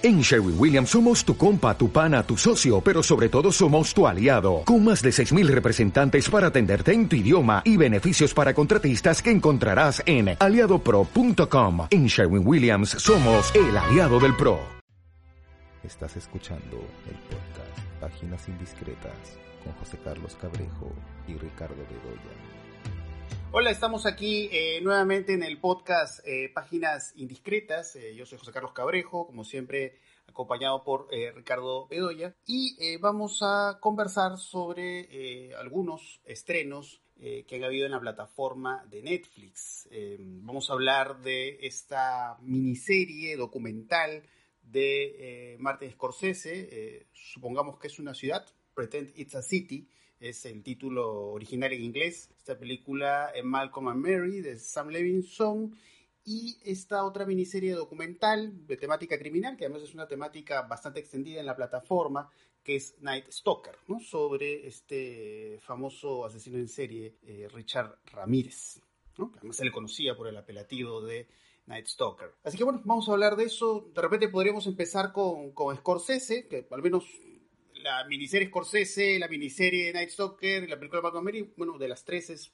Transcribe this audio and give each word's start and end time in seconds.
En 0.00 0.20
Sherwin 0.20 0.54
Williams 0.56 0.90
somos 0.90 1.24
tu 1.24 1.36
compa, 1.36 1.76
tu 1.76 1.90
pana, 1.90 2.22
tu 2.22 2.36
socio, 2.36 2.80
pero 2.80 3.02
sobre 3.02 3.28
todo 3.28 3.50
somos 3.50 3.92
tu 3.92 4.06
aliado, 4.06 4.62
con 4.64 4.84
más 4.84 5.02
de 5.02 5.10
6.000 5.10 5.48
representantes 5.48 6.30
para 6.30 6.46
atenderte 6.46 6.92
en 6.92 7.08
tu 7.08 7.16
idioma 7.16 7.62
y 7.64 7.76
beneficios 7.76 8.32
para 8.32 8.54
contratistas 8.54 9.20
que 9.20 9.32
encontrarás 9.32 10.00
en 10.06 10.36
aliadopro.com. 10.38 11.88
En 11.90 12.06
Sherwin 12.06 12.46
Williams 12.46 12.90
somos 12.90 13.52
el 13.56 13.76
aliado 13.76 14.20
del 14.20 14.36
PRO. 14.36 14.60
Estás 15.82 16.16
escuchando 16.16 16.76
el 17.08 17.16
podcast 17.26 17.78
Páginas 18.00 18.46
Indiscretas 18.46 19.36
con 19.64 19.72
José 19.80 19.98
Carlos 20.04 20.38
Cabrejo 20.40 20.92
y 21.26 21.32
Ricardo 21.32 21.74
Bedoya. 21.74 22.67
Hola, 23.50 23.70
estamos 23.70 24.04
aquí 24.04 24.50
eh, 24.52 24.78
nuevamente 24.82 25.32
en 25.32 25.42
el 25.42 25.58
podcast 25.58 26.20
eh, 26.26 26.50
Páginas 26.52 27.14
Indiscretas. 27.16 27.96
Eh, 27.96 28.14
yo 28.14 28.26
soy 28.26 28.36
José 28.36 28.52
Carlos 28.52 28.74
Cabrejo, 28.74 29.26
como 29.26 29.42
siempre 29.42 29.96
acompañado 30.26 30.84
por 30.84 31.08
Ricardo 31.34 31.88
Bedoya, 31.88 32.36
y 32.46 32.98
vamos 32.98 33.38
a 33.40 33.78
conversar 33.80 34.36
sobre 34.36 35.54
algunos 35.56 36.20
estrenos 36.26 37.00
que 37.16 37.56
han 37.56 37.64
habido 37.64 37.86
en 37.86 37.92
la 37.92 37.98
plataforma 37.98 38.84
de 38.90 39.02
Netflix. 39.02 39.88
vamos 40.20 40.68
a 40.68 40.74
hablar 40.74 41.22
de 41.22 41.58
esta 41.62 42.36
miniserie 42.42 43.36
documental 43.36 44.22
de 44.62 45.56
Martin 45.58 45.90
Scorsese, 45.90 47.08
supongamos 47.14 47.78
que 47.78 47.86
es 47.86 47.98
una 47.98 48.12
ciudad, 48.12 48.46
Pretend 48.74 49.18
It's 49.18 49.34
a 49.34 49.42
City, 49.42 49.88
es 50.20 50.44
el 50.46 50.62
título 50.62 51.30
original 51.30 51.72
en 51.72 51.84
inglés. 51.84 52.30
Esta 52.36 52.58
película 52.58 53.30
es 53.34 53.44
Malcolm 53.44 53.88
and 53.88 54.04
Mary 54.04 54.40
de 54.40 54.58
Sam 54.58 54.88
Levinson 54.88 55.76
y 56.24 56.58
esta 56.64 57.04
otra 57.04 57.24
miniserie 57.24 57.72
documental 57.72 58.66
de 58.66 58.76
temática 58.76 59.18
criminal, 59.18 59.56
que 59.56 59.64
además 59.64 59.82
es 59.82 59.94
una 59.94 60.06
temática 60.06 60.62
bastante 60.62 61.00
extendida 61.00 61.40
en 61.40 61.46
la 61.46 61.56
plataforma, 61.56 62.28
que 62.62 62.76
es 62.76 62.96
Night 63.00 63.30
Stalker, 63.30 63.76
¿no? 63.86 63.98
sobre 64.00 64.66
este 64.66 65.58
famoso 65.62 66.26
asesino 66.26 66.58
en 66.58 66.68
serie 66.68 67.16
eh, 67.22 67.48
Richard 67.50 67.98
Ramírez, 68.12 68.82
¿no? 69.16 69.32
que 69.32 69.38
además 69.38 69.56
se 69.56 69.64
le 69.64 69.72
conocía 69.72 70.16
por 70.16 70.28
el 70.28 70.36
apelativo 70.36 71.00
de 71.00 71.28
Night 71.66 71.86
Stalker. 71.86 72.34
Así 72.42 72.58
que 72.58 72.64
bueno, 72.64 72.82
vamos 72.84 73.08
a 73.08 73.12
hablar 73.12 73.36
de 73.36 73.44
eso. 73.44 73.90
De 73.94 74.02
repente 74.02 74.28
podríamos 74.28 74.66
empezar 74.66 75.12
con, 75.12 75.52
con 75.52 75.74
Scorsese, 75.76 76.46
que 76.46 76.66
al 76.70 76.82
menos 76.82 77.06
la 77.88 78.04
miniserie 78.04 78.48
Scorsese, 78.48 79.18
la 79.18 79.28
miniserie 79.28 79.92
Night 79.92 80.10
Stalker, 80.10 80.68
la 80.68 80.76
película 80.76 80.98
de 80.98 81.02
Malcolm 81.04 81.24
Mary, 81.24 81.54
bueno, 81.56 81.78
de 81.78 81.88
las 81.88 82.04
tres 82.04 82.28
es 82.28 82.52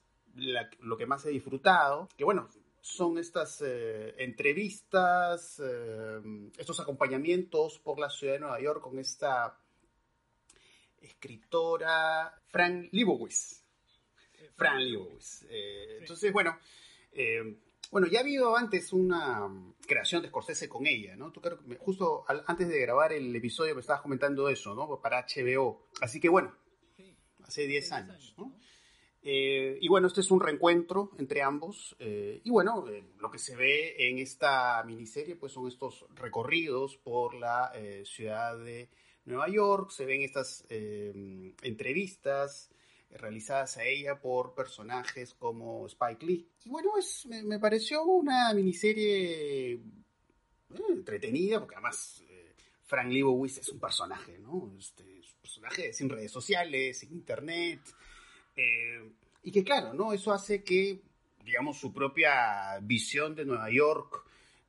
lo 0.81 0.97
que 0.97 1.07
más 1.07 1.25
he 1.27 1.31
disfrutado. 1.31 2.09
Que 2.17 2.23
bueno, 2.23 2.49
son 2.81 3.19
estas 3.19 3.61
eh, 3.67 4.15
entrevistas, 4.19 5.61
eh, 5.65 6.21
estos 6.57 6.79
acompañamientos 6.79 7.81
por 7.81 7.99
la 7.99 8.11
ciudad 8.11 8.35
de 8.35 8.41
Nueva 8.41 8.61
York 8.61 8.81
con 8.81 8.99
esta 8.99 9.59
escritora 11.01 12.33
Fran 12.47 12.89
Lebowitz. 12.93 13.65
Fran 14.55 14.89
Lebowitz. 14.89 15.47
Eh, 15.49 15.99
entonces, 16.01 16.33
bueno, 16.33 16.57
bueno, 17.91 18.07
ya 18.07 18.19
ha 18.19 18.23
habido 18.23 18.57
antes 18.57 18.93
una 18.93 19.49
mm, 19.49 19.75
creación 19.87 20.23
de 20.23 20.29
Scorsese 20.29 20.69
con 20.69 20.87
ella, 20.87 21.17
¿no? 21.17 21.33
Tú 21.33 21.41
creo 21.41 21.59
justo 21.79 22.25
antes 22.47 22.69
de 22.69 22.81
grabar 22.81 23.13
el 23.13 23.35
episodio 23.35 23.75
me 23.75 23.81
estabas 23.81 24.03
comentando 24.03 24.49
eso, 24.49 24.75
¿no? 24.75 25.01
Para 25.01 25.27
HBO. 25.27 25.89
Así 26.01 26.21
que 26.21 26.29
bueno, 26.29 26.55
hace 27.43 27.67
10 27.67 27.93
años, 27.93 28.35
¿no? 28.37 28.55
Eh, 29.27 29.79
y 29.81 29.89
bueno, 29.89 30.09
este 30.09 30.21
es 30.21 30.31
un 30.31 30.41
reencuentro 30.41 31.11
entre 31.19 31.43
ambos. 31.43 31.97
Eh, 31.99 32.43
y 32.45 32.51
bueno, 32.51 32.87
eh, 32.89 33.03
lo 33.19 33.31
que 33.31 33.39
se 33.39 33.57
ve 33.57 34.09
en 34.09 34.19
esta 34.19 34.83
miniserie, 34.85 35.37
pues 35.37 35.53
son 35.53 35.67
estos 35.67 36.05
recorridos 36.15 36.99
por 36.99 37.35
la 37.35 37.73
ciudad 38.05 38.59
de 38.59 38.91
Nueva 39.25 39.49
York. 39.49 39.91
Se 39.91 40.05
ven 40.05 40.21
estas 40.21 40.67
entrevistas 40.69 42.71
realizadas 43.15 43.77
a 43.77 43.85
ella 43.85 44.19
por 44.21 44.55
personajes 44.55 45.35
como 45.35 45.87
Spike 45.87 46.27
Lee. 46.27 46.49
Y 46.65 46.69
bueno, 46.69 46.97
es, 46.99 47.27
me, 47.27 47.59
pareció 47.59 48.05
una 48.05 48.53
miniserie 48.53 49.73
eh, 49.75 49.81
entretenida, 50.91 51.61
porque 51.61 51.77
además 51.77 52.23
eh, 52.29 52.55
Frank 52.83 53.11
Lebowitz 53.11 53.59
es 53.59 53.69
un 53.69 53.79
personaje, 53.79 54.39
¿no? 54.39 54.73
Este, 54.79 55.21
es 55.21 55.33
un 55.33 55.41
personaje 55.41 55.93
sin 55.93 56.09
redes 56.09 56.33
sociales, 56.33 56.99
sin 56.99 57.13
internet. 57.13 57.81
Eh, 58.57 59.13
y 59.45 59.53
que 59.53 59.63
claro, 59.63 59.95
¿no? 59.95 60.13
Eso 60.13 60.33
hace 60.33 60.65
que, 60.65 61.01
digamos, 61.45 61.79
su 61.79 61.93
propia 61.93 62.79
visión 62.83 63.35
de 63.35 63.45
Nueva 63.45 63.71
York 63.71 64.25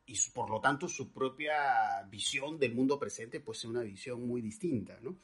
y 0.08 0.16
por 0.34 0.52
lo 0.52 0.62
tanto 0.62 0.88
su 0.88 1.12
propia 1.12 2.04
visión 2.12 2.60
del 2.60 2.76
mundo 2.76 3.00
presente, 3.00 3.40
pues 3.40 3.60
sea 3.60 3.72
una 3.72 3.82
visión 3.82 4.28
muy 4.28 4.42
distinta, 4.42 5.00
¿no? 5.02 5.16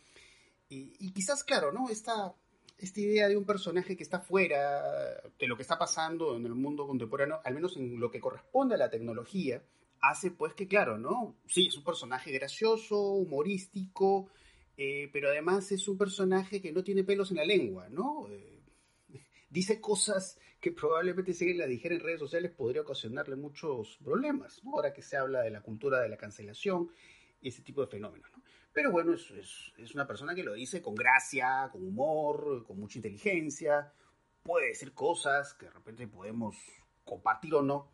Y, 0.69 0.93
y 0.99 1.11
quizás, 1.11 1.43
claro, 1.43 1.71
¿no? 1.71 1.89
Esta 1.89 2.33
esta 2.81 2.99
idea 2.99 3.27
de 3.27 3.37
un 3.37 3.45
personaje 3.45 3.95
que 3.95 4.03
está 4.03 4.19
fuera 4.19 5.21
de 5.39 5.47
lo 5.47 5.55
que 5.55 5.61
está 5.61 5.77
pasando 5.77 6.35
en 6.35 6.45
el 6.45 6.55
mundo 6.55 6.87
contemporáneo, 6.87 7.39
al 7.43 7.53
menos 7.53 7.77
en 7.77 7.99
lo 7.99 8.09
que 8.09 8.19
corresponde 8.19 8.75
a 8.75 8.77
la 8.77 8.89
tecnología, 8.89 9.63
hace 10.01 10.31
pues 10.31 10.53
que, 10.53 10.67
claro, 10.67 10.97
¿no? 10.97 11.37
Sí, 11.47 11.67
es 11.67 11.77
un 11.77 11.83
personaje 11.83 12.31
gracioso, 12.31 12.99
humorístico, 12.99 14.29
eh, 14.77 15.09
pero 15.13 15.29
además 15.29 15.71
es 15.71 15.87
un 15.87 15.97
personaje 15.97 16.61
que 16.61 16.71
no 16.71 16.83
tiene 16.83 17.03
pelos 17.03 17.29
en 17.29 17.37
la 17.37 17.45
lengua, 17.45 17.87
¿no? 17.89 18.27
Eh, 18.29 18.63
dice 19.49 19.79
cosas 19.79 20.39
que 20.59 20.71
probablemente 20.71 21.33
si 21.33 21.53
la 21.53 21.67
dijera 21.67 21.95
en 21.95 22.01
redes 22.01 22.19
sociales 22.19 22.51
podría 22.51 22.81
ocasionarle 22.81 23.35
muchos 23.35 23.97
problemas, 24.03 24.63
¿no? 24.63 24.75
Ahora 24.75 24.91
que 24.91 25.03
se 25.03 25.17
habla 25.17 25.41
de 25.41 25.51
la 25.51 25.61
cultura 25.61 26.01
de 26.01 26.09
la 26.09 26.17
cancelación 26.17 26.89
y 27.39 27.49
ese 27.49 27.61
tipo 27.61 27.81
de 27.81 27.87
fenómenos, 27.87 28.31
¿no? 28.31 28.40
Pero 28.73 28.91
bueno, 28.91 29.13
es, 29.13 29.31
es, 29.77 29.93
una 29.93 30.07
persona 30.07 30.33
que 30.33 30.43
lo 30.43 30.53
dice 30.53 30.81
con 30.81 30.95
gracia, 30.95 31.69
con 31.71 31.83
humor, 31.83 32.65
con 32.65 32.79
mucha 32.79 32.99
inteligencia. 32.99 33.91
Puede 34.43 34.69
decir 34.69 34.93
cosas 34.93 35.53
que 35.53 35.65
de 35.65 35.71
repente 35.71 36.07
podemos 36.07 36.55
compartir 37.03 37.53
o 37.55 37.61
no. 37.61 37.91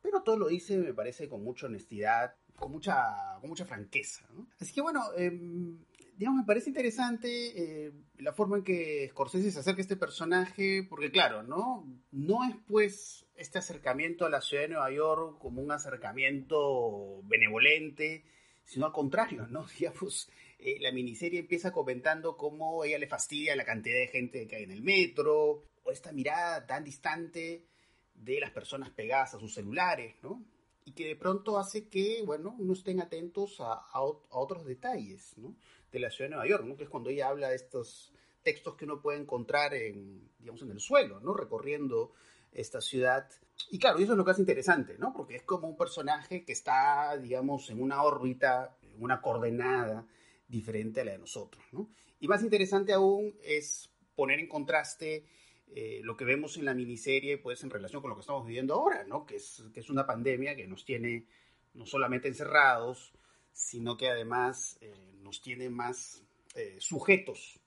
Pero 0.00 0.22
todo 0.22 0.38
lo 0.38 0.48
dice, 0.48 0.78
me 0.78 0.94
parece, 0.94 1.28
con 1.28 1.42
mucha 1.42 1.66
honestidad, 1.66 2.34
con 2.56 2.72
mucha, 2.72 2.94
con 3.40 3.50
mucha 3.50 3.66
franqueza. 3.66 4.26
Así 4.58 4.72
que 4.72 4.80
bueno, 4.80 5.02
em, 5.16 5.78
digamos, 6.16 6.40
me 6.40 6.46
parece 6.46 6.70
interesante 6.70 7.86
eh, 7.86 7.92
la 8.18 8.32
forma 8.32 8.56
en 8.56 8.64
que 8.64 9.08
Scorsese 9.10 9.50
se 9.50 9.58
acerca 9.60 9.80
a 9.80 9.82
este 9.82 9.96
personaje, 9.96 10.86
porque 10.88 11.10
claro, 11.10 11.42
¿no? 11.42 11.86
No 12.10 12.44
es 12.48 12.56
pues 12.66 13.26
este 13.36 13.58
acercamiento 13.58 14.24
a 14.24 14.30
la 14.30 14.40
ciudad 14.40 14.62
de 14.62 14.68
Nueva 14.70 14.90
York 14.90 15.38
como 15.38 15.60
un 15.60 15.70
acercamiento 15.70 17.22
benevolente, 17.24 18.24
sino 18.66 18.84
al 18.84 18.92
contrario, 18.92 19.46
¿no? 19.46 19.64
Digamos, 19.78 20.28
eh, 20.58 20.76
la 20.80 20.92
miniserie 20.92 21.40
empieza 21.40 21.72
comentando 21.72 22.36
cómo 22.36 22.84
ella 22.84 22.98
le 22.98 23.06
fastidia 23.06 23.56
la 23.56 23.64
cantidad 23.64 23.98
de 23.98 24.08
gente 24.08 24.46
que 24.46 24.56
hay 24.56 24.64
en 24.64 24.72
el 24.72 24.82
metro, 24.82 25.62
o 25.82 25.90
esta 25.92 26.12
mirada 26.12 26.66
tan 26.66 26.84
distante 26.84 27.64
de 28.12 28.40
las 28.40 28.50
personas 28.50 28.90
pegadas 28.90 29.34
a 29.34 29.38
sus 29.38 29.54
celulares, 29.54 30.16
¿no? 30.22 30.44
Y 30.84 30.92
que 30.92 31.06
de 31.06 31.16
pronto 31.16 31.58
hace 31.58 31.88
que, 31.88 32.22
bueno, 32.24 32.54
uno 32.58 32.72
estén 32.72 33.00
atentos 33.00 33.56
a, 33.60 34.00
otros 34.00 34.64
detalles, 34.64 35.36
¿no? 35.36 35.56
De 35.90 36.00
la 36.00 36.10
ciudad 36.10 36.30
de 36.30 36.36
Nueva 36.36 36.48
York, 36.48 36.64
¿no? 36.64 36.76
Que 36.76 36.84
es 36.84 36.90
cuando 36.90 37.10
ella 37.10 37.28
habla 37.28 37.48
de 37.48 37.56
estos 37.56 38.12
textos 38.42 38.76
que 38.76 38.84
uno 38.84 39.00
puede 39.00 39.18
encontrar 39.18 39.74
en, 39.74 40.30
digamos, 40.38 40.62
en 40.62 40.70
el 40.70 40.80
suelo, 40.80 41.20
¿no? 41.20 41.34
Recorriendo 41.34 42.12
esta 42.52 42.80
ciudad. 42.80 43.28
Y 43.70 43.78
claro, 43.78 43.98
eso 43.98 44.12
es 44.12 44.18
lo 44.18 44.24
que 44.24 44.30
hace 44.30 44.42
interesante, 44.42 44.96
¿no? 44.98 45.12
Porque 45.12 45.36
es 45.36 45.42
como 45.42 45.68
un 45.68 45.76
personaje 45.76 46.44
que 46.44 46.52
está, 46.52 47.16
digamos, 47.16 47.70
en 47.70 47.82
una 47.82 48.02
órbita, 48.02 48.76
en 48.82 49.02
una 49.02 49.20
coordenada 49.20 50.06
diferente 50.46 51.00
a 51.00 51.04
la 51.04 51.12
de 51.12 51.18
nosotros, 51.18 51.64
¿no? 51.72 51.90
Y 52.20 52.28
más 52.28 52.42
interesante 52.42 52.92
aún 52.92 53.34
es 53.42 53.90
poner 54.14 54.40
en 54.40 54.48
contraste 54.48 55.26
eh, 55.74 56.00
lo 56.02 56.16
que 56.16 56.24
vemos 56.24 56.56
en 56.56 56.64
la 56.64 56.74
miniserie, 56.74 57.38
pues 57.38 57.62
en 57.64 57.70
relación 57.70 58.00
con 58.00 58.10
lo 58.10 58.16
que 58.16 58.20
estamos 58.20 58.46
viviendo 58.46 58.74
ahora, 58.74 59.04
¿no? 59.04 59.26
Que 59.26 59.36
es, 59.36 59.64
que 59.74 59.80
es 59.80 59.90
una 59.90 60.06
pandemia 60.06 60.54
que 60.54 60.66
nos 60.66 60.84
tiene 60.84 61.26
no 61.74 61.86
solamente 61.86 62.28
encerrados, 62.28 63.12
sino 63.52 63.96
que 63.96 64.08
además 64.08 64.78
eh, 64.80 65.12
nos 65.20 65.42
tiene 65.42 65.68
más 65.68 66.22
eh, 66.54 66.76
sujetos 66.78 67.60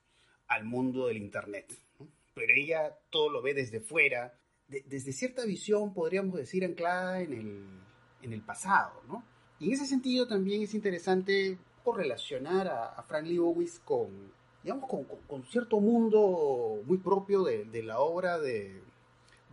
al 0.46 0.64
mundo 0.64 1.06
del 1.06 1.18
Internet. 1.18 1.72
Pero 2.34 2.52
ella 2.54 2.98
todo 3.10 3.30
lo 3.30 3.42
ve 3.42 3.54
desde 3.54 3.80
fuera, 3.80 4.39
desde 4.70 5.12
cierta 5.12 5.44
visión, 5.44 5.92
podríamos 5.92 6.36
decir, 6.36 6.64
anclada 6.64 7.20
en 7.20 7.32
el, 7.32 7.64
en 8.22 8.32
el 8.32 8.42
pasado, 8.42 9.02
¿no? 9.08 9.24
Y 9.58 9.66
en 9.66 9.72
ese 9.72 9.86
sentido 9.86 10.26
también 10.26 10.62
es 10.62 10.74
interesante 10.74 11.58
correlacionar 11.84 12.68
a, 12.68 12.84
a 12.86 13.02
Frank 13.02 13.26
Lebowitz 13.26 13.80
con, 13.80 14.32
digamos, 14.62 14.88
con, 15.26 15.44
cierto 15.46 15.80
mundo 15.80 16.80
muy 16.84 16.98
propio 16.98 17.42
de, 17.42 17.82
la 17.82 18.00
obra 18.00 18.38
de, 18.38 18.82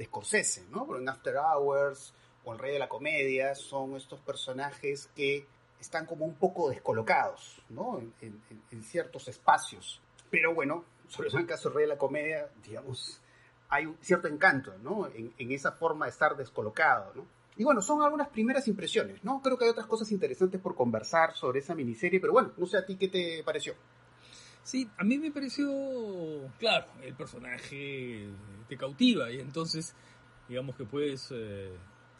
Scorsese, 0.03 0.65
¿no? 0.69 0.95
En 0.95 1.09
After 1.09 1.35
Hours 1.37 2.13
o 2.43 2.53
El 2.53 2.59
Rey 2.59 2.73
de 2.73 2.79
la 2.79 2.87
Comedia 2.87 3.55
son 3.55 3.95
estos 3.95 4.19
personajes 4.19 5.09
que 5.15 5.45
están 5.79 6.05
como 6.05 6.25
un 6.25 6.35
poco 6.35 6.69
descolocados, 6.69 7.61
¿no? 7.69 7.99
En, 7.99 8.41
en, 8.71 8.83
ciertos 8.83 9.27
espacios. 9.27 10.01
Pero 10.29 10.53
bueno, 10.53 10.85
sobre 11.07 11.29
todo 11.29 11.39
en 11.39 11.43
el 11.43 11.49
caso 11.49 11.69
del 11.69 11.77
Rey 11.77 11.85
de 11.85 11.93
la 11.93 11.97
Comedia, 11.97 12.49
digamos, 12.63 13.19
hay 13.69 13.85
un 13.85 13.97
cierto 14.01 14.27
encanto, 14.27 14.73
¿no? 14.83 15.07
En, 15.07 15.51
esa 15.51 15.71
forma 15.71 16.05
de 16.05 16.11
estar 16.11 16.35
descolocado, 16.37 17.13
¿no? 17.15 17.25
Y 17.57 17.63
bueno, 17.63 17.81
son 17.81 18.03
algunas 18.03 18.29
primeras 18.29 18.67
impresiones, 18.67 19.23
¿no? 19.23 19.41
Creo 19.41 19.57
que 19.57 19.65
hay 19.65 19.71
otras 19.71 19.87
cosas 19.87 20.11
interesantes 20.11 20.61
por 20.61 20.75
conversar 20.75 21.33
sobre 21.33 21.59
esa 21.59 21.73
miniserie, 21.73 22.19
pero 22.19 22.33
bueno, 22.33 22.51
no 22.55 22.65
sé 22.67 22.77
a 22.77 22.85
ti 22.85 22.97
qué 22.97 23.07
te 23.07 23.43
pareció. 23.43 23.73
Sí, 24.63 24.89
a 24.97 25.03
mí 25.03 25.17
me 25.17 25.31
pareció, 25.31 25.67
claro, 26.59 26.87
el 27.01 27.15
personaje 27.15 28.29
te 28.67 28.77
cautiva 28.77 29.31
y 29.31 29.39
entonces, 29.39 29.95
digamos 30.47 30.75
que 30.75 30.83
puedes 30.83 31.29
eh, 31.31 31.71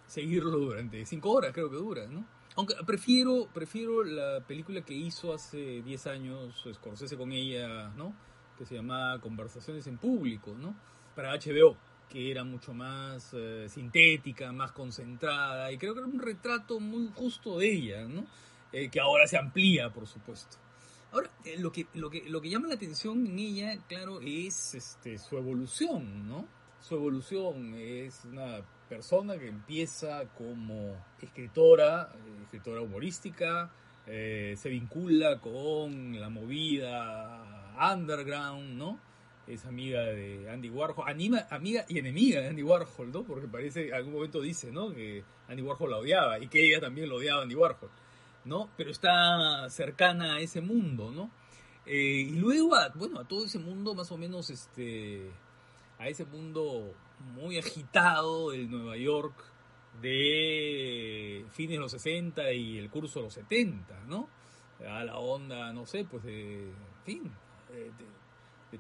seguirlo 0.08 0.52
durante 0.52 1.06
cinco 1.06 1.32
horas, 1.32 1.52
creo 1.54 1.70
que 1.70 1.76
dura, 1.76 2.08
¿no? 2.08 2.26
Aunque 2.56 2.74
prefiero, 2.88 3.48
prefiero 3.54 4.04
la 4.04 4.40
película 4.40 4.82
que 4.82 4.96
hizo 4.96 5.32
hace 5.32 5.84
10 5.84 6.08
años 6.08 6.68
Scorsese 6.74 7.16
con 7.16 7.32
ella, 7.32 7.90
¿no? 7.90 8.16
Que 8.58 8.66
se 8.66 8.74
llamaba 8.74 9.22
Conversaciones 9.22 9.86
en 9.86 10.00
Público, 10.00 10.56
¿no? 10.58 10.76
Para 11.18 11.34
HBO 11.34 11.76
que 12.10 12.32
era 12.32 12.44
mucho 12.44 12.74
más 12.74 13.34
eh, 13.34 13.68
sintética, 13.70 14.52
más 14.52 14.72
concentrada, 14.72 15.72
y 15.72 15.78
creo 15.78 15.94
que 15.94 16.00
era 16.00 16.08
un 16.08 16.20
retrato 16.20 16.80
muy 16.80 17.10
justo 17.14 17.58
de 17.58 17.72
ella, 17.72 18.08
¿no? 18.08 18.26
Eh, 18.72 18.90
que 18.90 19.00
ahora 19.00 19.28
se 19.28 19.38
amplía, 19.38 19.92
por 19.92 20.08
supuesto. 20.08 20.58
Ahora, 21.12 21.30
eh, 21.46 21.58
lo, 21.58 21.72
que, 21.72 21.88
lo, 21.96 22.10
que, 22.10 22.24
lo 22.30 22.42
que 22.42 22.50
llama 22.50 22.68
la 22.68 22.76
atención 22.76 23.26
en 23.26 23.40
ella, 23.40 23.78
claro, 23.88 24.20
es 24.22 24.76
este, 24.76 25.18
su 25.18 25.38
evolución, 25.38 26.28
¿no? 26.28 26.48
Su 26.80 26.96
evolución 26.96 27.74
es 27.76 28.24
una 28.26 28.62
persona 28.88 29.38
que 29.38 29.48
empieza 29.48 30.26
como 30.38 30.96
escritora, 31.22 32.10
escritora 32.44 32.82
humorística, 32.82 33.72
se 34.06 34.70
vincula 34.70 35.42
con 35.42 36.18
la 36.18 36.30
movida 36.30 37.76
underground, 37.94 38.78
¿no? 38.78 39.07
Es 39.48 39.66
amiga 39.66 40.02
de 40.02 40.50
Andy 40.50 40.70
Warhol, 40.70 41.06
amiga 41.08 41.86
y 41.88 42.00
enemiga 42.00 42.42
de 42.42 42.50
Andy 42.50 42.64
Warhol, 42.64 43.12
¿no? 43.12 43.24
Porque 43.24 43.48
parece, 43.48 43.88
en 43.88 43.94
algún 43.94 44.14
momento 44.14 44.42
dice, 44.42 44.72
¿no? 44.72 44.94
Que 44.94 45.24
Andy 45.48 45.62
Warhol 45.62 45.92
la 45.92 45.98
odiaba 45.98 46.40
y 46.40 46.48
que 46.48 46.68
ella 46.68 46.82
también 46.82 47.10
lo 47.10 47.16
odiaba 47.16 47.40
a 47.40 47.44
Andy 47.44 47.56
Warhol, 47.56 47.90
¿no? 48.46 48.70
Pero 48.76 48.92
está 48.92 49.70
cercana 49.70 50.36
a 50.36 50.40
ese 50.42 50.60
mundo, 50.60 51.12
¿no? 51.12 51.32
Eh, 51.86 52.28
y 52.30 52.36
luego, 52.36 52.76
a, 52.76 52.90
bueno, 52.90 53.20
a 53.20 53.28
todo 53.28 53.46
ese 53.46 53.60
mundo 53.60 53.96
más 53.96 54.12
o 54.12 54.18
menos, 54.18 54.50
este, 54.50 55.32
a 55.98 56.10
ese 56.10 56.26
mundo 56.26 56.94
muy 57.34 57.58
agitado 57.58 58.52
del 58.52 58.70
Nueva 58.70 58.98
York 58.98 59.34
de 60.02 61.46
fines 61.52 61.78
de 61.78 61.80
los 61.80 61.92
60 61.92 62.52
y 62.52 62.78
el 62.78 62.90
curso 62.90 63.20
de 63.20 63.26
los 63.26 63.34
70, 63.34 64.04
¿no? 64.08 64.28
A 64.88 65.04
la 65.06 65.18
onda, 65.18 65.72
no 65.72 65.86
sé, 65.86 66.04
pues 66.04 66.24
de, 66.24 66.66
en 66.66 67.04
fin, 67.06 67.32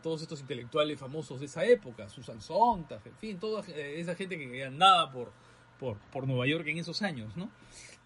todos 0.01 0.21
estos 0.21 0.41
intelectuales 0.41 0.99
famosos 0.99 1.39
de 1.39 1.45
esa 1.45 1.65
época, 1.65 2.09
Susan 2.09 2.41
Sontag, 2.41 3.01
en 3.05 3.15
fin, 3.15 3.39
toda 3.39 3.63
esa 3.65 4.15
gente 4.15 4.37
que 4.37 4.63
andaba 4.63 5.11
por, 5.11 5.31
por, 5.79 6.27
Nueva 6.27 6.45
York 6.47 6.67
en 6.67 6.77
esos 6.77 7.01
años, 7.01 7.37
¿no? 7.37 7.49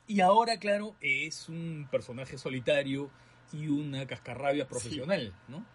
Y 0.08 0.22
ahora, 0.22 0.58
claro, 0.58 0.96
es 1.02 1.50
un 1.50 1.88
personaje 1.90 2.38
solitario 2.38 3.10
y 3.54 3.68
una 3.68 4.06
cascarrabia 4.06 4.68
profesional, 4.68 5.34
¿no? 5.48 5.66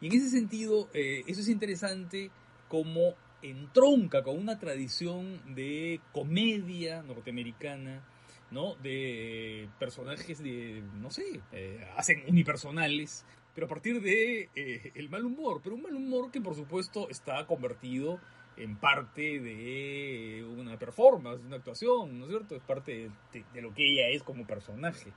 Y 0.00 0.08
en 0.08 0.14
ese 0.14 0.30
sentido, 0.30 0.88
eh, 0.94 1.22
eso 1.26 1.40
es 1.40 1.48
interesante 1.48 2.30
como 2.68 3.14
entronca 3.42 4.22
con 4.22 4.38
una 4.38 4.58
tradición 4.58 5.54
de 5.54 6.00
comedia 6.12 7.02
norteamericana, 7.02 8.02
¿no? 8.50 8.76
De 8.76 9.68
personajes 9.78 10.42
de, 10.42 10.82
no 11.00 11.10
sé, 11.10 11.40
eh, 11.52 11.86
hacen 11.96 12.24
unipersonales, 12.28 13.24
pero 13.54 13.66
a 13.66 13.68
partir 13.68 14.00
de 14.00 14.48
eh, 14.54 14.92
el 14.94 15.08
mal 15.10 15.24
humor, 15.24 15.60
pero 15.62 15.76
un 15.76 15.82
mal 15.82 15.94
humor 15.94 16.30
que 16.30 16.40
por 16.40 16.54
supuesto 16.54 17.08
está 17.10 17.46
convertido 17.46 18.18
en 18.56 18.76
parte 18.76 19.40
de 19.40 20.44
una 20.44 20.78
performance, 20.78 21.40
de 21.40 21.46
una 21.46 21.56
actuación, 21.56 22.18
¿no 22.18 22.24
es 22.24 22.30
cierto? 22.30 22.54
Es 22.54 22.62
parte 22.62 23.10
de, 23.32 23.62
lo 23.62 23.72
que 23.74 23.84
ella 23.84 24.08
es 24.08 24.22
como 24.22 24.46
personaje. 24.46 25.12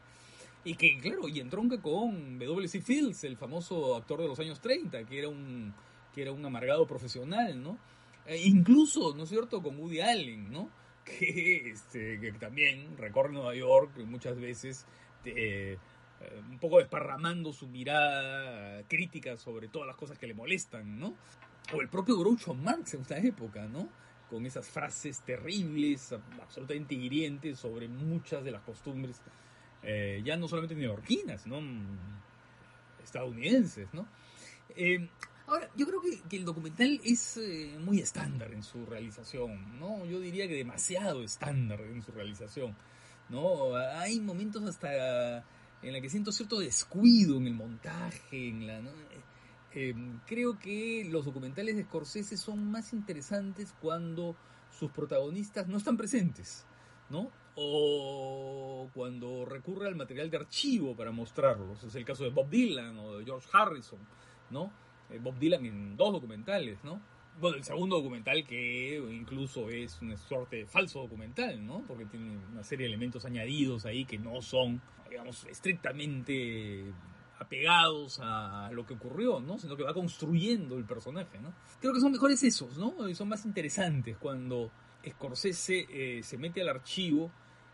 Y 0.63 0.75
que, 0.75 0.97
claro, 0.99 1.27
y 1.27 1.39
entronca 1.39 1.79
con 1.81 2.39
W.C. 2.39 2.81
Fields, 2.81 3.23
el 3.23 3.37
famoso 3.37 3.95
actor 3.95 4.21
de 4.21 4.27
los 4.27 4.39
años 4.39 4.59
30, 4.61 5.05
que 5.05 5.19
era 5.19 5.29
un, 5.29 5.73
que 6.13 6.21
era 6.23 6.31
un 6.31 6.43
amargado 6.45 6.87
profesional, 6.87 7.61
¿no? 7.61 7.77
E 8.25 8.37
incluso, 8.37 9.13
¿no 9.15 9.23
es 9.23 9.29
cierto?, 9.29 9.61
con 9.61 9.77
Woody 9.77 10.01
Allen, 10.01 10.51
¿no? 10.51 10.69
Que, 11.05 11.69
este, 11.69 12.19
que 12.19 12.31
también 12.31 12.97
recorre 12.97 13.31
Nueva 13.31 13.53
York 13.53 13.91
muchas 14.07 14.39
veces. 14.39 14.87
Eh, 15.23 15.77
eh, 16.21 16.41
un 16.49 16.59
poco 16.59 16.79
desparramando 16.79 17.51
su 17.51 17.67
mirada 17.67 18.83
crítica 18.87 19.35
sobre 19.35 19.67
todas 19.67 19.87
las 19.87 19.97
cosas 19.97 20.17
que 20.17 20.27
le 20.27 20.33
molestan, 20.33 20.97
¿no? 20.97 21.13
O 21.73 21.81
el 21.81 21.89
propio 21.89 22.17
Groucho 22.17 22.53
Marx 22.53 22.93
en 22.93 23.01
esta 23.01 23.17
época, 23.17 23.67
¿no? 23.67 23.89
Con 24.29 24.45
esas 24.45 24.67
frases 24.67 25.21
terribles, 25.21 26.13
absolutamente 26.41 26.95
hirientes 26.95 27.59
sobre 27.59 27.87
muchas 27.87 28.43
de 28.43 28.51
las 28.51 28.61
costumbres, 28.61 29.21
eh, 29.83 30.21
ya 30.23 30.37
no 30.37 30.47
solamente 30.47 30.75
neoyorquinas, 30.75 31.41
sino 31.41 31.59
estadounidenses, 33.03 33.93
¿no? 33.93 34.07
Eh, 34.75 35.09
ahora, 35.47 35.69
yo 35.75 35.85
creo 35.85 36.01
que, 36.01 36.37
el 36.37 36.45
documental 36.45 36.99
es 37.03 37.39
muy 37.79 37.99
estándar 37.99 38.53
en 38.53 38.63
su 38.63 38.85
realización, 38.85 39.79
¿no? 39.79 40.05
Yo 40.05 40.19
diría 40.21 40.47
que 40.47 40.55
demasiado 40.55 41.23
estándar 41.23 41.81
en 41.81 42.01
su 42.01 42.13
realización, 42.13 42.75
¿no? 43.29 43.75
Hay 43.75 44.21
momentos 44.21 44.63
hasta 44.63 45.43
en 45.81 45.93
la 45.93 46.01
que 46.01 46.09
siento 46.09 46.31
cierto 46.31 46.59
descuido 46.59 47.37
en 47.37 47.47
el 47.47 47.53
montaje, 47.53 48.49
en 48.49 48.67
la... 48.67 48.81
Eh, 49.73 49.93
creo 50.25 50.57
que 50.57 51.05
los 51.09 51.25
documentales 51.25 51.75
de 51.75 51.83
Scorsese 51.83 52.37
son 52.37 52.71
más 52.71 52.93
interesantes 52.93 53.73
cuando 53.81 54.35
sus 54.71 54.89
protagonistas 54.91 55.67
no 55.67 55.77
están 55.77 55.97
presentes, 55.97 56.65
¿no? 57.09 57.29
O 57.55 58.89
cuando 58.93 59.45
recurre 59.45 59.87
al 59.87 59.95
material 59.95 60.29
de 60.29 60.37
archivo 60.37 60.95
para 60.95 61.11
mostrarlos. 61.11 61.83
Es 61.83 61.95
el 61.95 62.05
caso 62.05 62.23
de 62.23 62.29
Bob 62.29 62.49
Dylan 62.49 62.97
o 62.97 63.17
de 63.17 63.25
George 63.25 63.47
Harrison, 63.51 63.99
¿no? 64.49 64.71
Eh, 65.09 65.19
Bob 65.21 65.37
Dylan 65.37 65.65
en 65.65 65.97
dos 65.97 66.13
documentales, 66.13 66.83
¿no? 66.83 67.01
Bueno, 67.39 67.57
el 67.57 67.63
segundo 67.65 67.97
documental 67.97 68.45
que 68.45 68.95
incluso 69.11 69.69
es 69.69 70.01
una 70.01 70.15
suerte 70.15 70.57
de 70.57 70.65
falso 70.65 71.01
documental, 71.01 71.65
¿no? 71.65 71.83
Porque 71.85 72.05
tiene 72.05 72.37
una 72.51 72.63
serie 72.63 72.85
de 72.85 72.93
elementos 72.93 73.25
añadidos 73.25 73.85
ahí 73.85 74.05
que 74.05 74.17
no 74.17 74.41
son, 74.41 74.81
digamos, 75.09 75.45
estrictamente 75.45 76.93
apegados 77.37 78.21
a 78.23 78.69
lo 78.71 78.85
que 78.85 78.93
ocurrió, 78.93 79.41
¿no? 79.41 79.57
Sino 79.57 79.75
que 79.75 79.83
va 79.83 79.93
construyendo 79.93 80.77
el 80.77 80.85
personaje, 80.85 81.37
¿no? 81.39 81.53
Creo 81.81 81.93
que 81.93 81.99
son 81.99 82.13
mejores 82.13 82.41
esos, 82.43 82.77
¿no? 82.77 83.09
Y 83.09 83.15
son 83.15 83.27
más 83.27 83.45
interesantes 83.45 84.15
cuando 84.17 84.71
Scorsese 85.05 85.87
eh, 85.89 86.23
se 86.23 86.37
mete 86.37 86.61
al 86.61 86.69
archivo 86.69 87.31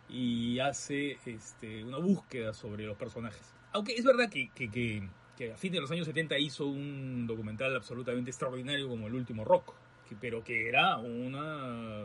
y 0.09 0.57
hace 0.59 1.17
este, 1.25 1.83
una 1.83 1.99
búsqueda 1.99 2.53
sobre 2.53 2.85
los 2.85 2.97
personajes. 2.97 3.53
Aunque 3.73 3.93
es 3.93 4.03
verdad 4.03 4.29
que, 4.29 4.49
que 4.49 4.69
que 4.69 5.07
a 5.53 5.57
fin 5.57 5.71
de 5.71 5.79
los 5.79 5.89
años 5.91 6.05
70 6.05 6.37
hizo 6.37 6.67
un 6.67 7.25
documental 7.25 7.75
absolutamente 7.75 8.29
extraordinario 8.29 8.87
como 8.87 9.07
El 9.07 9.15
último 9.15 9.43
rock, 9.43 9.73
pero 10.19 10.43
que 10.43 10.67
era 10.67 10.97
una 10.97 12.03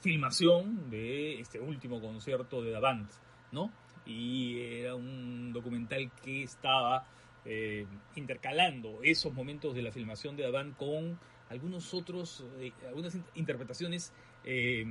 filmación 0.00 0.90
de 0.90 1.40
este 1.40 1.60
último 1.60 2.00
concierto 2.00 2.62
de 2.62 2.70
Davant, 2.70 3.10
¿no? 3.52 3.72
Y 4.06 4.60
era 4.60 4.94
un 4.94 5.52
documental 5.52 6.10
que 6.22 6.42
estaba 6.42 7.06
eh, 7.44 7.86
intercalando 8.14 9.00
esos 9.02 9.32
momentos 9.32 9.74
de 9.74 9.82
la 9.82 9.90
filmación 9.90 10.36
de 10.36 10.44
Davant 10.44 10.76
con 10.76 11.18
algunos 11.50 11.92
otros, 11.94 12.44
eh, 12.58 12.72
algunas 12.86 13.16
interpretaciones 13.34 14.12
eh, 14.44 14.82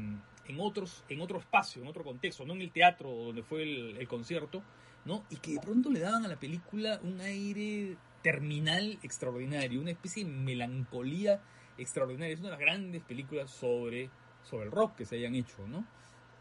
en 0.47 0.59
otros, 0.59 1.03
en 1.09 1.21
otro 1.21 1.39
espacio, 1.39 1.81
en 1.81 1.87
otro 1.87 2.03
contexto, 2.03 2.45
no 2.45 2.53
en 2.53 2.61
el 2.61 2.71
teatro 2.71 3.09
donde 3.09 3.43
fue 3.43 3.63
el 3.63 4.07
concierto, 4.07 4.63
¿no? 5.07 5.25
Y 5.29 5.37
que 5.37 5.53
de 5.53 5.59
pronto 5.59 5.89
le 5.89 6.01
daban 6.01 6.25
a 6.25 6.27
la 6.27 6.37
película 6.37 6.99
un 7.01 7.21
aire 7.21 7.97
terminal 8.21 8.99
extraordinario, 9.01 9.79
una 9.79 9.91
especie 9.91 10.25
de 10.25 10.29
melancolía 10.29 11.41
extraordinaria. 11.77 12.33
Es 12.33 12.41
una 12.41 12.49
de 12.49 12.57
las 12.57 12.59
grandes 12.59 13.03
películas 13.03 13.49
sobre, 13.49 14.09
sobre 14.43 14.65
el 14.65 14.71
rock 14.71 14.97
que 14.97 15.05
se 15.05 15.15
hayan 15.15 15.33
hecho, 15.33 15.65
¿no? 15.65 15.87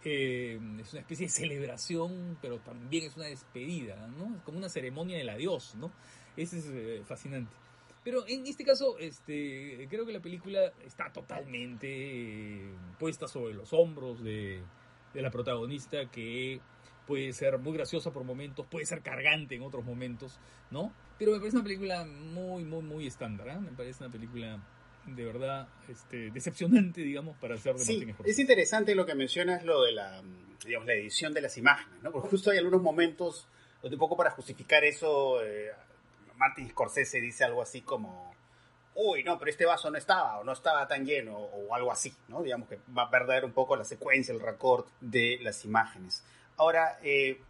Eh, 0.04 0.58
es 0.80 0.92
una 0.92 1.00
especie 1.00 1.26
de 1.26 1.30
celebración, 1.32 2.38
pero 2.42 2.58
también 2.58 3.04
es 3.04 3.16
una 3.16 3.26
despedida, 3.26 4.08
¿no? 4.08 4.36
Es 4.36 4.42
como 4.42 4.58
una 4.58 4.68
ceremonia 4.68 5.16
del 5.16 5.28
adiós, 5.28 5.76
¿no? 5.76 5.92
Ese 6.36 6.58
es 6.58 6.66
eh, 6.68 7.02
fascinante. 7.06 7.54
Pero 8.02 8.26
en 8.28 8.46
este 8.46 8.64
caso, 8.64 8.98
este, 8.98 9.86
creo 9.88 10.06
que 10.06 10.12
la 10.12 10.20
película 10.20 10.72
está 10.84 11.12
totalmente 11.12 11.88
eh, 11.88 12.74
puesta 12.98 13.26
sobre 13.26 13.54
los 13.54 13.72
hombros 13.72 14.22
de, 14.22 14.62
de 15.12 15.22
la 15.22 15.30
protagonista 15.30 16.08
que 16.10 16.60
puede 17.06 17.32
ser 17.32 17.58
muy 17.58 17.72
graciosa 17.72 18.12
por 18.12 18.24
momentos, 18.24 18.66
puede 18.66 18.86
ser 18.86 19.02
cargante 19.02 19.54
en 19.54 19.62
otros 19.62 19.84
momentos, 19.84 20.38
¿no? 20.70 20.92
Pero 21.18 21.32
me 21.32 21.38
parece 21.38 21.56
una 21.56 21.64
película 21.64 22.04
muy, 22.04 22.64
muy, 22.64 22.82
muy 22.82 23.06
estándar, 23.06 23.48
¿eh? 23.48 23.58
Me 23.58 23.72
parece 23.72 24.04
una 24.04 24.12
película 24.12 24.60
de 25.06 25.24
verdad 25.24 25.68
este, 25.88 26.30
decepcionante, 26.30 27.00
digamos, 27.00 27.36
para 27.36 27.54
hacer 27.54 27.76
de 27.76 27.84
sí, 27.84 28.14
Es 28.24 28.38
interesante 28.38 28.94
lo 28.94 29.06
que 29.06 29.14
mencionas, 29.14 29.64
lo 29.64 29.82
de 29.82 29.92
la, 29.92 30.20
digamos, 30.64 30.86
la 30.86 30.94
edición 30.94 31.32
de 31.32 31.40
las 31.42 31.56
imágenes, 31.56 32.02
¿no? 32.02 32.10
Porque 32.10 32.28
justo 32.28 32.50
hay 32.50 32.58
algunos 32.58 32.82
momentos 32.82 33.46
donde 33.82 33.94
un 33.94 34.00
poco 34.00 34.16
para 34.16 34.30
justificar 34.30 34.84
eso, 34.84 35.42
eh, 35.44 35.70
Martin 36.36 36.68
Scorsese 36.68 37.20
dice 37.20 37.44
algo 37.44 37.62
así 37.62 37.82
como 37.82 38.34
uy, 38.96 39.22
no, 39.22 39.38
pero 39.38 39.50
este 39.50 39.66
vaso 39.66 39.90
no 39.90 39.98
estaba 39.98 40.38
o 40.38 40.44
no 40.44 40.52
estaba 40.52 40.88
tan 40.88 41.04
lleno 41.04 41.36
o 41.36 41.74
algo 41.74 41.92
así, 41.92 42.12
¿no? 42.28 42.42
Digamos 42.42 42.68
que 42.68 42.78
va 42.96 43.02
a 43.02 43.10
perder 43.10 43.44
un 43.44 43.52
poco 43.52 43.76
la 43.76 43.84
secuencia, 43.84 44.32
el 44.32 44.40
record 44.40 44.86
de 45.00 45.38
las 45.42 45.64
imágenes. 45.64 46.24
Ahora, 46.56 46.98
eh, 47.02 47.40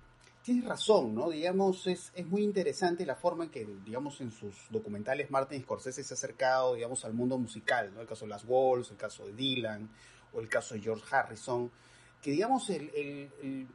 tienes 0.43 0.65
razón, 0.65 1.15
¿no? 1.15 1.31
Digamos, 1.31 1.87
es, 1.87 2.13
es 2.15 2.27
muy 2.27 2.43
interesante 2.43 3.05
la 3.05 3.17
forma 3.17 3.45
en 3.45 3.51
que, 3.51 3.67
digamos, 3.85 4.21
en 4.21 4.33
sus 4.33 4.55
documentales 4.71 5.31
Martin 5.31 5.63
Scorsese 5.63 6.05
se 6.05 6.15
ha 6.15 6.17
acercado, 6.17 6.75
digamos, 6.75 7.05
al 7.05 7.15
mundo 7.15 7.39
musical, 7.39 7.93
¿no? 7.95 8.01
El 8.01 8.07
caso 8.07 8.25
de 8.25 8.31
Las 8.31 8.45
Walls, 8.47 8.91
el 8.91 8.97
caso 8.97 9.27
de 9.27 9.33
Dylan 9.33 9.89
o 10.33 10.41
el 10.41 10.49
caso 10.49 10.75
de 10.75 10.81
George 10.81 11.05
Harrison, 11.11 11.71
que, 12.23 12.31
digamos, 12.31 12.71
el, 12.71 12.91
el 12.95 13.69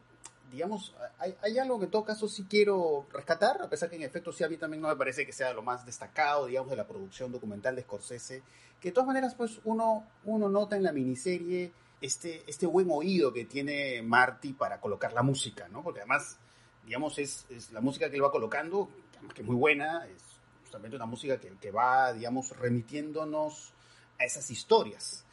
digamos, 0.51 0.93
hay, 1.17 1.35
hay, 1.41 1.57
algo 1.57 1.79
que 1.79 1.85
en 1.85 1.91
todo 1.91 2.03
caso 2.03 2.27
sí 2.27 2.45
quiero 2.49 3.07
rescatar, 3.13 3.61
a 3.61 3.69
pesar 3.69 3.89
que 3.89 3.95
en 3.95 4.03
efecto 4.03 4.33
sí 4.33 4.43
a 4.43 4.49
mí 4.49 4.57
también 4.57 4.81
no 4.81 4.89
me 4.89 4.95
parece 4.97 5.25
que 5.25 5.31
sea 5.31 5.53
lo 5.53 5.63
más 5.63 5.85
destacado, 5.85 6.45
digamos, 6.45 6.69
de 6.69 6.75
la 6.75 6.87
producción 6.87 7.31
documental 7.31 7.75
de 7.75 7.83
Scorsese, 7.83 8.43
que 8.79 8.89
de 8.89 8.91
todas 8.93 9.07
maneras, 9.07 9.33
pues 9.35 9.61
uno, 9.63 10.05
uno 10.25 10.49
nota 10.49 10.75
en 10.75 10.83
la 10.83 10.91
miniserie 10.91 11.71
este, 12.01 12.43
este 12.47 12.65
buen 12.65 12.87
oído 12.89 13.31
que 13.31 13.45
tiene 13.45 14.01
Marty 14.01 14.53
para 14.53 14.81
colocar 14.81 15.13
la 15.13 15.21
música, 15.21 15.67
¿no? 15.69 15.83
Porque 15.83 15.99
además, 15.99 16.37
digamos, 16.85 17.17
es, 17.19 17.45
es 17.49 17.71
la 17.71 17.79
música 17.79 18.09
que 18.09 18.15
él 18.15 18.23
va 18.23 18.31
colocando, 18.31 18.89
que 19.33 19.41
es 19.41 19.47
muy 19.47 19.55
buena, 19.55 20.07
es 20.07 20.23
justamente 20.61 20.95
una 20.95 21.05
música 21.05 21.39
que, 21.39 21.51
que 21.57 21.71
va, 21.71 22.11
digamos, 22.11 22.57
remitiéndonos 22.57 23.73
a 24.19 24.25
esas 24.25 24.49
historias, 24.49 25.23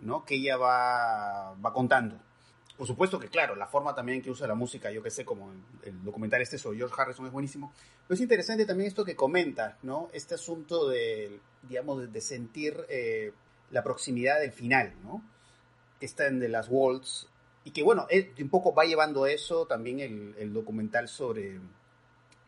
¿no? 0.00 0.24
Que 0.24 0.34
ella 0.34 0.56
va, 0.56 1.54
va 1.54 1.72
contando. 1.72 2.18
Por 2.76 2.86
supuesto 2.86 3.18
que, 3.18 3.28
claro, 3.28 3.54
la 3.54 3.66
forma 3.66 3.94
también 3.94 4.20
que 4.20 4.30
usa 4.30 4.46
la 4.46 4.54
música, 4.54 4.90
yo 4.90 5.02
que 5.02 5.10
sé, 5.10 5.24
como 5.24 5.50
el 5.82 6.04
documental 6.04 6.42
este 6.42 6.58
sobre 6.58 6.78
George 6.78 6.94
Harrison 6.98 7.26
es 7.26 7.32
buenísimo. 7.32 7.72
Pero 8.06 8.14
es 8.14 8.20
interesante 8.20 8.66
también 8.66 8.88
esto 8.88 9.04
que 9.04 9.16
comenta, 9.16 9.78
¿no? 9.82 10.10
Este 10.12 10.34
asunto 10.34 10.88
de, 10.88 11.40
digamos, 11.62 12.12
de 12.12 12.20
sentir 12.20 12.76
eh, 12.88 13.32
la 13.70 13.82
proximidad 13.82 14.40
del 14.40 14.52
final, 14.52 14.94
¿no? 15.02 15.22
Que 16.00 16.06
está 16.06 16.26
en 16.26 16.40
The 16.40 16.48
Last 16.48 16.68
Waltz. 16.70 17.28
Y 17.64 17.72
que, 17.72 17.82
bueno, 17.82 18.06
un 18.38 18.48
poco 18.48 18.72
va 18.74 18.84
llevando 18.84 19.26
eso 19.26 19.66
también 19.66 20.00
el, 20.00 20.52
documental 20.52 21.08
sobre 21.08 21.60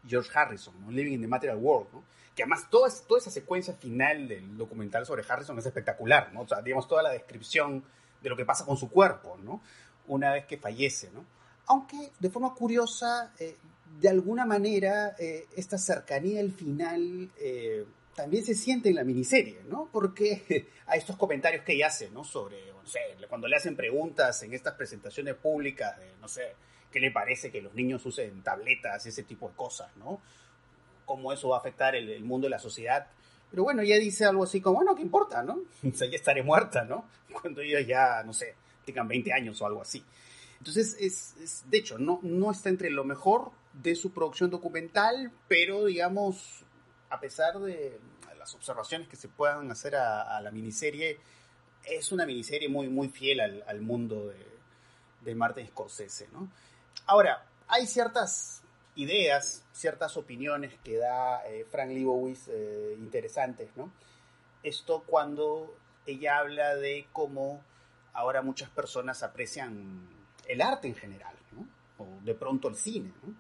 George 0.07 0.31
Harrison. 0.33 0.75
Living 0.89 1.13
in 1.13 1.21
the 1.21 1.27
Material 1.27 1.59
World. 1.59 1.89
Que 2.37 2.45
además 2.45 2.71
toda, 2.71 2.89
toda 3.09 3.21
esa 3.21 3.31
secuencia 3.31 3.75
final 3.75 4.29
del 4.29 4.57
documental 4.57 5.05
sobre 5.05 5.25
Harrison 5.29 5.59
es 5.59 5.67
espectacular, 5.67 6.33
¿no? 6.33 6.47
Digamos, 6.63 6.87
toda 6.87 7.03
la 7.03 7.11
descripción 7.11 7.83
de 8.23 8.29
lo 8.29 8.37
que 8.37 8.45
pasa 8.45 8.65
con 8.65 8.77
su 8.77 8.89
cuerpo, 8.89 9.37
¿no? 9.43 9.61
una 10.09 10.33
vez 10.33 10.47
que 10.47 10.57
fallece, 10.57 11.11
¿no? 11.13 11.25
Aunque 11.67 12.11
de 12.19 12.31
forma 12.31 12.55
curiosa, 12.55 13.33
eh, 13.39 13.57
de 14.01 14.09
alguna 14.09 14.45
manera, 14.45 15.15
eh, 15.19 15.47
esta 15.57 15.79
cercanía 15.79 16.41
al 16.41 16.53
final 16.53 17.31
eh, 17.39 17.85
también 18.19 18.45
se 18.45 18.57
siente 18.57 18.89
en 18.89 18.97
la 18.97 19.05
miniserie, 19.05 19.61
¿no? 19.69 19.89
Porque 19.93 20.67
a 20.89 20.97
estos 20.97 21.17
comentarios 21.17 21.63
que 21.63 21.75
ella 21.75 21.87
hace, 21.87 22.11
¿no? 22.11 22.25
Sobre, 22.25 22.57
no 22.73 22.85
sé, 22.85 22.99
cuando 23.29 23.47
le 23.47 23.55
hacen 23.55 23.77
preguntas 23.77 24.43
en 24.43 24.55
estas 24.55 24.75
presentaciones 24.75 25.37
públicas, 25.37 25.97
de, 26.01 26.15
no 26.21 26.27
sé, 26.27 26.57
¿qué 26.91 26.99
le 26.99 27.13
parece 27.13 27.53
que 27.53 27.63
los 27.63 27.75
niños 27.75 28.05
usen 28.05 28.43
tabletas, 28.43 29.07
ese 29.07 29.23
tipo 29.23 29.49
de 29.49 29.55
cosas, 29.55 29.97
¿no? 29.99 30.21
¿Cómo 31.07 31.33
eso 31.33 31.51
va 31.51 31.59
a 31.59 31.61
afectar 31.61 31.95
el, 31.95 32.11
el 32.11 32.25
mundo 32.25 32.47
de 32.47 32.51
la 32.51 32.59
sociedad? 32.59 33.07
Pero 33.53 33.63
bueno, 33.63 33.83
ella 33.83 33.99
dice 33.99 34.25
algo 34.25 34.43
así 34.43 34.61
como, 34.61 34.79
bueno, 34.79 34.97
¿qué 34.97 35.03
importa, 35.03 35.45
no? 35.45 35.61
O 35.89 35.95
sea, 35.95 36.11
ya 36.11 36.17
estaré 36.17 36.43
muerta, 36.43 36.85
¿no? 36.85 37.09
Cuando 37.41 37.61
ella 37.61 37.81
ya, 37.83 38.25
no 38.25 38.33
sé, 38.33 38.57
tengan 38.85 39.07
20 39.07 39.33
años 39.33 39.63
o 39.63 39.67
algo 39.67 39.83
así. 39.83 40.03
Entonces, 40.59 40.97
es, 40.99 41.65
de 41.71 41.79
hecho, 41.79 41.99
no, 41.99 42.19
no 42.25 42.51
está 42.51 42.69
entre 42.69 42.91
lo 42.91 43.05
mejor 43.05 43.53
de 43.75 43.95
su 43.95 44.11
producción 44.11 44.51
documental, 44.51 45.31
pero 45.47 45.85
digamos, 45.85 46.65
a 47.11 47.21
pesar 47.21 47.59
de 47.59 47.99
las 48.39 48.55
observaciones 48.55 49.09
que 49.09 49.17
se 49.17 49.29
puedan 49.29 49.71
hacer 49.71 49.97
a, 49.97 50.41
la 50.41 50.51
miniserie, 50.51 51.19
es 51.85 52.13
una 52.13 52.27
miniserie 52.27 52.69
muy, 52.69 52.89
muy 52.89 53.09
fiel 53.09 53.41
al, 53.41 53.81
mundo 53.81 54.27
de, 54.29 54.47
de, 55.23 55.35
Martin 55.35 55.67
Scorsese, 55.69 56.29
¿no? 56.33 56.51
Ahora, 57.07 57.45
hay 57.69 57.87
ciertas 57.87 58.63
ideas, 58.97 59.65
ciertas 59.73 60.17
opiniones 60.17 60.75
que 60.85 60.99
da 60.99 61.47
eh, 61.47 61.65
Frank 61.71 61.91
Leibowitz 61.91 62.49
eh, 62.49 62.97
interesantes, 62.99 63.71
¿no? 63.77 63.93
Esto 64.63 65.05
cuando 65.07 65.75
ella 66.07 66.39
habla 66.39 66.75
de 66.75 67.07
cómo 67.13 67.63
ahora 68.13 68.43
muchas 68.43 68.69
personas 68.71 69.23
aprecian 69.23 70.09
el 70.47 70.61
arte 70.61 70.89
en 70.89 70.95
general, 70.95 71.35
¿no? 71.53 71.67
o 71.99 72.07
de 72.25 72.35
pronto 72.35 72.69
el 72.69 72.75
cine, 72.75 73.13
¿no? 73.23 73.35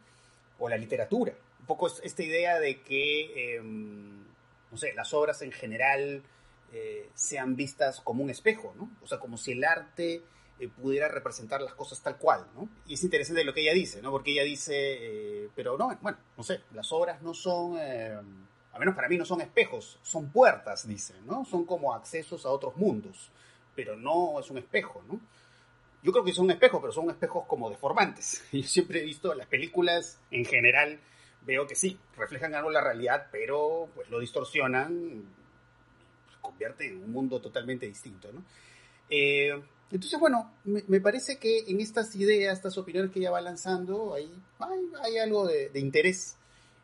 o 0.58 0.68
la 0.68 0.76
literatura. 0.76 1.32
Poco 1.68 1.86
esta 1.86 2.22
idea 2.24 2.58
de 2.58 2.82
que, 2.82 3.56
eh, 3.56 3.62
no 3.62 4.76
sé, 4.76 4.92
las 4.94 5.14
obras 5.14 5.42
en 5.42 5.52
general 5.52 6.24
eh, 6.72 7.08
sean 7.14 7.54
vistas 7.54 8.00
como 8.00 8.24
un 8.24 8.30
espejo, 8.30 8.74
¿no? 8.76 8.90
O 9.04 9.06
sea, 9.06 9.20
como 9.20 9.36
si 9.36 9.52
el 9.52 9.62
arte 9.62 10.22
eh, 10.58 10.68
pudiera 10.68 11.06
representar 11.06 11.60
las 11.60 11.74
cosas 11.74 12.02
tal 12.02 12.16
cual, 12.16 12.48
¿no? 12.56 12.68
Y 12.88 12.94
es 12.94 13.04
interesante 13.04 13.44
lo 13.44 13.54
que 13.54 13.60
ella 13.60 13.74
dice, 13.74 14.02
¿no? 14.02 14.10
Porque 14.10 14.32
ella 14.32 14.42
dice, 14.42 14.74
eh, 14.74 15.48
pero 15.54 15.78
no, 15.78 15.96
bueno, 16.02 16.18
no 16.36 16.42
sé, 16.42 16.62
las 16.74 16.90
obras 16.90 17.22
no 17.22 17.32
son, 17.32 17.76
eh, 17.78 18.18
al 18.72 18.80
menos 18.80 18.96
para 18.96 19.08
mí 19.08 19.16
no 19.16 19.24
son 19.24 19.40
espejos, 19.40 20.00
son 20.02 20.32
puertas, 20.32 20.88
dice, 20.88 21.14
¿no? 21.24 21.44
Son 21.44 21.64
como 21.64 21.94
accesos 21.94 22.44
a 22.44 22.50
otros 22.50 22.76
mundos 22.76 23.30
pero 23.78 23.94
no 23.94 24.40
es 24.40 24.50
un 24.50 24.58
espejo, 24.58 25.04
¿no? 25.06 25.20
Yo 26.02 26.10
creo 26.10 26.24
que 26.24 26.32
son 26.32 26.50
espejos, 26.50 26.80
pero 26.80 26.92
son 26.92 27.10
espejos 27.10 27.46
como 27.46 27.70
deformantes. 27.70 28.42
Yo 28.52 28.64
siempre 28.64 28.98
he 28.98 29.04
visto 29.04 29.32
las 29.34 29.46
películas 29.46 30.18
en 30.32 30.44
general, 30.44 30.98
veo 31.42 31.66
que 31.66 31.74
sí, 31.74 31.98
reflejan 32.16 32.54
algo 32.54 32.70
la 32.70 32.80
realidad, 32.80 33.28
pero 33.32 33.88
pues 33.94 34.08
lo 34.10 34.20
distorsionan, 34.20 35.24
pues, 36.26 36.36
convierte 36.40 36.86
en 36.86 37.02
un 37.02 37.12
mundo 37.12 37.40
totalmente 37.40 37.86
distinto, 37.86 38.30
¿no? 38.32 38.44
Eh, 39.10 39.60
entonces, 39.90 40.20
bueno, 40.20 40.52
me, 40.64 41.00
parece 41.00 41.38
que 41.38 41.60
en 41.66 41.80
estas 41.80 42.14
ideas, 42.14 42.58
estas 42.58 42.76
opiniones 42.76 43.10
que 43.10 43.20
ella 43.20 43.30
va 43.30 43.40
lanzando, 43.40 44.12
hay, 44.12 44.30
hay, 45.02 45.16
algo 45.16 45.46
de, 45.46 45.70
de, 45.70 45.80
interés. 45.80 46.36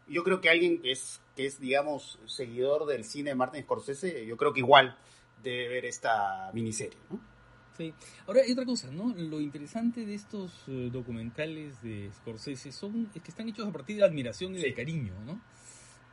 Yo 0.08 0.24
creo 0.24 0.40
que 0.40 0.48
alguien 0.48 0.80
que 0.80 0.92
es, 0.92 1.20
que 1.36 1.44
es, 1.44 1.60
digamos, 1.60 2.18
seguidor 2.24 2.86
del 2.86 3.04
cine 3.04 3.30
de 3.30 3.36
Martin 3.36 3.62
Scorsese, 3.62 4.24
yo 4.24 4.38
creo 4.38 4.54
que 4.54 4.60
igual 4.60 4.96
de 5.42 5.68
ver 5.68 5.84
esta 5.84 6.50
miniserie, 6.54 6.98
¿no? 7.10 7.33
Sí. 7.76 7.92
Ahora 8.26 8.42
hay 8.42 8.52
otra 8.52 8.64
cosa, 8.64 8.90
¿no? 8.92 9.12
Lo 9.16 9.40
interesante 9.40 10.06
de 10.06 10.14
estos 10.14 10.68
uh, 10.68 10.90
documentales 10.90 11.82
de 11.82 12.08
Scorsese 12.12 12.70
son 12.70 13.10
es 13.14 13.20
que 13.22 13.30
están 13.30 13.48
hechos 13.48 13.66
a 13.66 13.72
partir 13.72 13.96
de 13.96 14.02
la 14.02 14.06
admiración 14.06 14.54
y 14.54 14.60
del 14.60 14.74
cariño, 14.74 15.12
¿no? 15.26 15.40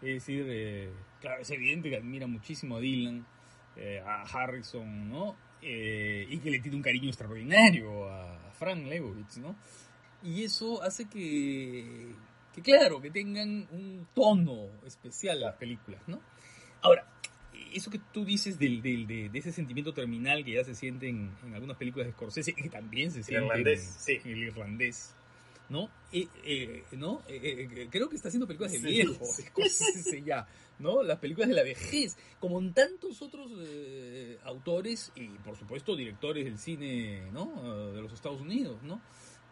Es 0.01 0.25
decir, 0.25 0.45
eh, 0.49 0.91
claro, 1.19 1.41
es 1.41 1.51
evidente 1.51 1.89
que 1.91 1.97
admira 1.97 2.25
muchísimo 2.25 2.77
a 2.77 2.79
Dylan, 2.79 3.23
eh, 3.75 4.01
a 4.03 4.23
Harrison, 4.23 5.07
¿no? 5.09 5.35
Eh, 5.61 6.25
y 6.27 6.39
que 6.39 6.49
le 6.49 6.59
tiene 6.59 6.77
un 6.77 6.83
cariño 6.83 7.09
extraordinario 7.09 8.09
a 8.09 8.51
Frank 8.53 8.83
Lebowitz, 8.87 9.37
¿no? 9.37 9.55
Y 10.23 10.43
eso 10.43 10.81
hace 10.81 11.07
que, 11.07 12.15
que, 12.53 12.61
claro, 12.63 12.99
que 12.99 13.11
tengan 13.11 13.67
un 13.71 14.07
tono 14.15 14.69
especial 14.87 15.39
las 15.39 15.55
películas, 15.57 16.01
¿no? 16.07 16.19
Ahora, 16.81 17.05
eso 17.73 17.89
que 17.89 17.99
tú 18.11 18.25
dices 18.25 18.59
del, 18.59 18.81
del, 18.81 19.07
de, 19.07 19.29
de, 19.29 19.39
ese 19.39 19.51
sentimiento 19.51 19.93
terminal 19.93 20.43
que 20.43 20.53
ya 20.53 20.63
se 20.63 20.75
siente 20.75 21.09
en, 21.09 21.31
en 21.45 21.53
algunas 21.53 21.77
películas 21.77 22.07
de 22.07 22.13
Scorsese, 22.13 22.53
que 22.53 22.69
también 22.69 23.11
se 23.11 23.23
siente 23.23 23.45
irlandés, 23.45 24.07
en, 24.07 24.21
sí. 24.21 24.29
el 24.29 24.43
irlandés, 24.43 25.13
¿no? 25.69 25.89
Eh, 26.11 26.27
eh, 26.43 26.83
¿no? 26.91 27.21
Eh, 27.27 27.87
creo 27.89 28.09
que 28.09 28.15
está 28.15 28.27
haciendo 28.27 28.45
películas 28.45 28.73
de 28.73 28.79
sí, 28.79 28.85
viejo, 28.85 29.25
sí. 29.69 30.23
Ya, 30.23 30.47
¿no? 30.79 31.01
Las 31.01 31.19
películas 31.19 31.49
de 31.49 31.55
la 31.55 31.63
vejez, 31.63 32.17
como 32.39 32.59
en 32.59 32.73
tantos 32.73 33.21
otros 33.21 33.51
autores 34.43 35.11
y, 35.15 35.27
por 35.27 35.57
supuesto, 35.57 35.95
directores 35.95 36.45
del 36.45 36.59
cine, 36.59 37.31
¿no? 37.31 37.91
De 37.93 38.01
los 38.01 38.11
Estados 38.11 38.41
Unidos, 38.41 38.81
¿no? 38.83 39.01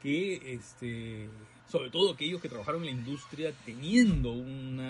Que, 0.02 0.54
este, 0.54 1.30
sobre 1.70 1.90
todo 1.90 2.14
aquellos 2.14 2.42
que 2.42 2.50
trabajaron 2.50 2.82
en 2.82 2.88
la 2.88 2.92
industria 3.00 3.54
teniendo 3.66 4.32
una... 4.32 4.89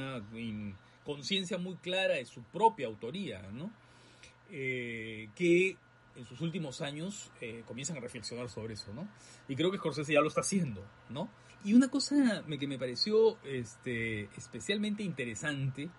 Conciencia 1.09 1.57
muy 1.57 1.75
clara 1.77 2.13
de 2.13 2.25
su 2.25 2.43
propia 2.43 2.85
autoría, 2.85 3.41
¿no? 3.51 3.71
Eh, 4.51 5.29
que 5.33 5.75
en 6.15 6.25
sus 6.27 6.39
últimos 6.41 6.81
años 6.81 7.31
eh, 7.41 7.63
comienzan 7.65 7.97
a 7.97 7.99
reflexionar 7.99 8.47
sobre 8.47 8.75
eso, 8.75 8.93
¿no? 8.93 9.07
Y 9.47 9.55
creo 9.55 9.71
que 9.71 9.79
Scorsese 9.79 10.13
ya 10.13 10.21
lo 10.21 10.27
está 10.27 10.41
haciendo, 10.41 10.85
¿no? 11.09 11.27
Y 11.63 11.73
una 11.73 11.87
cosa 11.87 12.43
que 12.47 12.67
me 12.67 12.77
pareció 12.77 13.43
este, 13.43 14.25
especialmente 14.37 15.01
interesante 15.01 15.89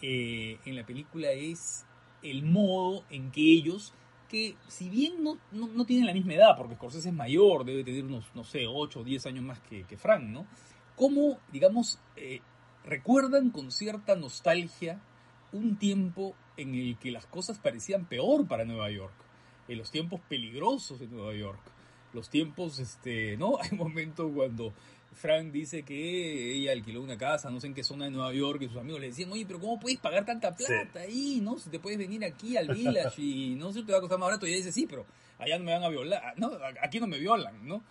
eh, 0.00 0.56
en 0.66 0.76
la 0.76 0.86
película 0.86 1.32
es 1.32 1.84
el 2.22 2.44
modo 2.44 3.04
en 3.10 3.32
que 3.32 3.40
ellos, 3.40 3.92
que 4.28 4.54
si 4.68 4.88
bien 4.88 5.24
no, 5.24 5.36
no, 5.50 5.84
tienen 5.84 6.06
la 6.06 6.14
misma 6.14 6.34
edad, 6.34 6.56
porque 6.56 6.76
Scorsese 6.76 7.08
es 7.08 7.14
mayor, 7.14 7.64
debe 7.64 7.82
tener 7.82 8.04
unos, 8.04 8.32
no 8.36 8.44
sé, 8.44 8.68
8 8.68 9.00
o 9.00 9.02
10 9.02 9.26
años 9.26 9.44
más 9.44 9.58
que, 9.62 9.82
que 9.82 9.96
Frank, 9.96 10.22
¿no? 10.22 10.46
Cómo, 10.94 11.40
digamos, 11.50 11.98
eh, 12.14 12.40
recuerdan 12.84 13.50
con 13.50 13.70
cierta 13.70 14.16
nostalgia 14.16 15.00
un 15.52 15.76
tiempo 15.76 16.34
en 16.56 16.74
el 16.74 16.98
que 16.98 17.10
las 17.10 17.26
cosas 17.26 17.58
parecían 17.58 18.06
peor 18.06 18.46
para 18.46 18.64
Nueva 18.64 18.90
York, 18.90 19.14
en 19.68 19.78
los 19.78 19.90
tiempos 19.90 20.20
peligrosos 20.28 20.98
de 21.00 21.06
Nueva 21.06 21.34
York, 21.34 21.60
los 22.12 22.28
tiempos, 22.28 22.78
este, 22.78 23.36
¿no? 23.36 23.58
Hay 23.62 23.76
momentos 23.76 24.30
cuando 24.34 24.72
Frank 25.14 25.52
dice 25.52 25.82
que 25.82 26.54
ella 26.54 26.72
alquiló 26.72 27.02
una 27.02 27.16
casa, 27.16 27.50
no 27.50 27.60
sé 27.60 27.68
en 27.68 27.74
qué 27.74 27.84
zona 27.84 28.06
de 28.06 28.10
Nueva 28.10 28.32
York, 28.32 28.62
y 28.62 28.68
sus 28.68 28.78
amigos 28.78 29.00
le 29.00 29.08
decían, 29.08 29.30
oye, 29.32 29.44
pero 29.46 29.60
¿cómo 29.60 29.78
puedes 29.78 29.98
pagar 29.98 30.24
tanta 30.24 30.54
plata 30.54 31.00
ahí? 31.00 31.40
¿No? 31.42 31.58
Si 31.58 31.70
te 31.70 31.78
puedes 31.78 31.98
venir 31.98 32.24
aquí 32.24 32.56
al 32.56 32.68
village 32.68 33.20
y 33.20 33.54
no 33.58 33.72
sé, 33.72 33.82
te 33.82 33.92
va 33.92 33.98
a 33.98 34.00
costar 34.00 34.18
más 34.18 34.28
barato. 34.28 34.46
Y 34.46 34.50
ella 34.50 34.58
dice, 34.58 34.72
sí, 34.72 34.86
pero 34.88 35.06
allá 35.38 35.58
no 35.58 35.64
me 35.64 35.72
van 35.72 35.84
a 35.84 35.88
violar, 35.88 36.34
¿no? 36.38 36.50
Aquí 36.82 36.98
no 37.00 37.06
me 37.06 37.18
violan, 37.18 37.66
¿no? 37.66 37.82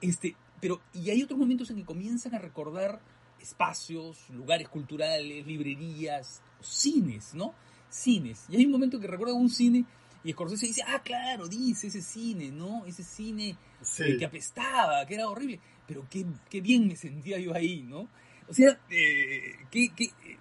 Este, 0.00 0.34
pero, 0.60 0.80
y 0.94 1.10
hay 1.10 1.22
otros 1.22 1.38
momentos 1.38 1.70
en 1.70 1.76
que 1.76 1.84
comienzan 1.84 2.34
a 2.34 2.38
recordar 2.38 3.00
espacios, 3.40 4.28
lugares 4.30 4.68
culturales, 4.68 5.46
librerías, 5.46 6.42
cines, 6.60 7.34
¿no? 7.34 7.54
Cines. 7.88 8.46
Y 8.48 8.56
hay 8.56 8.66
un 8.66 8.72
momento 8.72 9.00
que 9.00 9.06
recuerda 9.06 9.34
un 9.34 9.50
cine 9.50 9.84
y 10.22 10.32
Scorsese 10.32 10.66
dice, 10.66 10.82
ah, 10.86 11.02
claro, 11.02 11.48
dice 11.48 11.86
ese 11.86 12.02
cine, 12.02 12.50
¿no? 12.50 12.84
Ese 12.84 13.02
cine 13.02 13.56
que 13.96 14.24
apestaba, 14.24 15.06
que 15.06 15.14
era 15.14 15.28
horrible. 15.28 15.60
Pero 15.86 16.06
qué, 16.10 16.26
qué, 16.48 16.60
bien 16.60 16.86
me 16.86 16.96
sentía 16.96 17.38
yo 17.38 17.54
ahí, 17.54 17.82
¿no? 17.82 18.08
O 18.48 18.54
sea, 18.54 18.78
eh, 18.90 19.56
que, 19.70 19.90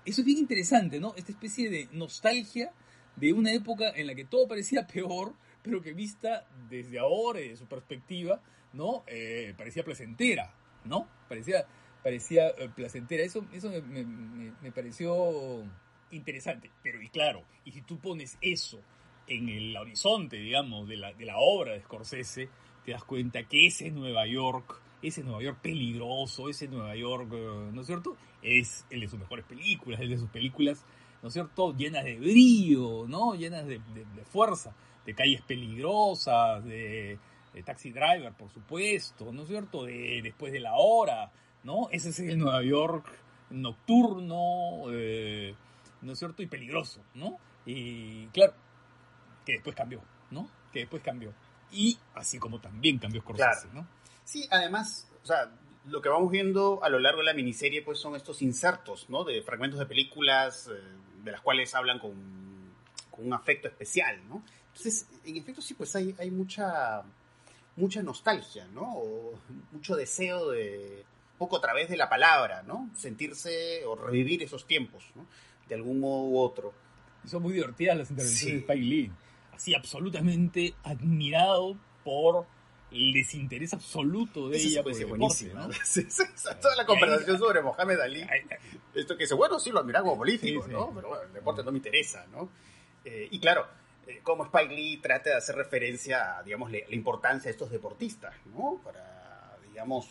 eso 0.03 0.21
es 0.21 0.25
bien 0.25 0.39
interesante, 0.39 0.99
¿no? 0.99 1.13
Esta 1.15 1.31
especie 1.31 1.69
de 1.69 1.87
nostalgia 1.93 2.71
de 3.15 3.33
una 3.33 3.53
época 3.53 3.91
en 3.95 4.07
la 4.07 4.15
que 4.15 4.25
todo 4.25 4.47
parecía 4.47 4.85
peor, 4.87 5.33
pero 5.61 5.81
que 5.81 5.93
vista 5.93 6.45
desde 6.69 6.99
ahora, 6.99 7.39
desde 7.39 7.57
su 7.57 7.67
perspectiva, 7.67 8.41
¿no? 8.73 9.03
Eh, 9.07 9.53
parecía 9.57 9.83
placentera, 9.83 10.53
¿no? 10.85 11.07
Parecía, 11.27 11.65
parecía 12.03 12.53
placentera. 12.75 13.23
Eso, 13.23 13.45
eso 13.53 13.69
me, 13.69 14.03
me 14.61 14.71
pareció 14.71 15.63
interesante. 16.11 16.71
Pero, 16.83 17.01
y 17.01 17.09
claro, 17.09 17.43
y 17.65 17.71
si 17.71 17.81
tú 17.81 17.99
pones 17.99 18.37
eso 18.41 18.79
en 19.27 19.49
el 19.49 19.77
horizonte, 19.77 20.37
digamos, 20.37 20.87
de 20.87 20.97
la, 20.97 21.13
de 21.13 21.25
la 21.25 21.37
obra 21.37 21.73
de 21.73 21.81
Scorsese, 21.81 22.49
te 22.85 22.91
das 22.91 23.03
cuenta 23.03 23.43
que 23.43 23.67
ese 23.67 23.91
Nueva 23.91 24.25
York, 24.25 24.81
ese 25.01 25.23
Nueva 25.23 25.41
York 25.41 25.59
peligroso, 25.61 26.49
ese 26.49 26.67
Nueva 26.67 26.95
York, 26.95 27.29
eh, 27.31 27.69
¿no 27.71 27.81
es 27.81 27.87
cierto? 27.87 28.17
Es 28.41 28.85
el 28.89 29.01
de 29.01 29.07
sus 29.07 29.19
mejores 29.19 29.45
películas, 29.45 29.99
el 29.99 30.09
de 30.09 30.17
sus 30.17 30.29
películas, 30.29 30.83
¿no 31.21 31.27
es 31.27 31.33
cierto? 31.33 31.75
Llenas 31.75 32.05
de 32.05 32.15
brillo, 32.15 33.05
¿no? 33.07 33.35
Llenas 33.35 33.67
de, 33.67 33.79
fuerza, 34.31 34.73
de 35.05 35.13
calles 35.13 35.41
peligrosas, 35.41 36.63
de, 36.65 37.19
Taxi 37.65 37.91
Driver, 37.91 38.31
por 38.33 38.49
supuesto, 38.49 39.33
¿no 39.33 39.41
es 39.41 39.49
cierto? 39.49 39.83
De 39.83 40.21
Después 40.23 40.53
de 40.53 40.61
la 40.61 40.75
hora, 40.75 41.29
¿no? 41.63 41.89
Ese 41.91 42.09
es 42.09 42.19
el 42.19 42.37
Nueva 42.37 42.63
York 42.63 43.05
nocturno, 43.49 44.83
eh, 44.91 45.55
¿no 46.01 46.13
es 46.13 46.19
cierto? 46.19 46.41
Y 46.43 46.47
peligroso, 46.47 47.01
¿no? 47.13 47.39
Y 47.65 48.27
claro, 48.27 48.53
que 49.45 49.53
después 49.53 49.75
cambió, 49.75 50.01
¿no? 50.31 50.49
Que 50.71 50.79
después 50.79 51.01
cambió. 51.03 51.33
Y 51.71 51.97
así 52.15 52.39
como 52.39 52.59
también 52.59 52.97
cambió 52.97 53.21
Scorsese, 53.21 53.67
¿no? 53.73 53.87
Sí, 54.23 54.47
además, 54.51 55.07
o 55.23 55.25
sea, 55.25 55.51
lo 55.85 56.01
que 56.01 56.09
vamos 56.09 56.31
viendo 56.31 56.83
a 56.83 56.89
lo 56.89 56.99
largo 56.99 57.19
de 57.19 57.25
la 57.25 57.33
miniserie 57.33 57.81
pues 57.81 57.99
son 57.99 58.15
estos 58.15 58.41
insertos, 58.41 59.09
¿no? 59.09 59.23
De 59.23 59.41
fragmentos 59.41 59.79
de 59.79 59.85
películas 59.85 60.67
eh, 60.67 60.79
de 61.23 61.31
las 61.31 61.41
cuales 61.41 61.73
hablan 61.75 61.99
con, 61.99 62.13
con, 63.11 63.25
un 63.25 63.33
afecto 63.33 63.67
especial, 63.67 64.21
¿no? 64.27 64.43
Entonces, 64.67 65.07
en 65.25 65.35
efecto 65.35 65.61
sí, 65.61 65.73
pues 65.73 65.95
hay, 65.95 66.15
hay 66.19 66.31
mucha, 66.31 67.01
mucha 67.75 68.01
nostalgia, 68.01 68.67
¿no? 68.67 68.83
O 68.83 69.39
mucho 69.71 69.95
deseo 69.95 70.51
de, 70.51 71.05
poco 71.39 71.57
a 71.57 71.61
través 71.61 71.89
de 71.89 71.97
la 71.97 72.07
palabra, 72.07 72.61
¿no? 72.61 72.91
Sentirse 72.95 73.83
o 73.85 73.95
revivir 73.95 74.43
esos 74.43 74.67
tiempos, 74.67 75.03
¿no? 75.15 75.25
De 75.67 75.73
algún 75.73 75.99
modo 75.99 76.23
u 76.25 76.37
otro. 76.37 76.73
son 77.25 77.41
muy 77.41 77.53
divertidas 77.53 77.97
las 77.97 78.11
intervenciones 78.11 78.55
de 78.55 78.59
Spike 78.61 78.85
Lee 78.85 79.11
así 79.59 79.75
absolutamente 79.75 80.73
admirado 80.83 81.77
por 82.05 82.45
el 82.91 83.11
desinterés 83.11 83.73
absoluto 83.73 84.47
de 84.47 84.57
ella 84.57 84.81
por 84.81 84.93
el 84.93 84.99
deporte, 84.99 85.53
¿no? 85.53 85.69
toda 86.61 86.75
la 86.77 86.85
conversación 86.85 87.37
sobre 87.37 87.61
Mohamed 87.61 87.99
Ali. 87.99 88.25
Esto 88.95 89.17
que 89.17 89.25
dice, 89.25 89.35
bueno, 89.35 89.59
sí, 89.59 89.69
lo 89.69 89.79
admiraba 89.81 90.05
como 90.05 90.19
político, 90.19 90.65
¿no? 90.67 90.93
Pero 90.95 91.09
bueno, 91.09 91.23
el 91.23 91.33
deporte 91.33 91.61
no 91.63 91.71
me 91.71 91.77
interesa, 91.77 92.25
¿no? 92.31 92.49
Eh, 93.03 93.27
y 93.29 93.39
claro, 93.39 93.67
eh, 94.07 94.21
como 94.23 94.45
Spike 94.45 94.73
Lee 94.73 94.97
trata 94.97 95.31
de 95.31 95.35
hacer 95.35 95.55
referencia 95.55 96.39
a, 96.39 96.43
digamos, 96.43 96.71
la 96.71 96.79
importancia 96.95 97.49
de 97.49 97.51
estos 97.51 97.69
deportistas, 97.69 98.33
¿no? 98.45 98.79
Para, 98.81 99.57
digamos, 99.67 100.07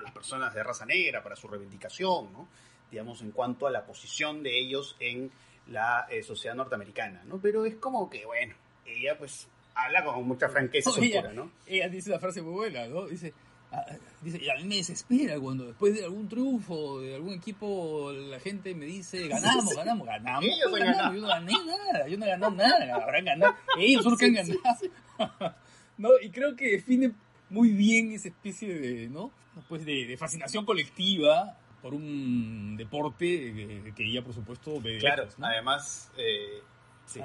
digamos, 0.00 0.02
las 0.02 0.12
personas 0.12 0.54
de 0.54 0.62
raza 0.62 0.86
negra, 0.86 1.22
para 1.22 1.36
su 1.36 1.48
reivindicación, 1.48 2.32
¿no? 2.32 2.48
Digamos, 2.90 3.22
en 3.22 3.30
cuanto 3.30 3.66
a 3.66 3.70
la 3.70 3.84
posición 3.84 4.42
de 4.42 4.58
ellos 4.58 4.96
en 4.98 5.30
la 5.68 6.06
eh, 6.10 6.22
sociedad 6.22 6.54
norteamericana, 6.54 7.22
¿no? 7.24 7.38
Pero 7.38 7.64
es 7.64 7.76
como 7.76 8.10
que, 8.10 8.24
bueno, 8.26 8.54
ella 8.84 9.16
pues 9.16 9.48
habla 9.74 10.04
con 10.04 10.26
mucha 10.26 10.48
franqueza 10.48 10.90
y 10.98 11.04
ella, 11.06 11.32
¿no? 11.32 11.50
Ella 11.66 11.88
dice 11.88 12.10
una 12.10 12.18
frase 12.18 12.42
muy 12.42 12.52
buena, 12.52 12.86
¿no? 12.88 13.06
Dice, 13.06 13.32
a, 13.70 13.84
dice, 14.20 14.42
y 14.42 14.50
a 14.50 14.56
mí 14.56 14.64
me 14.64 14.76
desespera 14.76 15.38
cuando 15.38 15.66
después 15.66 15.94
de 15.94 16.04
algún 16.04 16.28
triunfo 16.28 17.00
de 17.00 17.14
algún 17.14 17.34
equipo 17.34 18.10
la 18.12 18.40
gente 18.40 18.74
me 18.74 18.86
dice, 18.86 19.28
ganamos, 19.28 19.72
ganamos, 19.76 20.06
ganamos. 20.06 20.44
Ellos 20.44 20.72
ganamos. 20.76 21.14
Yo 21.14 21.20
no 21.20 21.28
gané 21.28 21.52
nada, 21.52 22.08
yo 22.08 22.18
no 22.18 22.26
gané 22.26 22.56
nada, 22.56 22.94
habrán 22.96 23.24
ganado. 23.24 23.54
Ellos 23.78 24.02
son 24.02 24.12
los 24.12 24.20
que 24.20 24.26
han 24.26 24.34
ganado. 24.34 25.54
¿No? 25.98 26.08
Y 26.20 26.30
creo 26.30 26.56
que 26.56 26.72
define 26.72 27.12
muy 27.50 27.70
bien 27.70 28.12
esa 28.12 28.28
especie 28.28 28.74
de, 28.78 29.08
¿no? 29.08 29.30
Pues 29.68 29.84
de, 29.84 30.06
de 30.06 30.16
fascinación 30.16 30.64
colectiva 30.64 31.58
por 31.82 31.94
un 31.94 32.76
deporte 32.76 33.92
que, 33.94 34.04
ella, 34.04 34.22
por 34.22 34.34
supuesto, 34.34 34.80
ve 34.80 34.98
Claro, 34.98 35.28
además, 35.40 36.10
eh, 36.16 36.62
sí 37.06 37.20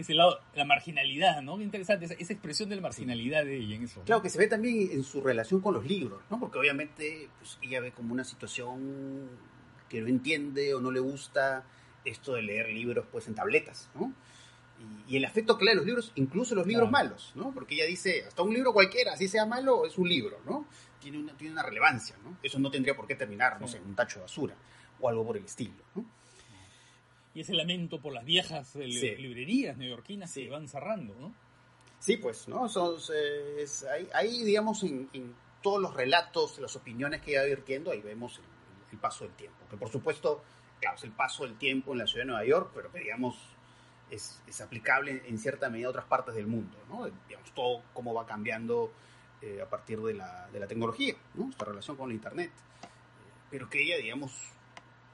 ese 0.00 0.14
lado, 0.14 0.40
la 0.54 0.64
marginalidad, 0.64 1.42
¿no? 1.42 1.60
interesante, 1.60 2.06
esa, 2.06 2.32
expresión 2.32 2.68
de 2.68 2.76
la 2.76 2.82
marginalidad 2.82 3.44
de 3.44 3.56
ella 3.56 3.76
en 3.76 3.84
eso. 3.84 4.02
Claro, 4.02 4.22
que 4.22 4.30
se 4.30 4.38
ve 4.38 4.46
también 4.46 4.90
en 4.92 5.04
su 5.04 5.20
relación 5.20 5.60
con 5.60 5.74
los 5.74 5.84
libros, 5.84 6.22
¿no? 6.30 6.40
Porque 6.40 6.58
obviamente 6.58 7.28
pues, 7.38 7.58
ella 7.62 7.80
ve 7.80 7.92
como 7.92 8.12
una 8.12 8.24
situación 8.24 9.28
que 9.88 10.00
no 10.00 10.08
entiende 10.08 10.74
o 10.74 10.80
no 10.80 10.90
le 10.90 11.00
gusta 11.00 11.64
esto 12.04 12.34
de 12.34 12.42
leer 12.42 12.70
libros 12.70 13.06
pues 13.10 13.28
en 13.28 13.34
tabletas, 13.34 13.90
¿no? 13.94 14.12
Y, 15.08 15.16
el 15.16 15.24
afecto 15.24 15.58
que 15.58 15.64
lee 15.64 15.74
los 15.74 15.84
libros, 15.84 16.12
incluso 16.14 16.54
los 16.54 16.66
libros 16.66 16.90
malos, 16.90 17.32
¿no? 17.34 17.52
Porque 17.52 17.74
ella 17.74 17.84
dice, 17.84 18.24
hasta 18.26 18.42
un 18.42 18.54
libro 18.54 18.72
cualquiera, 18.72 19.16
si 19.16 19.26
sea 19.28 19.44
malo, 19.44 19.84
es 19.84 19.98
un 19.98 20.08
libro, 20.08 20.38
¿no? 20.46 20.66
Tiene 21.00 21.18
una, 21.18 21.36
tiene 21.36 21.52
una 21.52 21.62
relevancia, 21.62 22.16
¿no? 22.22 22.38
Eso 22.42 22.58
no 22.58 22.70
tendría 22.70 22.94
por 22.94 23.06
qué 23.06 23.16
terminar, 23.16 23.60
no 23.60 23.66
sé, 23.66 23.78
en 23.78 23.86
un 23.86 23.94
tacho 23.96 24.20
de 24.20 24.22
basura 24.22 24.54
o 25.00 25.08
algo 25.08 25.26
por 25.26 25.36
el 25.36 25.44
estilo, 25.44 25.82
¿no? 25.94 26.04
y 27.34 27.40
ese 27.40 27.54
lamento 27.54 28.00
por 28.00 28.12
las 28.12 28.24
viejas 28.24 28.74
librerías 28.74 29.76
neoyorquinas 29.76 30.32
que 30.32 30.48
van 30.48 30.68
cerrando, 30.68 31.14
¿no? 31.14 31.34
Sí, 31.98 32.16
pues, 32.16 32.48
¿no? 32.48 32.68
Son, 32.68 32.96
es, 33.58 33.86
ahí, 34.14 34.42
digamos, 34.42 34.82
en, 34.82 35.34
todos 35.62 35.80
los 35.80 35.94
relatos, 35.94 36.58
las 36.58 36.74
opiniones 36.74 37.20
que 37.20 37.32
iba 37.32 37.42
virtiendo, 37.42 37.90
ahí 37.90 38.00
vemos 38.00 38.40
el, 38.90 38.98
paso 38.98 39.24
del 39.24 39.34
tiempo. 39.34 39.58
Que 39.70 39.76
por 39.76 39.90
supuesto, 39.90 40.42
claro, 40.80 40.96
es 40.96 41.04
el 41.04 41.12
paso 41.12 41.44
del 41.44 41.56
tiempo 41.58 41.92
en 41.92 41.98
la 41.98 42.06
ciudad 42.06 42.22
de 42.22 42.30
Nueva 42.30 42.44
York, 42.44 42.72
pero 42.74 42.90
que 42.90 43.00
digamos 43.00 43.36
es, 44.10 44.42
es 44.46 44.60
aplicable 44.60 45.22
en 45.26 45.38
cierta 45.38 45.70
medida 45.70 45.88
a 45.88 45.90
otras 45.90 46.06
partes 46.06 46.34
del 46.34 46.46
mundo, 46.46 46.76
¿no? 46.88 47.08
Digamos, 47.28 47.52
todo 47.54 47.82
cómo 47.92 48.14
va 48.14 48.26
cambiando 48.26 48.92
eh, 49.42 49.60
a 49.62 49.68
partir 49.68 50.00
de 50.00 50.14
la, 50.14 50.48
de 50.52 50.60
la 50.60 50.66
tecnología, 50.66 51.14
¿no? 51.34 51.50
Esta 51.50 51.64
relación 51.64 51.96
con 51.96 52.08
la 52.08 52.14
Internet. 52.14 52.52
pero 53.50 53.68
que 53.68 53.82
ella, 53.82 53.96
digamos, 53.96 54.32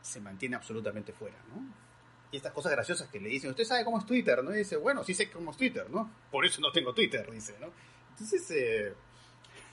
se 0.03 0.21
mantiene 0.21 0.57
absolutamente 0.57 1.13
fuera, 1.13 1.37
¿no? 1.49 1.87
y 2.31 2.37
estas 2.37 2.53
cosas 2.53 2.73
graciosas 2.73 3.09
que 3.09 3.21
le 3.21 3.29
dicen, 3.29 3.51
usted 3.51 3.65
sabe 3.65 3.85
cómo 3.85 3.99
es 3.99 4.07
Twitter, 4.07 4.43
¿no? 4.43 4.53
Y 4.53 4.59
dice, 4.59 4.77
bueno, 4.77 5.05
sí 5.05 5.15
sé 5.15 5.31
cómo 5.31 5.53
es 5.53 5.57
Twitter, 5.57 5.89
¿no? 5.91 6.11
Por 6.31 6.45
eso 6.45 6.61
no 6.61 6.73
tengo 6.73 6.93
Twitter, 6.93 7.31
dice, 7.31 7.55
¿no? 7.61 7.71
Entonces, 8.11 8.51
eh, 8.51 8.95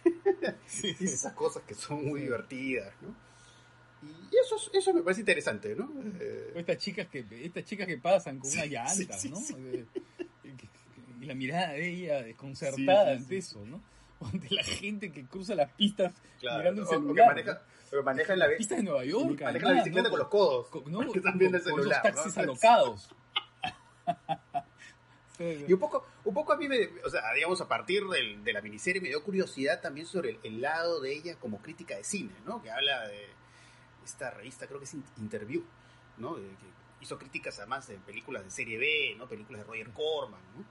dice 0.81 1.05
esas 1.05 1.33
cosas 1.33 1.63
que 1.63 1.73
son 1.73 2.05
muy 2.05 2.21
divertidas, 2.21 2.93
¿no? 3.01 3.15
Y 4.31 4.37
eso, 4.37 4.55
eso 4.73 4.93
me 4.93 5.01
parece 5.01 5.21
interesante, 5.21 5.75
¿no? 5.75 5.91
Eh, 6.19 6.53
estas, 6.55 6.77
chicas 6.77 7.07
que, 7.07 7.25
estas 7.43 7.65
chicas 7.65 7.87
que 7.87 7.97
pasan 7.97 8.39
con 8.39 8.51
una 8.51 8.65
llanta, 8.65 9.17
¿no? 9.29 9.39
Eh, 9.57 9.85
y 11.21 11.25
la 11.25 11.35
mirada 11.35 11.73
de 11.73 11.89
ella 11.89 12.21
desconcertada 12.21 13.13
ante 13.13 13.37
eso, 13.37 13.63
¿no? 13.65 13.81
Ante 14.23 14.53
la 14.53 14.63
gente 14.63 15.11
que 15.11 15.25
cruza 15.25 15.53
las 15.53 15.69
pistas 15.73 16.13
mirando 16.41 16.83
el 16.83 16.87
celular. 16.87 17.65
Pero 17.89 18.03
manejan 18.03 18.39
la 18.39 18.47
pista 18.57 18.75
de 18.75 18.83
Nueva 18.83 19.05
York. 19.05 19.41
Manejan 19.41 19.75
la 19.75 19.83
bicicleta 19.83 20.09
con 20.09 20.19
los 20.19 20.27
codos. 20.29 20.67
no, 20.87 20.99
que 21.11 21.19
están 21.19 21.37
viendo 21.37 21.57
el 21.57 21.63
celular. 21.63 22.01
Con 22.01 22.13
taxis 22.13 22.37
alocados. 22.37 23.09
Y 25.67 25.73
un 25.73 25.79
poco, 25.79 26.05
un 26.25 26.33
poco 26.33 26.53
a 26.53 26.57
mí 26.57 26.67
me, 26.67 26.89
o 27.03 27.09
sea, 27.09 27.21
digamos, 27.33 27.59
a 27.59 27.67
partir 27.67 28.03
del, 28.05 28.43
de 28.43 28.53
la 28.53 28.61
miniserie 28.61 29.01
me 29.01 29.09
dio 29.09 29.23
curiosidad 29.23 29.81
también 29.81 30.05
sobre 30.05 30.39
el, 30.43 30.61
lado 30.61 31.01
de 31.01 31.11
ella 31.11 31.35
como 31.39 31.57
crítica 31.61 31.97
de 31.97 32.03
cine, 32.03 32.31
¿no? 32.45 32.61
Que 32.61 32.69
habla 32.69 33.07
de 33.07 33.27
esta 34.03 34.31
revista, 34.31 34.67
creo 34.67 34.79
que 34.79 34.85
es 34.85 34.95
Interview, 35.17 35.63
¿no? 36.17 36.35
que 36.35 36.73
hizo 37.01 37.17
críticas 37.17 37.59
además 37.59 37.87
de 37.87 37.97
películas 37.97 38.43
de 38.43 38.51
serie 38.51 38.77
B, 38.77 39.15
¿no? 39.17 39.27
Películas 39.27 39.61
de 39.61 39.67
Roger 39.67 39.89
Corman, 39.89 40.41
¿no? 40.55 40.63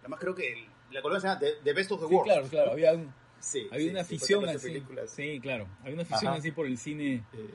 Además 0.00 0.20
creo 0.20 0.34
que 0.34 0.66
la 0.90 1.00
columna 1.00 1.20
se 1.20 1.26
llama 1.28 1.40
The, 1.64 1.72
Best 1.72 1.92
of 1.92 2.00
the 2.00 2.06
World. 2.06 2.24
claro, 2.24 2.48
claro, 2.48 2.72
había 2.72 2.92
un, 2.92 3.12
Sí, 3.40 3.66
había 3.72 3.90
una 3.90 4.02
afición 4.02 4.48
así. 4.48 4.82
Sí, 5.08 5.40
claro. 5.40 5.66
Había 5.80 5.94
una 5.94 6.02
afición 6.02 6.34
así 6.34 6.50
por 6.52 6.66
el 6.66 6.76
cine. 6.78 7.24
Eh, 7.32 7.54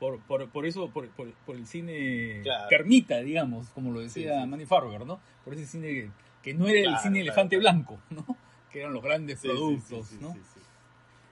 por, 0.00 0.20
por, 0.20 0.48
por, 0.50 0.66
eso, 0.66 0.90
por, 0.90 1.08
por, 1.10 1.56
el 1.56 1.66
cine 1.66 2.42
carmita, 2.68 3.20
digamos, 3.20 3.68
como 3.70 3.92
lo 3.92 4.00
decía 4.00 4.44
Manny 4.44 4.66
Farber, 4.66 5.06
¿no? 5.06 5.20
Por 5.44 5.54
ese 5.54 5.66
cine 5.66 6.10
que, 6.42 6.52
no 6.52 6.66
era 6.66 6.90
el 6.90 6.98
cine 6.98 7.20
elefante 7.20 7.56
blanco, 7.56 8.00
¿no? 8.10 8.26
Que 8.70 8.80
eran 8.80 8.92
los 8.92 9.02
grandes 9.02 9.40
productos, 9.40 10.12
¿no? 10.20 10.36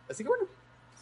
Así 0.09 0.23
que 0.23 0.29
bueno, 0.29 0.45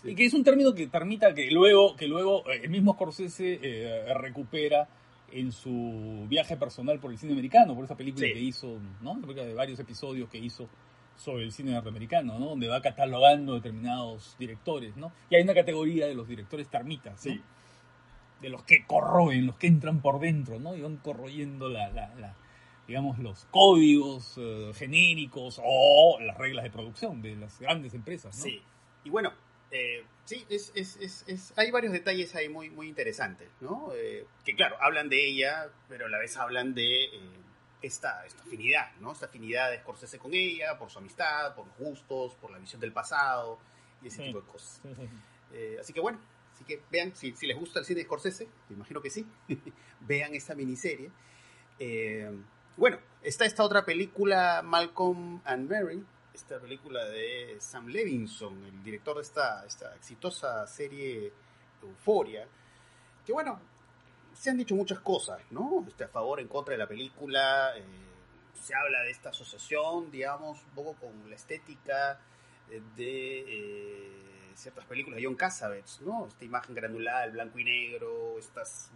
Y 0.05 0.15
que 0.15 0.25
es 0.27 0.35
un 0.35 0.43
término 0.45 0.73
que 0.75 0.89
permita 0.89 1.35
que 1.35 1.51
luego, 1.51 1.95
que 1.97 2.07
luego 2.09 2.49
eh, 2.51 2.61
el 2.65 2.71
mismo 2.71 2.95
Scorsese 2.95 3.59
eh, 3.63 4.15
recupera 4.15 4.89
en 5.33 5.53
su 5.53 6.27
viaje 6.29 6.57
personal 6.57 6.99
por 6.99 7.11
el 7.13 7.19
cine 7.19 7.33
americano, 7.35 7.75
por 7.75 7.85
esa 7.85 7.97
película 7.97 8.27
Sí. 8.27 8.33
que 8.33 8.41
hizo, 8.41 8.79
¿no? 9.01 9.15
De 9.21 9.55
varios 9.55 9.79
episodios 9.79 10.29
que 10.29 10.39
hizo 10.39 10.69
sobre 11.17 11.45
el 11.45 11.53
cine 11.53 11.73
norteamericano, 11.73 12.39
¿no? 12.39 12.47
Donde 12.47 12.67
va 12.67 12.81
catalogando 12.81 13.55
determinados 13.55 14.37
directores, 14.39 14.97
¿no? 14.97 15.13
Y 15.29 15.37
hay 15.37 15.43
una 15.43 15.55
categoría 15.55 16.07
de 16.07 16.15
los 16.15 16.27
directores 16.27 16.69
termitas, 16.69 17.13
¿no? 17.27 17.33
Sí. 17.33 17.41
De 18.41 18.49
los 18.49 18.63
que 18.65 18.87
corroen, 18.87 19.47
los 19.47 19.57
que 19.57 19.67
entran 19.67 20.01
por 20.01 20.19
dentro, 20.19 20.59
¿no? 20.59 20.75
Y 20.75 20.81
van 20.81 20.97
corroyendo 20.97 21.69
la, 21.69 21.91
la- 21.91 22.15
la- 22.15 22.37
digamos, 22.89 23.19
los 23.21 23.45
códigos 23.53 24.35
eh, 24.39 24.73
genéricos 24.75 25.61
o 25.63 26.19
las 26.21 26.37
reglas 26.39 26.65
de 26.65 26.71
producción 26.71 27.21
de 27.23 27.37
las 27.37 27.61
grandes 27.61 27.93
empresas, 27.95 28.37
¿no? 28.37 28.43
Sí. 28.43 28.61
Y 29.05 29.11
bueno, 29.11 29.31
eh, 29.71 30.05
sí, 30.25 30.45
es, 30.49 30.73
es, 30.75 30.97
es, 30.97 31.25
es- 31.27 31.53
hay 31.57 31.71
varios 31.71 31.93
detalles 31.93 32.35
ahí 32.35 32.49
muy, 32.49 32.71
muy 32.71 32.89
interesantes, 32.89 33.49
¿no? 33.61 33.93
Eh, 33.95 34.27
que 34.45 34.55
claro, 34.55 34.77
hablan 34.81 35.09
de 35.09 35.27
ella, 35.27 35.69
pero 35.89 36.07
a 36.07 36.09
la 36.09 36.19
vez 36.19 36.37
hablan 36.37 36.75
de 36.75 37.05
eh, 37.05 37.11
esta, 37.83 38.25
esta 38.27 38.43
afinidad, 38.43 38.93
¿no? 39.01 39.13
Esta 39.13 39.27
afinidad 39.27 39.71
de 39.71 39.79
Scorsese 39.79 40.19
con 40.19 40.35
ella, 40.35 40.79
por 40.79 40.91
su 40.91 40.99
amistad, 40.99 41.55
por 41.55 41.67
los 41.67 41.77
gustos, 41.79 42.35
por 42.37 42.51
la 42.51 42.59
visión 42.59 42.81
del 42.81 42.93
pasado 42.93 43.59
y 44.03 44.09
ese 44.09 44.19
Sí. 44.19 44.23
tipo 44.25 44.41
de 44.41 44.47
cosas. 44.47 44.81
Eh, 45.53 45.79
así 45.81 45.93
que 45.93 46.01
bueno, 46.01 46.19
así 46.55 46.65
que 46.65 46.81
vean, 46.91 47.15
si, 47.17 47.33
si 47.33 47.47
les 47.47 47.57
gusta 47.57 47.79
el 47.81 47.85
cine 47.85 47.99
de 48.01 48.05
Scorsese, 48.05 48.49
me 48.69 48.77
imagino 48.77 49.01
que 49.01 49.11
sí, 49.11 49.27
vean 50.01 50.35
esta 50.35 50.55
miniserie. 50.55 51.11
Eh, 51.79 52.31
bueno, 52.77 52.99
está 53.23 53.45
esta 53.47 53.63
otra 53.65 53.85
película, 53.85 54.63
Malcolm 54.65 55.41
and 55.45 55.71
Mary, 55.71 56.05
esta 56.41 56.59
película 56.59 57.05
de 57.05 57.57
Sam 57.61 57.89
Levinson, 57.89 58.65
el 58.65 58.83
director 58.83 59.17
de 59.17 59.23
esta, 59.23 59.65
esta 59.67 59.95
exitosa 59.95 60.67
serie 60.67 61.33
Euforia, 61.83 62.47
que 63.27 63.33
bueno, 63.33 63.61
se 64.33 64.49
han 64.49 64.57
dicho 64.57 64.75
muchas 64.75 65.01
cosas, 65.01 65.41
¿no? 65.51 65.85
Este, 65.87 66.05
a 66.05 66.09
favor, 66.09 66.41
en 66.41 66.49
contra 66.49 66.73
de 66.73 66.79
la 66.79 66.87
película, 66.87 67.77
eh, 67.77 67.85
se 68.55 68.75
habla 68.75 69.03
de 69.03 69.11
esta 69.11 69.31
asociación, 69.31 70.11
digamos, 70.11 70.63
un 70.63 70.71
poco 70.71 70.95
con 70.95 71.29
la 71.29 71.37
estética 71.37 72.19
de 72.97 73.45
eh, 73.47 74.53
ciertas 74.55 74.87
películas 74.87 75.19
de 75.19 75.27
John 75.27 75.35
Cassavetes, 75.35 76.01
¿no? 76.01 76.27
Esta 76.27 76.45
imagen 76.45 76.75
granulada, 76.75 77.25
el 77.25 77.33
blanco 77.33 77.59
y 77.59 77.65
negro, 77.65 78.39
estas 78.39 78.91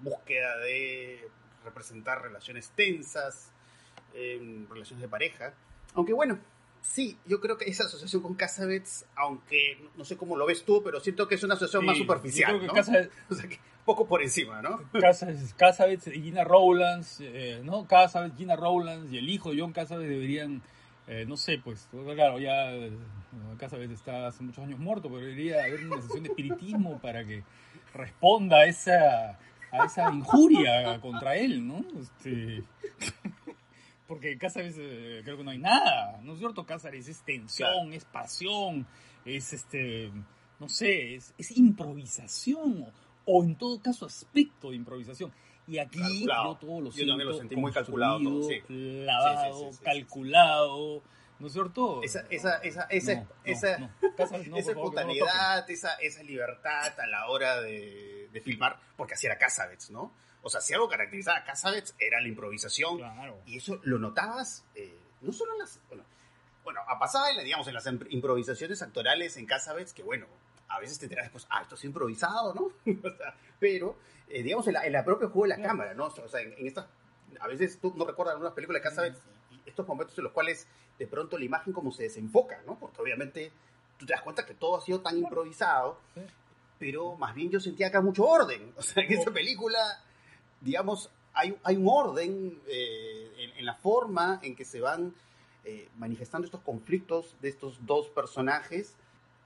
búsqueda 0.00 0.56
de 0.58 1.28
representar 1.62 2.22
relaciones 2.22 2.70
tensas, 2.70 3.52
eh, 4.14 4.66
relaciones 4.70 5.02
de 5.02 5.08
pareja. 5.08 5.54
Aunque 5.94 6.12
bueno, 6.12 6.38
sí, 6.86 7.18
yo 7.26 7.40
creo 7.40 7.58
que 7.58 7.64
esa 7.66 7.84
asociación 7.84 8.22
con 8.22 8.34
Cassavetes, 8.34 9.06
aunque 9.16 9.78
no- 9.96 10.04
sé 10.04 10.16
cómo 10.16 10.36
lo 10.36 10.46
ves 10.46 10.64
tú, 10.64 10.82
pero 10.82 11.00
siento 11.00 11.26
que 11.28 11.34
es 11.34 11.42
una 11.42 11.54
asociación 11.54 11.84
más 11.84 11.98
superficial, 11.98 12.52
yo 12.54 12.58
creo 12.60 12.72
¿no? 12.72 12.80
O 13.30 13.34
sea, 13.34 13.48
que 13.48 13.58
poco 13.84 14.06
por 14.06 14.22
encima, 14.22 14.62
¿no? 14.62 14.80
Casas, 15.00 15.54
Cassavetes 15.54 16.08
y 16.14 16.22
Gina 16.22 16.44
Rowlands, 16.44 17.18
eh, 17.20 17.60
¿no? 17.64 17.86
Cassavetes, 17.86 18.38
Gina 18.38 18.56
Rowlands 18.56 19.12
y 19.12 19.18
el 19.18 19.28
hijo 19.28 19.52
de 19.52 19.60
John 19.60 19.72
Cassavetes 19.72 20.10
deberían, 20.10 20.62
eh, 21.06 21.24
no 21.26 21.36
sé, 21.36 21.58
pues, 21.62 21.88
claro, 21.90 22.38
ya 22.38 22.72
eh, 22.72 22.90
Cassavetes 23.58 23.98
está 23.98 24.26
hace 24.28 24.42
muchos 24.42 24.64
años 24.64 24.78
muerto, 24.78 25.08
pero 25.08 25.20
debería 25.20 25.64
haber 25.64 25.86
una 25.86 26.00
sesión 26.02 26.22
de 26.22 26.28
espiritismo 26.30 26.98
para 27.00 27.24
que 27.24 27.42
responda 27.94 28.58
a 28.58 28.66
esa, 28.66 29.38
a 29.72 29.84
esa 29.86 30.12
injuria 30.12 30.98
contra 31.00 31.36
él, 31.36 31.66
¿no? 31.66 31.84
Este, 32.00 32.64
porque 34.06 34.38
Cassavetes 34.38 34.76
eh, 34.78 35.20
creo 35.24 35.36
que 35.36 35.44
no 35.44 35.50
hay 35.50 35.58
nada, 35.58 36.20
¿no 36.22 36.32
es 36.34 36.38
cierto? 36.38 36.64
Cassavetes 36.64 37.08
es 37.08 37.22
tensión, 37.24 37.92
es 37.92 38.04
pasión, 38.04 38.86
es 39.24 39.52
este, 39.52 40.12
no 40.58 40.68
sé, 40.68 41.16
es, 41.16 41.34
es 41.38 41.56
improvisación 41.56 42.82
o, 42.82 42.92
o 43.24 43.44
en 43.44 43.56
todo 43.56 43.80
caso 43.80 44.06
aspecto 44.06 44.70
de 44.70 44.76
improvisación. 44.76 45.32
Y 45.68 45.78
aquí 45.78 45.98
Calculado. 45.98 46.44
yo 46.44 46.54
todo 46.58 46.80
lo 46.80 46.86
Yo 46.90 46.92
siento 46.92 47.12
también 47.12 47.28
lo 47.28 47.36
sentí 47.38 47.56
muy 47.56 47.72
calculado 47.72 48.22
todo, 48.22 48.48
sí. 48.48 48.62
lavado, 48.68 49.72
Sí, 49.72 49.78
sí, 49.78 49.84
calculado, 49.84 51.02
¿no 51.40 51.46
es 51.48 51.52
cierto? 51.52 52.02
Esa, 52.04 52.20
esa, 52.30 52.58
esa, 52.58 52.82
esa, 52.84 53.14
No, 53.16 53.28
esa, 53.42 53.78
no. 53.78 53.90
No, 54.48 54.56
esa 54.56 54.70
espontaneidad, 54.70 55.68
esa, 55.68 55.94
esa 55.96 56.22
libertad 56.22 56.98
a 57.00 57.06
la 57.08 57.26
hora 57.28 57.60
de, 57.60 58.28
de 58.32 58.40
filmar, 58.40 58.78
porque 58.96 59.14
así 59.14 59.26
era 59.26 59.38
Cassavetes, 59.38 59.90
¿no? 59.90 60.12
O 60.46 60.48
sea, 60.48 60.60
si 60.60 60.72
algo 60.74 60.88
caracterizaba 60.88 61.38
a 61.38 61.44
Cassavetes 61.44 61.96
era 61.98 62.20
la 62.20 62.28
improvisación, 62.28 62.98
Claro. 62.98 63.40
y 63.46 63.56
eso 63.56 63.80
lo 63.82 63.98
notabas 63.98 64.64
eh, 64.76 64.96
no 65.22 65.32
solo 65.32 65.52
en 65.54 65.58
las... 65.58 65.80
Bueno, 65.88 66.04
bueno, 66.62 66.80
a 66.86 66.98
pasada 67.00 67.32
en, 67.32 67.42
digamos, 67.44 67.66
en 67.66 67.74
las 67.74 67.84
im- 67.86 68.06
improvisaciones 68.10 68.80
actorales 68.80 69.36
en 69.38 69.46
Cassavetes, 69.46 69.92
que 69.92 70.04
bueno, 70.04 70.26
a 70.68 70.78
veces 70.78 70.98
te 71.00 71.06
enteras 71.06 71.24
después, 71.26 71.46
ah, 71.50 71.62
esto 71.62 71.74
es 71.74 71.84
improvisado, 71.84 72.54
¿no? 72.54 72.70
O 73.02 73.16
sea, 73.16 73.34
pero, 73.58 73.96
eh, 74.28 74.42
digamos, 74.44 74.66
en 74.68 74.74
la, 74.74 74.86
en 74.86 74.92
la 74.92 75.04
propia 75.04 75.26
juego 75.28 75.42
de 75.44 75.48
la 75.48 75.56
Claro. 75.56 75.68
cámara, 75.70 75.94
¿no? 75.94 76.06
O 76.06 76.28
sea, 76.28 76.40
en, 76.40 76.52
en 76.52 76.66
estas... 76.68 76.86
A 77.40 77.48
veces 77.48 77.78
tú 77.80 77.92
no 77.96 78.04
recuerdas 78.06 78.34
algunas 78.34 78.52
películas 78.54 78.82
de 78.82 78.88
Cassavetes 78.88 79.20
y, 79.50 79.54
y 79.56 79.62
estos 79.66 79.86
momentos 79.88 80.16
en 80.16 80.24
los 80.24 80.32
cuales 80.32 80.68
de 80.98 81.06
pronto 81.08 81.36
la 81.38 81.44
imagen 81.44 81.72
como 81.72 81.90
se 81.90 82.04
desenfoca, 82.04 82.62
¿no? 82.64 82.78
Porque 82.78 83.02
obviamente 83.02 83.50
tú 83.98 84.06
te 84.06 84.12
das 84.12 84.22
cuenta 84.22 84.46
que 84.46 84.54
todo 84.54 84.76
ha 84.76 84.80
sido 84.80 85.00
tan 85.00 85.18
improvisado, 85.18 85.98
pero 86.78 87.16
más 87.16 87.34
bien 87.34 87.50
yo 87.50 87.58
sentía 87.60 87.88
acá 87.88 88.00
mucho 88.00 88.24
orden. 88.24 88.72
O 88.76 88.82
sea, 88.82 89.02
en 89.02 89.12
esta 89.12 89.30
película, 89.32 89.78
digamos, 90.60 91.10
hay, 91.32 91.54
hay 91.64 91.76
un 91.76 91.88
orden 91.88 92.60
eh, 92.66 93.32
en, 93.38 93.58
en 93.58 93.64
la 93.66 93.74
forma 93.74 94.40
en 94.42 94.56
que 94.56 94.64
se 94.64 94.80
van 94.80 95.14
eh, 95.64 95.88
manifestando 95.96 96.44
estos 96.46 96.60
conflictos 96.62 97.36
de 97.40 97.48
estos 97.48 97.84
dos 97.84 98.08
personajes, 98.10 98.96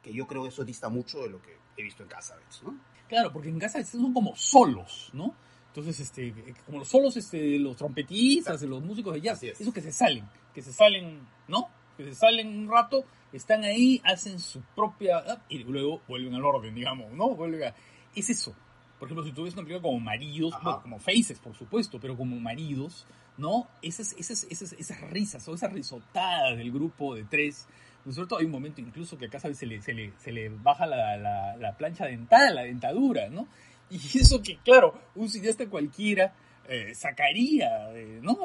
que 0.03 0.13
yo 0.13 0.27
creo 0.27 0.43
que 0.43 0.49
eso 0.51 0.65
dista 0.65 0.89
mucho 0.89 1.21
de 1.23 1.31
lo 1.31 1.43
que 1.43 1.57
he 1.77 1.83
visto 1.83 2.03
en 2.03 2.09
Casabets, 2.09 2.63
¿no? 2.63 2.79
Claro, 3.09 3.33
porque 3.33 3.49
en 3.49 3.59
casa 3.59 3.83
son 3.85 4.13
como 4.15 4.37
solos, 4.37 5.11
¿no? 5.13 5.35
Entonces, 5.69 6.01
este, 6.01 6.33
como 6.67 6.79
los 6.81 6.89
solos 6.89 7.17
este, 7.17 7.59
los 7.59 7.77
trompetistas, 7.77 8.63
los 8.63 8.83
músicos 8.83 9.15
de 9.15 9.21
jazz, 9.21 9.43
es. 9.43 9.61
esos 9.61 9.73
que 9.75 9.81
se 9.81 9.93
salen, 9.93 10.29
que 10.55 10.63
se 10.63 10.73
salen, 10.73 11.27
¿no? 11.49 11.69
Que 11.97 12.05
se 12.05 12.15
salen 12.15 12.49
un 12.59 12.69
rato, 12.71 13.05
están 13.33 13.63
ahí, 13.65 14.01
hacen 14.05 14.39
su 14.41 14.61
propia... 14.75 15.19
ah, 15.19 15.43
y 15.49 15.59
luego 15.65 16.03
vuelven 16.09 16.35
al 16.35 16.45
orden, 16.45 16.75
digamos, 16.75 17.13
¿no? 17.13 17.31
Vuelven 17.31 17.69
a- 17.69 17.75
Es 18.15 18.31
eso. 18.31 18.55
Por 19.01 19.09
ejemplo, 19.09 19.25
si 19.25 19.33
tú 19.33 19.45
ves 19.45 19.55
una 19.55 19.63
película 19.63 19.81
como 19.81 19.99
Maridos, 19.99 20.53
bueno, 20.63 20.83
como 20.83 20.99
Faces, 20.99 21.39
por 21.39 21.57
supuesto, 21.57 21.99
pero 21.99 22.19
como 22.19 22.39
Maridos, 22.39 23.07
¿no? 23.39 23.67
Esas, 23.81 24.13
esas, 24.19 24.45
esas, 24.51 24.75
esas 24.75 25.01
risas 25.11 25.49
o 25.49 25.55
esas 25.55 25.73
risotadas 25.73 26.59
del 26.59 26.71
grupo 26.71 27.15
de 27.15 27.25
tres, 27.25 27.67
¿no 28.05 28.11
es 28.11 28.17
cierto? 28.17 28.37
Hay 28.37 28.45
un 28.45 28.51
momento 28.51 28.83
incluso 28.83 29.17
que 29.17 29.25
acá 29.25 29.41
¿sabes? 29.41 29.57
se 29.57 29.65
le, 29.65 29.81
se 29.81 29.95
le, 29.95 30.13
se 30.19 30.33
le 30.33 30.51
baja 30.51 30.85
la, 30.85 31.17
la, 31.17 31.57
la 31.57 31.77
plancha 31.79 32.05
dental, 32.05 32.55
la 32.55 32.65
dentadura, 32.65 33.31
¿no? 33.31 33.49
Y 33.89 34.19
eso 34.19 34.43
que, 34.43 34.59
claro, 34.59 34.95
un 35.15 35.31
cineasta 35.31 35.67
cualquiera 35.67 36.35
eh, 36.73 36.95
sacaría, 36.95 37.91
eh, 37.95 38.21
¿no? 38.23 38.39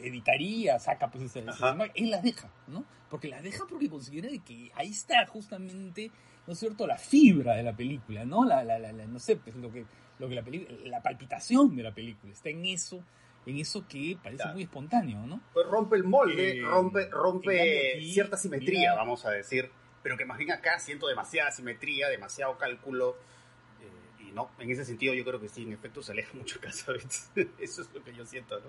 Editaría, 0.00 0.78
saca 0.78 1.10
pues 1.10 1.34
imagen. 1.36 1.90
Él 1.94 2.10
la 2.10 2.20
deja, 2.20 2.50
¿no? 2.66 2.84
Porque 3.08 3.28
la 3.28 3.40
deja 3.40 3.64
porque 3.68 3.88
considera 3.88 4.28
de 4.28 4.40
que 4.40 4.70
ahí 4.74 4.88
está 4.90 5.24
justamente, 5.26 6.10
¿no 6.46 6.52
es 6.54 6.58
cierto?, 6.58 6.86
la 6.86 6.98
fibra 6.98 7.54
de 7.54 7.62
la 7.62 7.72
película, 7.74 8.24
¿no? 8.24 8.44
La, 8.44 8.64
la, 8.64 8.78
la, 8.78 8.92
la- 8.92 9.06
no 9.06 9.18
sé, 9.18 9.36
pues 9.36 9.54
lo 9.56 9.70
que, 9.72 9.84
lo 10.18 10.28
que 10.28 10.34
la 10.34 10.42
película, 10.42 10.76
la 10.86 11.02
palpitación 11.02 11.76
de 11.76 11.82
la 11.84 11.94
película, 11.94 12.32
está 12.32 12.48
en 12.50 12.64
eso, 12.66 13.04
en 13.46 13.58
eso 13.58 13.86
que 13.86 14.16
parece 14.22 14.38
Claro. 14.42 14.54
muy 14.54 14.62
espontáneo, 14.64 15.26
¿no? 15.26 15.40
Pues 15.52 15.66
rompe 15.66 15.96
el 15.96 16.04
molde, 16.04 16.58
Eh, 16.58 16.62
rompe, 16.62 17.08
rompe 17.10 17.94
aquí, 17.96 18.12
cierta 18.12 18.36
simetría, 18.36 18.78
mira- 18.80 18.94
vamos 18.96 19.24
a 19.24 19.30
decir. 19.30 19.70
Pero 20.02 20.16
que 20.16 20.24
más 20.24 20.36
bien 20.38 20.50
acá 20.50 20.80
siento 20.80 21.06
demasiada 21.06 21.52
simetría, 21.52 22.08
demasiado 22.08 22.58
cálculo. 22.58 23.16
No, 24.34 24.50
en 24.58 24.70
ese 24.70 24.84
sentido 24.84 25.14
yo 25.14 25.24
creo 25.24 25.40
que 25.40 25.48
sí, 25.48 25.62
en 25.62 25.72
efecto 25.72 26.02
se 26.02 26.12
aleja 26.12 26.32
mucho 26.34 26.60
Casabets. 26.60 27.30
Eso 27.58 27.82
es 27.82 27.92
lo 27.92 28.02
que 28.02 28.14
yo 28.14 28.24
siento, 28.24 28.58
¿no? 28.60 28.66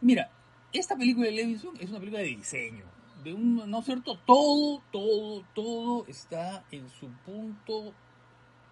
Mira, 0.00 0.30
esta 0.72 0.96
película 0.96 1.26
de 1.26 1.32
Levinson 1.32 1.76
es 1.80 1.90
una 1.90 1.98
película 1.98 2.22
de 2.22 2.28
diseño. 2.28 2.84
De 3.24 3.32
un, 3.32 3.70
¿no 3.70 3.78
es 3.80 3.84
cierto? 3.84 4.18
Todo, 4.26 4.82
todo, 4.92 5.44
todo 5.54 6.06
está 6.06 6.64
en 6.70 6.88
su 6.90 7.08
punto, 7.24 7.92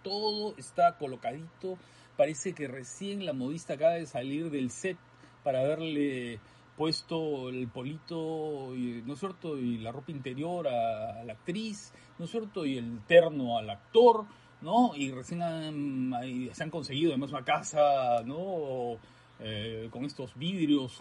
todo 0.02 0.54
está 0.56 0.96
colocadito. 0.98 1.78
Parece 2.16 2.52
que 2.52 2.68
recién 2.68 3.26
la 3.26 3.32
modista 3.32 3.74
acaba 3.74 3.94
de 3.94 4.06
salir 4.06 4.50
del 4.50 4.70
set 4.70 4.98
para 5.42 5.60
haberle 5.60 6.38
puesto 6.76 7.48
el 7.48 7.68
polito, 7.68 8.74
y, 8.74 9.02
¿no 9.06 9.14
es 9.14 9.20
cierto? 9.20 9.58
Y 9.58 9.78
la 9.78 9.92
ropa 9.92 10.10
interior 10.10 10.68
a, 10.68 11.20
a 11.20 11.24
la 11.24 11.34
actriz, 11.34 11.92
¿no 12.18 12.24
es 12.24 12.30
cierto? 12.30 12.66
Y 12.66 12.78
el 12.78 13.00
terno 13.06 13.58
al 13.58 13.70
actor, 13.70 14.26
¿no? 14.64 14.96
Y 14.96 15.12
recién 15.12 15.42
han- 15.42 16.12
se 16.52 16.62
han 16.62 16.70
conseguido 16.70 17.12
además 17.12 17.30
una 17.30 17.44
casa, 17.44 18.22
¿no? 18.24 18.96
Eh, 19.40 19.88
con 19.90 20.04
estos 20.04 20.36
vidrios 20.36 21.00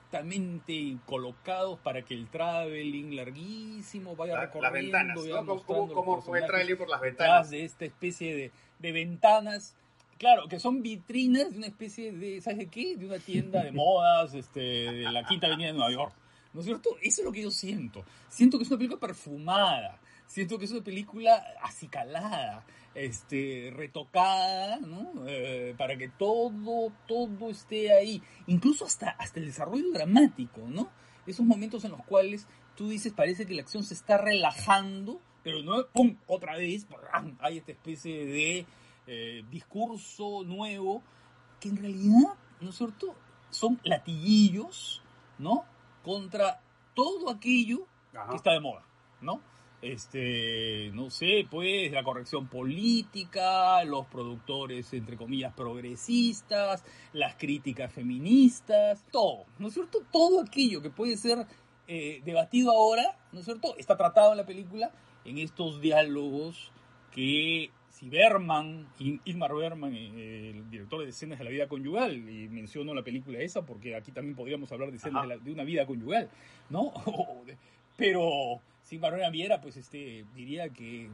exactamente 0.00 0.96
colocados 1.06 1.78
para 1.80 2.02
que 2.02 2.14
el 2.14 2.28
traveling 2.28 3.16
larguísimo 3.16 4.14
vaya 4.16 4.34
La- 4.34 4.40
las 4.44 4.46
recorriendo 4.52 4.72
ventanas, 4.98 5.26
y 5.26 5.28
¿no? 5.30 5.46
como 5.64 6.16
entra 6.16 6.16
personajes 6.16 6.60
alguien 6.60 6.78
por 6.78 6.88
las 6.88 7.00
ventanas. 7.00 7.50
de 7.50 7.64
esta 7.64 7.84
especie 7.84 8.34
de, 8.36 8.50
de 8.78 8.92
ventanas. 8.92 9.74
Claro, 10.18 10.46
que 10.48 10.60
son 10.60 10.82
vitrinas 10.82 11.50
de 11.50 11.56
una 11.58 11.66
especie 11.68 12.12
de, 12.12 12.40
¿sabes 12.42 12.58
de 12.58 12.66
qué? 12.66 12.96
De 12.96 13.06
una 13.06 13.18
tienda 13.18 13.62
de 13.64 13.72
modas 13.72 14.34
este, 14.34 14.60
de 14.60 15.10
la 15.10 15.24
Quinta 15.24 15.46
Avenida 15.46 15.68
de 15.68 15.72
Nueva 15.74 15.90
York. 15.92 16.12
¿No 16.52 16.60
es 16.60 16.66
cierto? 16.66 16.90
Eso 17.00 17.22
es 17.22 17.24
lo 17.24 17.32
que 17.32 17.42
yo 17.42 17.50
siento. 17.50 18.04
Siento 18.28 18.58
que 18.58 18.64
es 18.64 18.70
una 18.70 18.76
película 18.78 19.00
perfumada. 19.00 19.98
Siento 20.30 20.58
que 20.58 20.64
es 20.64 20.70
una 20.70 20.84
película 20.84 21.44
acicalada, 21.60 22.64
este, 22.94 23.72
retocada, 23.74 24.78
¿no? 24.78 25.26
Eh, 25.26 25.74
para 25.76 25.96
que 25.96 26.08
todo, 26.08 26.92
todo 27.08 27.50
esté 27.50 27.92
ahí. 27.92 28.22
Incluso 28.46 28.86
hasta, 28.86 29.10
hasta 29.10 29.40
el 29.40 29.46
desarrollo 29.46 29.90
dramático, 29.92 30.60
¿no? 30.68 30.88
Esos 31.26 31.44
momentos 31.44 31.84
en 31.84 31.90
los 31.90 32.04
cuales 32.04 32.46
tú 32.76 32.88
dices, 32.88 33.12
parece 33.12 33.44
que 33.44 33.54
la 33.54 33.62
acción 33.62 33.82
se 33.82 33.94
está 33.94 34.18
relajando, 34.18 35.20
pero 35.42 35.62
no, 35.64 35.84
¡pum! 35.88 36.16
Otra 36.28 36.56
vez, 36.56 36.86
hay 37.40 37.58
esta 37.58 37.72
especie 37.72 38.24
de 38.24 38.66
eh, 39.08 39.44
discurso 39.50 40.44
nuevo 40.44 41.02
que 41.58 41.70
en 41.70 41.76
realidad, 41.76 42.34
¿no 42.60 42.70
es 42.70 42.76
cierto?, 42.76 43.16
son 43.50 43.80
latiguillos, 43.82 45.02
¿no? 45.38 45.64
Contra 46.04 46.60
todo 46.94 47.30
aquello 47.30 47.88
Ajá. 48.14 48.30
que 48.30 48.36
está 48.36 48.52
de 48.52 48.60
moda, 48.60 48.84
¿no? 49.20 49.49
Este, 49.82 50.90
no 50.92 51.08
sé, 51.08 51.46
pues 51.50 51.90
la 51.90 52.02
corrección 52.02 52.48
política, 52.48 53.82
los 53.84 54.06
productores, 54.06 54.92
entre 54.92 55.16
comillas, 55.16 55.54
progresistas, 55.54 56.84
las 57.14 57.36
críticas 57.36 57.92
feministas, 57.92 59.04
todo, 59.10 59.44
¿no 59.58 59.68
es 59.68 59.74
cierto? 59.74 60.00
Todo 60.12 60.42
aquello 60.42 60.82
que 60.82 60.90
puede 60.90 61.16
ser 61.16 61.46
eh, 61.88 62.20
debatido 62.24 62.70
ahora, 62.72 63.16
¿no 63.32 63.40
es 63.40 63.46
cierto? 63.46 63.74
Está 63.78 63.96
tratado 63.96 64.32
en 64.32 64.36
la 64.38 64.46
película 64.46 64.90
en 65.24 65.38
estos 65.38 65.80
diálogos 65.80 66.70
que 67.12 67.70
si 67.88 68.08
Berman, 68.08 68.86
In- 68.98 69.20
Ingmar 69.24 69.54
Berman, 69.54 69.94
eh, 69.94 70.50
el 70.56 70.70
director 70.70 71.02
de 71.02 71.08
escenas 71.10 71.38
de 71.38 71.44
la 71.44 71.50
vida 71.50 71.68
conyugal, 71.68 72.14
y 72.16 72.48
menciono 72.48 72.94
la 72.94 73.02
película 73.02 73.38
esa 73.40 73.62
porque 73.66 73.96
aquí 73.96 74.12
también 74.12 74.36
podríamos 74.36 74.70
hablar 74.72 74.90
de 74.90 74.96
escenas 74.98 75.22
de, 75.22 75.28
la- 75.28 75.38
de 75.38 75.52
una 75.52 75.64
vida 75.64 75.86
conyugal, 75.86 76.28
¿no? 76.68 76.92
Pero 77.96 78.60
si 78.90 78.98
viera, 79.30 79.60
pues 79.60 79.76
este, 79.76 80.24
diría 80.34 80.68
que, 80.70 81.08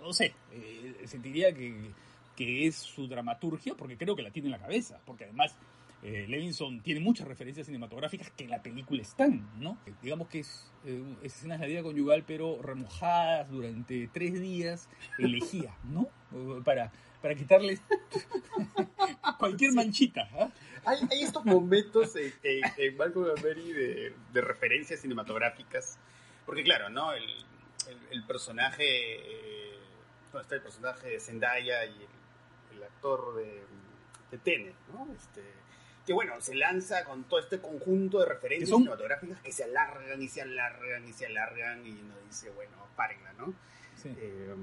no 0.00 0.12
sé, 0.12 0.32
eh, 0.52 0.94
sentiría 1.06 1.52
que, 1.52 1.90
que 2.36 2.68
es 2.68 2.76
su 2.76 3.08
dramaturgia, 3.08 3.74
porque 3.74 3.96
creo 3.96 4.14
que 4.14 4.22
la 4.22 4.30
tiene 4.30 4.46
en 4.46 4.52
la 4.52 4.60
cabeza, 4.60 5.00
porque 5.04 5.24
además 5.24 5.56
eh, 6.04 6.24
Levinson 6.28 6.82
tiene 6.82 7.00
muchas 7.00 7.26
referencias 7.26 7.66
cinematográficas 7.66 8.30
que 8.30 8.44
en 8.44 8.50
la 8.50 8.62
película 8.62 9.02
están, 9.02 9.44
¿no? 9.58 9.76
Eh, 9.86 9.92
Digamos 10.02 10.28
que 10.28 10.38
es, 10.38 10.70
eh, 10.84 11.02
es 11.24 11.34
escenas 11.34 11.58
de 11.58 11.66
la 11.66 11.68
vida 11.68 11.82
conyugal, 11.82 12.22
pero 12.24 12.62
remojadas 12.62 13.50
durante 13.50 14.08
tres 14.12 14.40
días 14.40 14.88
en 15.18 15.32
lejía, 15.32 15.74
¿no? 15.82 16.08
Para, 16.64 16.92
para 17.20 17.34
quitarles 17.34 17.82
cualquier 19.40 19.72
manchita. 19.72 20.28
¿ah? 20.38 20.48
Hay, 20.84 20.98
hay 21.10 21.22
estos 21.22 21.44
momentos 21.44 22.14
en, 22.14 22.32
en, 22.44 22.62
en 22.76 22.96
Malcolm 22.96 23.34
de, 23.34 24.12
de 24.32 24.40
referencias 24.40 25.00
cinematográficas. 25.00 25.98
Porque 26.46 26.62
claro, 26.62 26.88
¿no? 26.88 27.12
El, 27.12 27.24
el, 27.88 27.98
el 28.12 28.24
personaje... 28.24 28.84
eh, 28.86 29.78
está 30.40 30.54
el 30.54 30.60
personaje 30.62 31.08
de 31.08 31.18
Zendaya 31.20 31.84
y 31.86 31.94
el, 32.02 32.76
el 32.76 32.82
actor 32.84 33.34
de, 33.36 33.64
de 34.30 34.38
Tenet, 34.38 34.74
¿no? 34.92 35.08
Este, 35.14 35.42
que 36.04 36.12
bueno, 36.12 36.38
se 36.42 36.54
lanza 36.54 37.04
con 37.04 37.24
todo 37.24 37.40
este 37.40 37.58
conjunto 37.58 38.20
de 38.20 38.26
referencias 38.26 38.68
son- 38.68 38.80
cinematográficas 38.82 39.40
que 39.40 39.50
se 39.50 39.64
alargan 39.64 40.20
y 40.22 40.28
se 40.28 40.42
alargan 40.42 41.08
y 41.08 41.12
se 41.14 41.24
alargan 41.26 41.86
y 41.86 41.92
uno 42.00 42.14
dice, 42.26 42.50
bueno, 42.50 42.76
párenla, 42.96 43.32
¿no? 43.32 43.54
Sí. 43.96 44.14
Eh, 44.16 44.54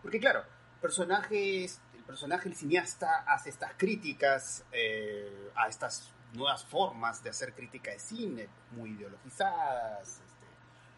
porque 0.00 0.18
claro, 0.18 0.44
personajes, 0.80 1.78
el 1.94 2.02
personaje, 2.04 2.48
el 2.48 2.56
cineasta, 2.56 3.18
hace 3.28 3.50
estas 3.50 3.74
críticas 3.76 4.64
eh, 4.72 5.50
a 5.56 5.68
estas 5.68 6.10
nuevas 6.32 6.64
formas 6.64 7.22
de 7.22 7.28
hacer 7.30 7.52
crítica 7.52 7.90
de 7.90 7.98
cine, 7.98 8.48
muy 8.70 8.90
ideologizadas, 8.92 10.22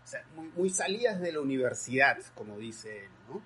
sea, 0.08 0.24
muy, 0.34 0.48
muy 0.56 0.70
salidas 0.70 1.20
de 1.20 1.32
la 1.32 1.40
universidad, 1.40 2.18
como 2.34 2.58
dice 2.58 3.04
él, 3.04 3.10
¿no? 3.28 3.42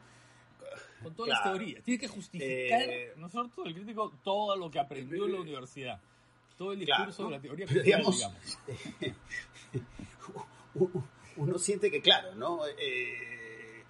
Con 1.02 1.14
todas 1.14 1.30
las 1.30 1.40
Claro. 1.42 1.58
teorías. 1.58 1.82
Tiene 1.84 1.98
que 2.00 2.08
justificar, 2.08 2.82
Eh, 2.82 3.12
¿no 3.16 3.26
es 3.26 3.32
cierto? 3.32 3.64
El 3.64 3.74
crítico 3.74 4.12
todo 4.22 4.56
lo 4.56 4.70
que 4.70 4.78
aprendió 4.78 5.26
en 5.26 5.32
la 5.32 5.40
universidad. 5.40 6.00
Todo 6.56 6.72
el 6.72 6.84
Claro, 6.84 7.06
discurso 7.06 7.22
¿no? 7.24 7.28
de 7.30 7.36
la 7.36 7.42
teoría 7.42 7.66
cultural, 7.66 7.84
digamos, 7.84 8.16
digamos. 8.16 8.58
uno- 11.36 11.58
siente 11.58 11.90
que, 11.90 12.00
claro, 12.00 12.34
¿no? 12.34 12.60
Eh, 12.78 13.82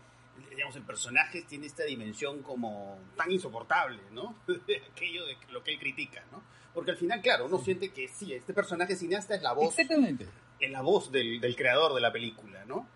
digamos, 0.51 0.77
el 0.77 0.83
personaje 0.83 1.43
tiene 1.43 1.67
esta 1.67 1.85
dimensión 1.85 2.43
como 2.43 2.99
tan 3.17 3.31
insoportable, 3.31 4.01
¿no? 4.13 4.35
Aquello 4.93 5.27
de 5.27 5.37
lo 5.51 5.63
que 5.63 5.73
él 5.73 5.79
critica, 5.79 6.25
¿no? 6.33 6.43
Porque 6.75 6.93
al 6.93 6.97
final, 6.97 7.21
claro, 7.21 7.47
uno 7.47 7.59
siente 7.59 7.91
que 7.91 8.09
sí, 8.09 8.33
este 8.33 8.55
personaje 8.55 8.97
cineasta 8.97 9.35
es 9.35 9.43
la 9.43 9.53
voz, 9.53 9.79
Exactamente. 9.79 10.27
Es 10.65 10.71
la 10.71 10.83
voz 10.83 11.11
del, 11.11 11.41
del 11.41 11.57
creador 11.57 11.95
de 11.95 12.01
la 12.01 12.13
película, 12.13 12.65
¿no? 12.65 12.87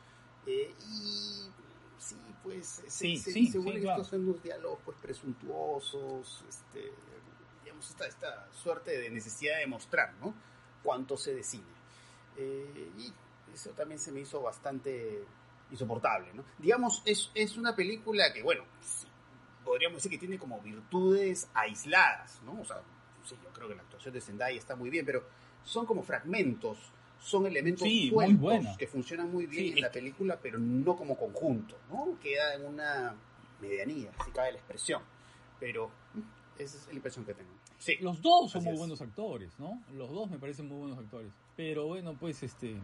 Eh, 0.47 0.73
y 0.89 1.51
sí, 1.99 2.17
pues 2.43 2.83
Sí, 2.89 3.17
se, 3.17 3.33
sí, 3.33 3.47
se 3.47 3.53
sí, 3.53 3.59
vuelven 3.59 3.83
claro. 3.83 4.03
estos 4.03 4.19
unos 4.19 4.43
diálogos 4.43 4.79
pues 4.85 4.97
presuntuosos, 5.03 6.45
este, 6.49 6.93
digamos, 7.65 7.91
esta, 7.91 8.07
esta 8.07 8.49
suerte 8.53 8.99
de 8.99 9.11
necesidad 9.11 9.59
de 9.59 9.67
mostrar, 9.67 10.15
¿no? 10.21 10.35
Cuánto 10.83 11.17
se 11.17 11.35
de 11.35 11.43
cine. 11.43 11.65
Eh, 12.37 12.91
y 12.99 13.13
eso 13.53 13.71
también 13.71 13.99
se 13.99 14.13
me 14.13 14.21
hizo 14.21 14.41
bastante 14.43 15.25
insoportable, 15.71 16.33
¿no? 16.35 16.45
Digamos, 16.59 17.03
es, 17.05 17.31
es 17.35 17.57
una 17.57 17.75
película 17.75 18.33
que, 18.33 18.43
bueno, 18.43 18.65
sí, 18.81 19.09
podríamos 19.65 19.97
decir 19.97 20.13
que 20.13 20.19
tiene 20.19 20.39
como 20.39 20.61
virtudes 20.61 21.49
aisladas, 21.55 22.41
¿no? 22.45 22.61
O 22.61 22.65
sea, 22.65 22.81
sí, 23.25 23.37
yo 23.43 23.51
creo 23.53 23.69
que 23.69 23.75
la 23.75 23.83
actuación 23.83 24.15
de 24.15 24.21
Zendaya 24.21 24.57
está 24.57 24.77
muy 24.77 24.91
bien, 24.91 25.05
pero 25.05 25.25
son 25.65 25.87
como 25.87 26.05
fragmentos, 26.05 26.79
son 27.21 27.47
elementos 27.47 27.87
Sí, 27.87 28.11
muy 28.13 28.37
sueltos 28.37 28.77
que 28.77 28.87
funcionan 28.87 29.31
muy 29.31 29.47
bien 29.47 29.65
Sí, 29.65 29.73
en 29.73 29.81
la 29.81 29.91
película, 29.91 30.39
pero 30.41 30.59
no 30.59 30.97
como 30.97 31.17
conjunto, 31.17 31.77
¿no? 31.91 32.19
Queda 32.23 32.55
en 32.55 32.65
una 32.65 33.15
medianía, 33.61 34.11
si 34.25 34.31
cabe 34.31 34.53
la 34.53 34.59
expresión. 34.59 35.03
Pero 35.59 35.89
mm, 36.15 36.63
esa 36.63 36.77
es 36.77 36.87
la 36.89 36.95
impresión 36.95 37.25
que 37.25 37.35
tengo. 37.35 37.51
Sí, 37.79 37.97
Los 38.01 38.21
dos 38.23 38.53
son 38.53 38.65
muy 38.65 38.73
es. 38.75 38.79
buenos 38.79 39.01
actores, 39.01 39.59
¿no? 39.59 39.83
Los 39.95 40.11
dos 40.11 40.31
me 40.31 40.39
parecen 40.39 40.67
muy 40.69 40.79
buenos 40.79 40.99
actores. 40.99 41.31
Pero 41.57 41.87
bueno, 41.87 42.15
pues 42.19 42.43
este. 42.43 42.77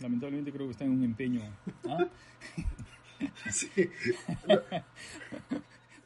Lamentablemente 0.00 0.52
creo 0.52 0.66
que 0.66 0.72
están 0.72 0.88
en 0.88 0.94
un 0.94 1.04
empeño. 1.04 1.42
¿ah? 1.88 2.06
sí. 3.50 3.68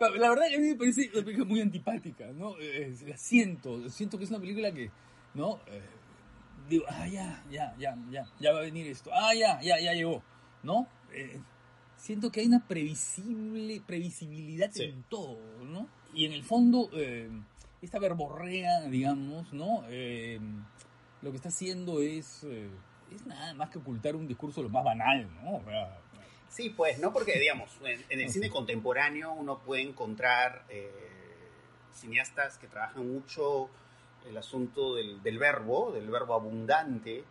La 0.01 0.31
verdad 0.31 0.49
que 0.49 0.57
a 0.57 0.59
mí 0.59 0.69
me 0.69 0.77
parece 0.77 1.11
una 1.13 1.23
película 1.23 1.47
muy 1.47 1.61
antipática, 1.61 2.27
¿no? 2.33 2.57
Eh, 2.59 2.95
la 3.07 3.17
siento, 3.17 3.89
siento 3.89 4.19
que 4.19 4.25
es 4.25 4.31
una 4.31 4.41
película 4.41 4.73
que, 4.73 4.91
¿no? 5.35 5.61
Eh, 5.67 5.83
digo, 6.69 6.85
ah, 6.89 7.07
ya, 7.07 7.43
ya, 7.51 7.75
ya, 7.79 7.97
ya, 8.11 8.25
ya 8.41 8.53
va 8.53 8.59
a 8.59 8.63
venir 8.63 8.87
esto. 8.87 9.11
Ah, 9.13 9.35
ya, 9.35 9.61
ya, 9.63 9.79
ya 9.81 9.93
llegó, 9.93 10.23
¿no? 10.63 10.87
Eh, 11.13 11.41
siento 11.97 12.31
que 12.31 12.41
hay 12.41 12.47
una 12.47 12.67
previsible, 12.67 13.81
previsibilidad 13.87 14.71
Sí. 14.73 14.85
en 14.85 15.03
todo, 15.05 15.39
¿no? 15.65 15.89
Y 16.15 16.27
en 16.27 16.33
el 16.33 16.43
fondo, 16.43 16.89
eh, 16.95 17.31
esta 17.81 17.99
verborrea, 17.99 18.83
digamos, 18.83 19.53
¿no? 19.53 19.85
Eh, 19.89 20.41
lo 21.23 21.31
que 21.31 21.37
está 21.37 21.49
haciendo 21.51 22.01
es, 22.01 22.45
eh, 22.45 22.69
es 23.15 23.27
nada 23.27 23.55
más 23.55 23.71
que 23.71 23.79
ocultar 23.79 24.17
un 24.17 24.27
discurso 24.27 24.63
lo 24.63 24.69
más 24.69 24.85
banal, 24.85 25.29
¿no? 25.43 25.57
O 25.57 25.65
sea, 25.65 25.99
Sí, 26.49 26.69
pues, 26.69 26.99
¿no? 26.99 27.15
Porque, 27.15 27.39
digamos, 27.39 27.71
en, 27.83 28.05
en 28.11 28.21
el 28.21 28.29
cine 28.31 28.51
contemporáneo 28.51 29.33
uno 29.33 29.61
puede 29.61 29.81
encontrar 29.81 30.67
eh, 30.69 30.91
cineastas 31.95 32.59
que 32.59 32.67
trabajan 32.69 33.11
mucho 33.11 33.71
el 34.29 34.37
asunto 34.37 34.95
del, 34.95 35.23
del 35.23 35.39
verbo, 35.39 35.93
del 35.93 36.09
verbo 36.11 36.35
abundante, 36.35 37.25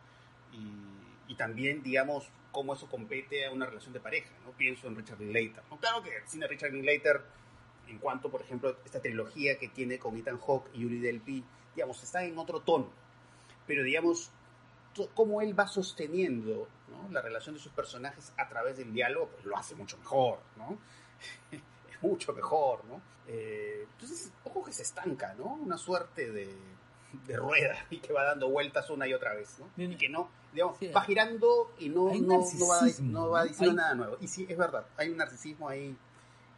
y, 0.54 1.32
y 1.32 1.36
también, 1.36 1.82
digamos, 1.82 2.30
cómo 2.52 2.74
eso 2.74 2.88
compete 2.88 3.46
a 3.46 3.52
una 3.52 3.66
relación 3.66 3.94
de 3.94 4.00
pareja, 4.00 4.32
¿no? 4.46 4.52
Pienso 4.52 4.88
en 4.88 4.96
Richard 4.96 5.20
Linklater, 5.20 5.64
¿no? 5.70 5.78
Claro 5.78 6.04
que 6.04 6.16
el 6.16 6.28
cine 6.28 6.46
de 6.46 6.50
Richard 6.50 6.74
Linklater, 6.74 7.22
en 7.88 7.98
cuanto, 8.00 8.30
por 8.30 8.42
ejemplo, 8.42 8.78
esta 8.86 9.02
trilogía 9.02 9.58
que 9.58 9.70
tiene 9.70 9.98
con 9.98 10.18
Ethan 10.18 10.40
Hawke 10.40 10.70
y 10.74 10.82
Yuri 10.82 11.00
Delpy, 11.00 11.44
digamos, 11.76 12.04
está 12.04 12.24
en 12.24 12.38
otro 12.38 12.62
tono, 12.62 12.90
pero, 13.66 13.84
digamos, 13.84 14.32
cómo 15.16 15.42
él 15.42 15.58
va 15.58 15.68
sosteniendo 15.68 16.68
la 17.10 17.22
relación 17.22 17.56
de 17.56 17.62
sus 17.62 17.72
personajes 17.72 18.34
a 18.38 18.48
través 18.50 18.78
del 18.78 18.94
diálogo, 18.94 19.30
pues 19.30 19.46
lo 19.46 19.58
hace 19.58 19.76
mucho 19.76 19.98
mejor, 19.98 20.40
¿no? 20.58 20.78
es 21.52 22.02
mucho 22.02 22.34
mejor, 22.34 22.84
¿no? 22.86 23.02
Eh, 23.28 23.88
entonces, 23.94 24.32
ojo 24.44 24.64
que 24.64 24.74
se 24.74 24.84
estanca, 24.84 25.34
¿no? 25.36 25.54
Una 25.54 25.78
suerte 25.78 26.32
de, 26.32 26.54
de 27.28 27.38
rueda 27.38 27.76
y 27.90 27.98
que 27.98 28.14
va 28.14 28.24
dando 28.24 28.50
vueltas 28.50 28.90
una 28.90 29.08
y 29.08 29.14
otra 29.14 29.34
vez, 29.34 29.60
¿no? 29.60 29.84
Y 29.84 29.96
que 29.96 30.10
no, 30.10 30.30
digamos, 30.54 30.78
Sí. 30.78 30.88
va 30.88 31.02
girando 31.02 31.74
y 31.80 31.90
no, 31.90 32.14
no, 32.14 32.40
no 32.60 32.68
va, 32.68 32.82
no 33.02 33.30
va 33.30 33.44
diciendo 33.46 33.72
Hay- 33.72 33.76
nada 33.78 33.96
nuevo. 33.96 34.18
Y 34.22 34.28
sí, 34.28 34.46
es 34.50 34.58
verdad, 34.58 34.86
hay 34.98 35.10
un 35.10 35.18
narcisismo 35.18 35.68
ahí 35.70 35.96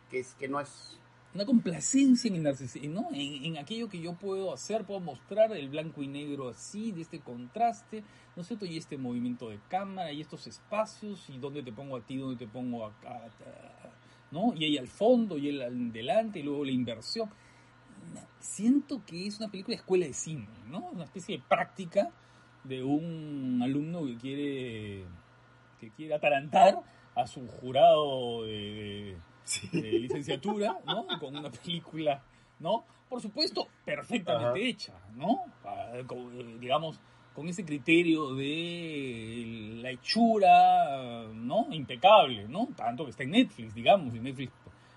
que, 0.09 0.19
es, 0.19 0.33
que 0.35 0.47
no 0.47 0.59
es... 0.59 0.97
una 1.33 1.45
complacencia 1.45 2.27
en 2.29 2.35
el 2.35 2.43
narcisismo, 2.43 3.01
¿no? 3.01 3.07
En, 3.13 3.45
en 3.45 3.57
aquello 3.57 3.89
que 3.89 3.99
yo 3.99 4.13
puedo 4.13 4.53
hacer, 4.53 4.83
puedo 4.85 4.99
mostrar 4.99 5.51
el 5.53 5.69
blanco 5.69 6.03
y 6.03 6.07
negro 6.07 6.49
así, 6.49 6.91
de 6.91 7.01
este 7.01 7.19
contraste, 7.19 8.03
¿no 8.35 8.41
es 8.41 8.47
cierto? 8.47 8.65
Y 8.65 8.77
este 8.77 8.97
movimiento 8.97 9.49
de 9.49 9.59
cámara, 9.69 10.11
y 10.11 10.21
estos 10.21 10.45
espacios, 10.47 11.27
y 11.29 11.37
dónde 11.39 11.63
te 11.63 11.71
pongo 11.71 11.97
a 11.97 12.01
ti, 12.01 12.17
dónde 12.17 12.45
te 12.45 12.51
pongo 12.51 12.85
acá, 12.85 13.21
¿no? 14.31 14.53
Y 14.55 14.65
ahí 14.65 14.77
al 14.77 14.87
fondo, 14.87 15.37
y 15.37 15.49
él 15.49 15.61
al 15.61 15.91
delante, 15.91 16.39
y 16.39 16.43
luego 16.43 16.65
la 16.65 16.71
inversión. 16.71 17.29
Siento 18.43 19.01
que 19.05 19.25
es 19.25 19.39
una 19.39 19.49
película 19.49 19.75
de 19.75 19.79
escuela 19.81 20.05
de 20.05 20.13
cine, 20.13 20.47
¿no? 20.67 20.79
Una 20.91 21.05
especie 21.05 21.37
de 21.37 21.43
práctica 21.47 22.09
de 22.65 22.83
un 22.83 23.61
alumno 23.63 24.05
que 24.05 24.17
quiere, 24.17 25.05
que 25.79 25.89
quiere 25.91 26.13
atarantar 26.13 26.75
a 27.15 27.25
su 27.25 27.47
jurado 27.47 28.43
de, 28.43 29.17
de- 29.71 29.81
de 29.81 29.91
licenciatura, 29.99 30.77
¿no? 30.85 31.07
Con 31.19 31.37
una 31.37 31.49
película, 31.51 32.21
¿no? 32.59 32.83
Por 33.07 33.21
supuesto, 33.21 33.67
perfectamente 33.85 34.59
Ajá. 34.59 34.67
hecha, 34.69 34.93
¿no? 35.15 35.39
Ah, 35.63 35.91
con, 36.05 36.59
digamos, 36.59 36.99
con 37.33 37.47
ese 37.47 37.63
criterio 37.63 38.35
de 38.35 39.79
la 39.81 39.91
hechura, 39.91 41.27
¿no? 41.33 41.67
Impecable, 41.71 42.47
¿no? 42.47 42.67
Tanto 42.75 43.05
que 43.05 43.11
está 43.11 43.23
en 43.23 43.31
Netflix, 43.31 43.73
digamos, 43.73 44.13
y 44.15 44.19
Netflix, 44.19 44.51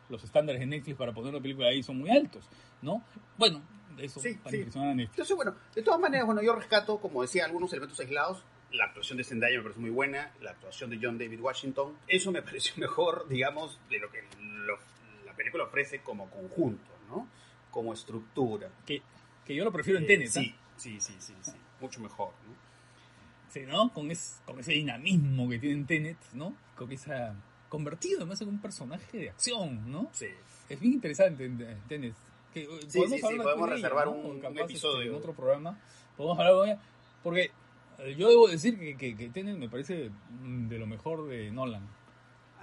los 0.09 0.23
estándares 0.25 0.61
de 0.61 0.67
Netflix 0.67 0.97
para 0.97 1.13
poner 1.13 1.31
una 1.35 1.43
película 1.43 1.69
ahí 1.69 1.83
son 1.83 1.99
muy 1.99 2.11
altos, 2.11 2.49
¿no? 2.83 3.03
Bueno, 3.37 3.63
eso 3.99 4.21
Sí, 4.21 4.35
para 4.35 4.51
sí. 4.51 4.57
impresionar 4.59 4.91
a 4.91 4.95
Netflix. 4.95 5.15
Entonces, 5.15 5.37
bueno, 5.37 5.55
de 5.75 5.83
todas 5.83 6.01
maneras, 6.01 6.27
bueno, 6.27 6.43
yo 6.43 6.55
rescato, 6.55 6.99
como 6.99 7.23
decía, 7.23 7.45
algunos 7.45 7.73
elementos 7.73 7.99
aislados. 8.01 8.43
La 8.73 8.87
actuación 8.87 9.17
de 9.17 9.25
Zendaya 9.25 9.57
me 9.59 9.63
parece 9.63 9.81
muy 9.81 9.91
buena, 9.91 10.33
la 10.43 10.51
actuación 10.51 10.91
de 10.91 10.99
John 11.01 11.19
David 11.19 11.41
Washington. 11.41 11.97
Eso 12.09 12.33
me 12.33 12.43
pareció 12.43 12.75
mejor, 12.77 13.27
digamos, 13.29 13.79
de 13.89 13.99
lo 14.01 14.11
que 14.11 14.23
lo- 14.41 14.79
la 15.25 15.33
película 15.35 15.65
ofrece 15.65 16.01
como 16.01 16.29
conjunto, 16.31 16.91
¿no? 17.09 17.29
Como 17.71 17.93
estructura. 17.93 18.69
Que, 18.85 19.03
que 19.45 19.55
yo 19.55 19.65
lo 19.65 19.73
prefiero 19.73 19.99
en 19.99 20.05
Eh, 20.05 20.09
Tenet, 20.09 20.29
¿ah? 20.29 20.33
Sí, 20.33 20.55
sí, 20.77 21.01
sí, 21.01 21.15
sí, 21.19 21.35
sí. 21.43 21.53
Mucho 21.81 22.01
mejor, 22.01 22.33
¿no? 22.47 22.55
Sí, 23.49 23.61
¿no? 23.67 23.93
Con, 23.93 24.11
es- 24.11 24.41
con 24.45 24.59
ese 24.59 24.73
dinamismo 24.73 25.49
que 25.49 25.59
tiene 25.59 25.85
Tenet, 25.85 26.19
¿no? 26.35 26.55
Con 26.77 26.91
esa... 26.93 27.35
Convertido 27.69 28.19
además 28.21 28.41
en 28.41 28.49
un 28.49 28.61
personaje 28.61 29.19
de 29.19 29.31
acción, 29.31 29.91
¿no? 29.91 30.09
Sí. 30.13 30.27
Es 30.69 30.81
bien 30.81 30.95
interesante 30.95 31.45
en 31.45 31.61
en 31.61 31.81
Tenet. 31.89 32.15
Que, 32.55 32.63
eh, 32.65 32.69
Sí, 32.89 33.01
sí, 33.09 33.17
sí, 33.19 33.25
hablar 33.25 33.43
podemos 33.43 33.69
reservar 33.71 34.07
¿no? 34.07 34.13
un- 34.13 34.45
un 34.45 34.59
episodio. 34.59 34.99
este, 35.01 35.09
en 35.11 35.15
otro 35.15 35.33
programa. 35.35 35.79
Podemos 36.17 36.39
hablar 36.39 36.55
con 36.55 36.69
ella. 36.69 36.81
Porque 37.23 37.51
eh, 37.99 38.15
yo 38.17 38.29
debo 38.29 38.49
decir 38.49 38.79
que, 38.79 38.97
que, 38.97 39.17
que 39.17 39.29
Tenet 39.29 39.57
me 39.59 39.69
parece 39.69 40.11
mm, 40.43 40.69
de 40.69 40.79
lo 40.79 40.87
mejor 40.87 41.27
de 41.29 41.51
Nolan. 41.51 41.87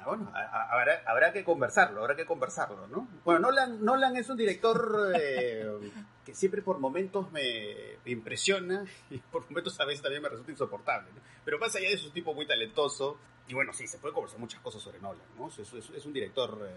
Bueno, 0.06 0.32
habrá, 0.34 1.02
habrá 1.06 1.34
que 1.34 1.44
conversarlo, 1.44 2.02
habrá 2.02 2.16
que 2.16 2.26
conversarlo, 2.26 2.88
¿no? 2.88 3.08
Bueno, 3.24 3.40
Nolan, 3.42 3.84
Nolan 3.84 4.16
es 4.18 4.30
un 4.30 4.38
director 4.38 5.12
eh, 5.16 5.68
que 6.26 6.34
siempre 6.36 6.62
por 6.62 6.80
momentos 6.80 7.32
me, 7.32 7.98
me 8.06 8.12
impresiona 8.12 8.86
y 9.10 9.18
por 9.20 9.44
momentos 9.50 9.80
a 9.80 9.86
veces 9.86 10.02
también 10.02 10.22
me 10.22 10.30
resulta 10.30 10.52
insoportable, 10.52 11.10
¿no? 11.14 11.22
Pero 11.46 11.60
más 11.60 11.76
allá 11.76 11.88
de 11.88 11.94
eso, 11.94 12.04
es 12.04 12.08
un 12.08 12.14
tipo 12.14 12.34
muy 12.34 12.46
talentoso 12.48 13.18
y 13.48 13.54
bueno, 13.54 13.74
sí, 13.74 13.88
se 13.88 13.98
puede 14.00 14.14
conversar 14.14 14.40
muchas 14.40 14.62
cosas 14.62 14.82
sobre 14.82 15.00
Nolan, 15.00 15.26
¿no? 15.38 15.48
Es, 15.50 15.60
es- 15.60 15.90
es 15.90 16.06
un 16.06 16.14
director 16.14 16.58
eh, 16.68 16.76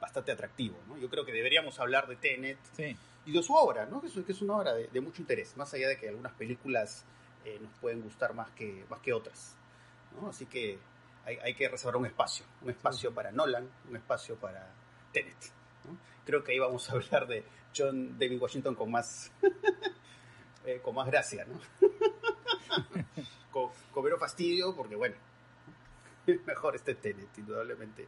bastante 0.00 0.32
atractivo, 0.32 0.76
¿no? 0.88 0.96
Yo 0.96 1.08
creo 1.10 1.24
que 1.24 1.32
deberíamos 1.32 1.78
hablar 1.78 2.06
de 2.08 2.16
Tenet 2.16 2.58
Sí. 2.76 2.96
y 3.26 3.32
de 3.32 3.42
su 3.42 3.54
obra, 3.54 3.86
¿no? 3.86 4.00
Que 4.00 4.06
es, 4.08 4.14
que 4.24 4.32
es 4.32 4.42
una 4.42 4.56
obra 4.56 4.74
de, 4.74 4.88
de 4.88 5.00
mucho 5.00 5.20
interés, 5.22 5.56
más 5.56 5.72
allá 5.74 5.88
de 5.88 5.98
que 5.98 6.08
algunas 6.08 6.32
películas 6.32 7.04
eh, 7.44 7.58
nos 7.60 7.72
pueden 7.80 8.00
gustar 8.02 8.34
más 8.34 8.50
que, 8.50 8.84
más 8.90 9.00
que 9.00 9.12
otras, 9.12 9.54
¿no? 10.20 10.28
Así 10.28 10.46
que 10.46 10.78
hay, 11.24 11.36
hay 11.36 11.54
que 11.54 11.68
reservar 11.68 11.96
un 11.96 12.06
espacio, 12.06 12.46
un 12.62 12.70
espacio 12.70 13.12
para 13.12 13.30
Nolan, 13.30 13.68
un 13.88 13.96
espacio 13.96 14.36
para 14.36 14.72
Tenet, 15.12 15.36
¿no? 15.84 15.96
Creo 16.24 16.42
que 16.44 16.52
ahí 16.52 16.58
vamos 16.58 16.88
a 16.90 16.92
hablar 16.94 17.26
de 17.26 17.44
John 17.76 18.18
David 18.18 18.40
Washington 18.40 18.74
con 18.74 18.90
más, 18.90 19.32
eh, 20.64 20.80
con 20.82 20.94
más 20.94 21.06
gracia, 21.06 21.44
¿no? 21.44 21.60
con, 23.50 23.70
con 23.92 24.04
menos 24.04 24.18
fastidio, 24.20 24.74
porque 24.74 24.96
bueno, 24.96 25.16
mejor 26.46 26.76
este 26.76 26.94
Tenet, 26.94 27.36
indudablemente. 27.38 28.06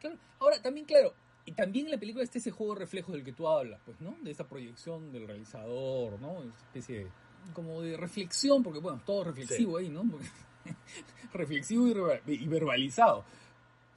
Claro. 0.00 0.16
Ahora, 0.40 0.60
también, 0.60 0.86
claro, 0.86 1.14
y 1.44 1.52
también 1.52 1.86
en 1.86 1.92
la 1.92 1.98
película 1.98 2.24
está 2.24 2.38
ese 2.38 2.50
juego 2.50 2.74
de 2.74 2.80
reflejos 2.80 3.14
del 3.14 3.24
que 3.24 3.32
tú 3.32 3.46
hablas, 3.48 3.80
pues, 3.84 4.00
¿no? 4.00 4.16
De 4.22 4.32
esa 4.32 4.46
proyección 4.48 5.12
del 5.12 5.26
realizador, 5.26 6.20
¿no? 6.20 6.42
Esa 6.42 6.56
especie 6.66 6.98
de, 7.04 7.06
como 7.52 7.80
de 7.82 7.96
reflexión, 7.96 8.62
porque, 8.62 8.80
bueno, 8.80 9.00
todo 9.06 9.24
reflexivo 9.24 9.78
ahí, 9.78 9.88
¿no? 9.88 10.02
Porque- 10.10 10.26
reflexivo 11.32 11.86
y, 11.88 11.94
reba- 11.94 12.20
y 12.26 12.46
verbalizado. 12.46 13.24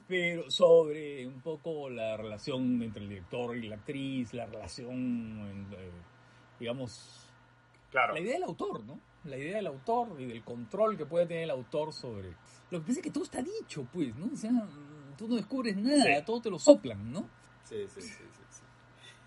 Pero 0.08 0.50
sobre 0.50 1.28
un 1.28 1.40
poco 1.42 1.90
la 1.90 2.18
relación 2.18 2.82
entre 2.82 3.04
el 3.04 3.10
director 3.10 3.56
y 3.56 3.68
la 3.68 3.76
actriz, 3.76 4.34
la 4.34 4.46
relación, 4.48 5.68
eh, 5.78 5.92
digamos, 6.60 7.28
Claro. 7.92 8.14
la 8.14 8.20
idea 8.20 8.34
del 8.34 8.44
autor, 8.44 8.84
¿no? 8.86 9.00
La 9.26 9.38
idea 9.38 9.58
del 9.58 9.68
autor 9.68 10.20
y 10.20 10.26
del 10.26 10.44
control 10.44 10.98
que 10.98 11.06
puede 11.06 11.26
tener 11.28 11.44
el 11.44 11.50
autor 11.52 11.92
sobre... 11.94 12.30
Lo 12.72 12.80
que 12.80 12.88
pasa 12.88 13.00
es 13.00 13.02
que 13.04 13.12
todo 13.12 13.24
está 13.24 13.42
dicho, 13.42 13.88
pues, 13.92 14.16
¿no? 14.16 14.32
O 14.34 14.36
sea, 14.36 14.52
tú 15.18 15.28
no 15.28 15.36
descubres 15.36 15.76
nada, 15.76 16.04
Sí. 16.20 16.26
todo 16.26 16.42
te 16.42 16.50
lo 16.50 16.58
soplan, 16.60 17.12
¿no? 17.12 17.30
Sí, 17.64 17.86
sí, 17.88 18.02
sí, 18.02 18.10
sí, 18.10 18.44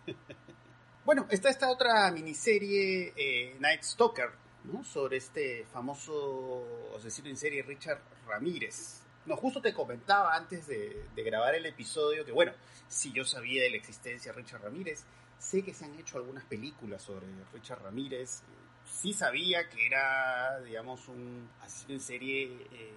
sí. 0.07 0.15
bueno, 1.05 1.27
está 1.31 1.49
esta 1.51 1.71
otra 1.71 2.11
miniserie, 2.11 3.13
eh, 3.17 3.57
Night 3.61 3.83
Stalker, 3.83 4.31
¿no? 4.65 4.85
Sobre 4.85 5.17
este 5.17 5.65
famoso 5.73 6.65
asesino 6.97 7.29
en 7.29 7.37
serie 7.37 7.63
Richard 7.63 8.01
Ramírez. 8.27 9.01
No, 9.27 9.37
justo 9.37 9.61
te 9.61 9.73
comentaba 9.73 10.35
antes 10.35 10.67
de, 10.67 11.07
grabar 11.17 11.55
el 11.55 11.67
episodio 11.67 12.25
que, 12.25 12.33
bueno, 12.33 12.53
si 12.89 13.13
yo 13.13 13.25
sabía 13.25 13.63
de 13.63 13.71
la 13.71 13.77
existencia 13.77 14.33
de 14.33 14.39
Richard 14.39 14.63
Ramírez, 14.63 15.05
sé 15.39 15.63
que 15.63 15.73
se 15.73 15.85
han 15.85 15.95
hecho 15.99 16.19
algunas 16.19 16.45
películas 16.45 17.03
sobre 17.03 17.27
Richard 17.53 17.83
Ramírez. 17.83 18.43
Sí 18.85 19.13
sabía 19.13 19.69
que 19.69 19.87
era, 19.87 20.61
digamos, 20.61 21.07
un 21.09 21.49
asesino 21.61 21.95
en 21.95 22.01
serie 22.01 22.67
eh, 22.73 22.93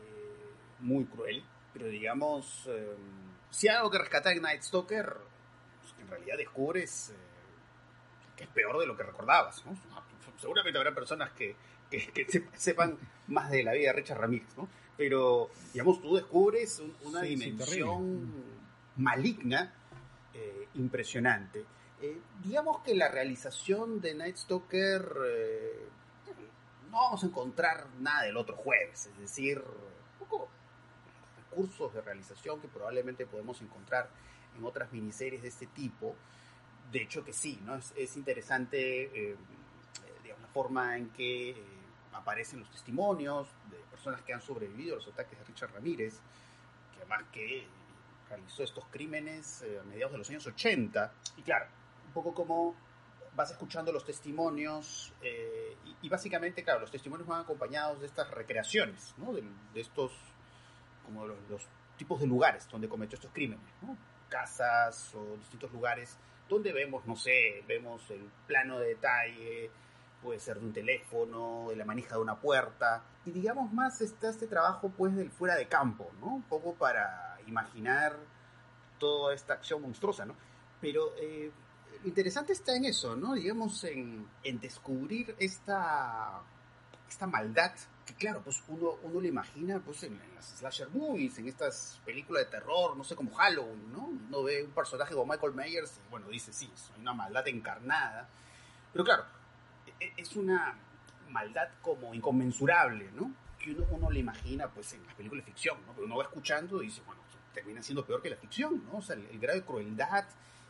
muy 0.79 1.05
cruel, 1.05 1.43
pero 1.73 1.87
digamos, 1.87 2.65
eh, 2.67 2.95
si 3.51 3.67
hay 3.67 3.75
algo 3.75 3.91
que 3.91 3.99
rescatar 3.99 4.33
en 4.33 4.41
Night 4.41 4.63
Stalker, 4.63 5.15
pues, 5.81 5.93
en 5.99 6.07
realidad 6.07 6.37
descubres 6.37 7.11
eh, 7.11 7.15
que 8.35 8.45
es 8.45 8.49
peor 8.49 8.79
de 8.79 8.87
lo 8.87 8.97
que 8.97 9.03
recordabas. 9.03 9.63
¿no? 9.65 9.77
Seguramente 10.45 10.77
habrá 10.77 10.93
personas 10.93 11.31
que, 11.31 11.55
que- 11.89 12.11
que 12.11 12.25
se- 12.25 12.47
sepan 12.55 12.97
más 13.27 13.49
de 13.49 13.63
la 13.63 13.73
vida 13.73 13.87
de 13.87 13.93
Richard 13.93 14.19
Ramírez, 14.19 14.55
¿no? 14.55 14.69
pero 14.95 15.49
digamos, 15.73 15.99
tú 16.01 16.15
descubres 16.15 16.79
un- 16.79 16.95
una 17.03 17.21
Sí, 17.21 17.35
sí, 17.35 17.45
dimensión 17.49 18.31
maligna 18.97 19.73
eh, 20.35 20.67
impresionante. 20.75 21.65
Eh, 22.01 22.19
digamos 22.43 22.81
que 22.81 22.93
la 22.93 23.07
realización 23.09 23.99
de 24.01 24.13
Night 24.13 24.35
Stalker 24.37 25.01
eh, 25.25 25.87
no 26.91 26.97
vamos 26.97 27.23
a 27.23 27.25
encontrar 27.27 27.87
nada 27.99 28.21
del 28.23 28.37
otro 28.37 28.55
jueves, 28.55 29.07
es 29.07 29.17
decir, 29.19 29.57
un 29.59 30.27
poco 30.27 30.47
recursos 31.49 31.91
de 31.93 32.01
realización 32.01 32.61
que 32.61 32.67
probablemente 32.67 33.25
podemos 33.25 33.59
encontrar 33.61 34.09
en 34.57 34.63
otras 34.63 34.91
miniseries 34.93 35.41
de 35.41 35.47
este 35.47 35.65
tipo. 35.67 36.15
De 36.91 37.01
hecho 37.01 37.25
que 37.25 37.33
sí, 37.33 37.59
¿no? 37.65 37.75
Es, 37.75 37.93
es 37.97 38.15
interesante 38.15 39.31
eh, 39.31 39.35
forma 40.55 40.95
en 40.95 41.09
que 41.09 41.49
eh, 41.49 41.55
aparecen 42.13 42.61
los 42.61 42.71
testimonios 42.71 43.49
de 43.69 43.77
personas 43.91 44.21
que 44.21 44.33
han 44.33 44.41
sobrevivido 44.41 44.93
a 44.93 44.97
los 44.99 45.07
ataques 45.09 45.37
de 45.37 45.43
Richard 45.43 45.73
Ramírez, 45.73 46.21
que 46.93 46.99
además 46.99 47.25
que 47.33 47.57
eh, 47.57 47.67
realizó 48.29 48.63
estos 48.63 48.85
crímenes 48.85 49.63
eh, 49.63 49.79
a 49.81 49.83
mediados 49.83 50.13
de 50.13 50.17
los 50.19 50.29
años 50.29 50.47
80. 50.47 51.11
Y 51.35 51.41
claro, 51.41 51.65
un 52.07 52.13
poco 52.13 52.33
como 52.33 52.73
vas 53.35 53.51
escuchando 53.51 53.91
los 53.91 54.05
testimonios 54.05 55.13
eh, 55.21 55.75
y, 55.83 56.07
y 56.07 56.09
básicamente, 56.09 56.63
claro, 56.63 56.79
los 56.79 56.91
testimonios 56.91 57.27
van 57.27 57.41
acompañados 57.41 57.99
de 57.99 58.05
estas 58.05 58.31
recreaciones, 58.31 59.13
¿no? 59.17 59.33
De, 59.33 59.43
de 59.73 59.81
estos, 59.81 60.13
como 61.05 61.27
los, 61.27 61.37
los 61.49 61.67
tipos 61.97 62.21
de 62.21 62.27
lugares 62.27 62.65
donde 62.71 62.87
cometió 62.87 63.15
estos 63.15 63.31
crímenes, 63.31 63.65
¿no? 63.81 63.97
Casas 64.29 65.13
o 65.15 65.35
distintos 65.35 65.69
lugares 65.73 66.17
donde 66.47 66.71
vemos, 66.71 67.05
no 67.05 67.17
sé, 67.17 67.61
vemos 67.67 68.09
el 68.09 68.29
plano 68.47 68.79
de 68.79 68.87
detalle, 68.89 69.71
puede 70.25 70.39
ser 70.39 70.59
de 70.59 70.65
un 70.65 70.73
teléfono, 70.73 71.67
de 71.69 71.75
la 71.75 71.85
manija 71.85 72.15
de 72.15 72.21
una 72.21 72.35
puerta, 72.35 73.03
y 73.25 73.31
digamos 73.31 73.71
más 73.71 74.01
está 74.01 74.29
este 74.29 74.47
trabajo 74.47 74.89
pues 74.89 75.15
del 75.15 75.29
fuera 75.29 75.55
de 75.55 75.67
campo, 75.67 76.11
¿no? 76.19 76.35
Un 76.35 76.43
poco 76.43 76.73
para 76.73 77.37
imaginar 77.45 78.17
toda 78.97 79.35
esta 79.35 79.53
acción 79.53 79.83
monstruosa, 79.83 80.25
¿no? 80.25 80.35
Pero 80.81 81.13
eh, 81.17 81.51
lo 82.01 82.07
interesante 82.07 82.53
está 82.53 82.75
en 82.75 82.85
eso, 82.85 83.15
¿no? 83.15 83.35
Digamos, 83.35 83.83
en, 83.83 84.27
en 84.43 84.59
descubrir 84.59 85.35
esta, 85.37 86.41
esta 87.07 87.27
maldad 87.27 87.71
que 88.05 88.15
claro, 88.15 88.41
pues 88.43 88.63
uno, 88.67 88.97
uno 89.03 89.19
lo 89.19 89.27
imagina 89.27 89.79
pues 89.79 90.03
en, 90.03 90.13
en 90.13 90.35
las 90.35 90.45
slasher 90.45 90.89
movies, 90.89 91.37
en 91.39 91.47
estas 91.47 91.99
películas 92.05 92.45
de 92.45 92.51
terror, 92.51 92.95
no 92.95 93.03
sé, 93.03 93.15
como 93.15 93.33
Halloween, 93.33 93.91
¿no? 93.91 94.05
Uno 94.05 94.43
ve 94.43 94.63
un 94.63 94.71
personaje 94.71 95.13
como 95.13 95.31
Michael 95.31 95.53
Myers 95.53 95.99
y 96.05 96.09
bueno, 96.09 96.27
dice, 96.29 96.51
sí, 96.53 96.69
es 96.73 96.91
una 96.99 97.13
maldad 97.13 97.47
encarnada. 97.47 98.27
Pero 98.91 99.03
claro, 99.03 99.25
es 99.99 100.35
una 100.35 100.75
maldad 101.29 101.69
como 101.81 102.13
inconmensurable, 102.13 103.09
¿no? 103.13 103.31
Que 103.59 103.71
uno, 103.71 103.85
uno 103.91 104.11
le 104.11 104.19
imagina 104.19 104.67
pues 104.69 104.93
en 104.93 105.05
las 105.05 105.15
películas 105.15 105.45
de 105.45 105.51
ficción, 105.51 105.77
¿no? 105.85 105.93
Pero 105.93 106.05
uno 106.05 106.17
va 106.17 106.23
escuchando 106.23 106.81
y 106.81 106.87
dice, 106.87 107.01
bueno, 107.05 107.21
termina 107.53 107.81
siendo 107.81 108.05
peor 108.05 108.21
que 108.21 108.29
la 108.29 108.37
ficción, 108.37 108.83
¿no? 108.85 108.97
O 108.97 109.01
sea, 109.01 109.15
el, 109.15 109.39
grado 109.39 109.59
de 109.59 109.65
crueldad 109.65 110.25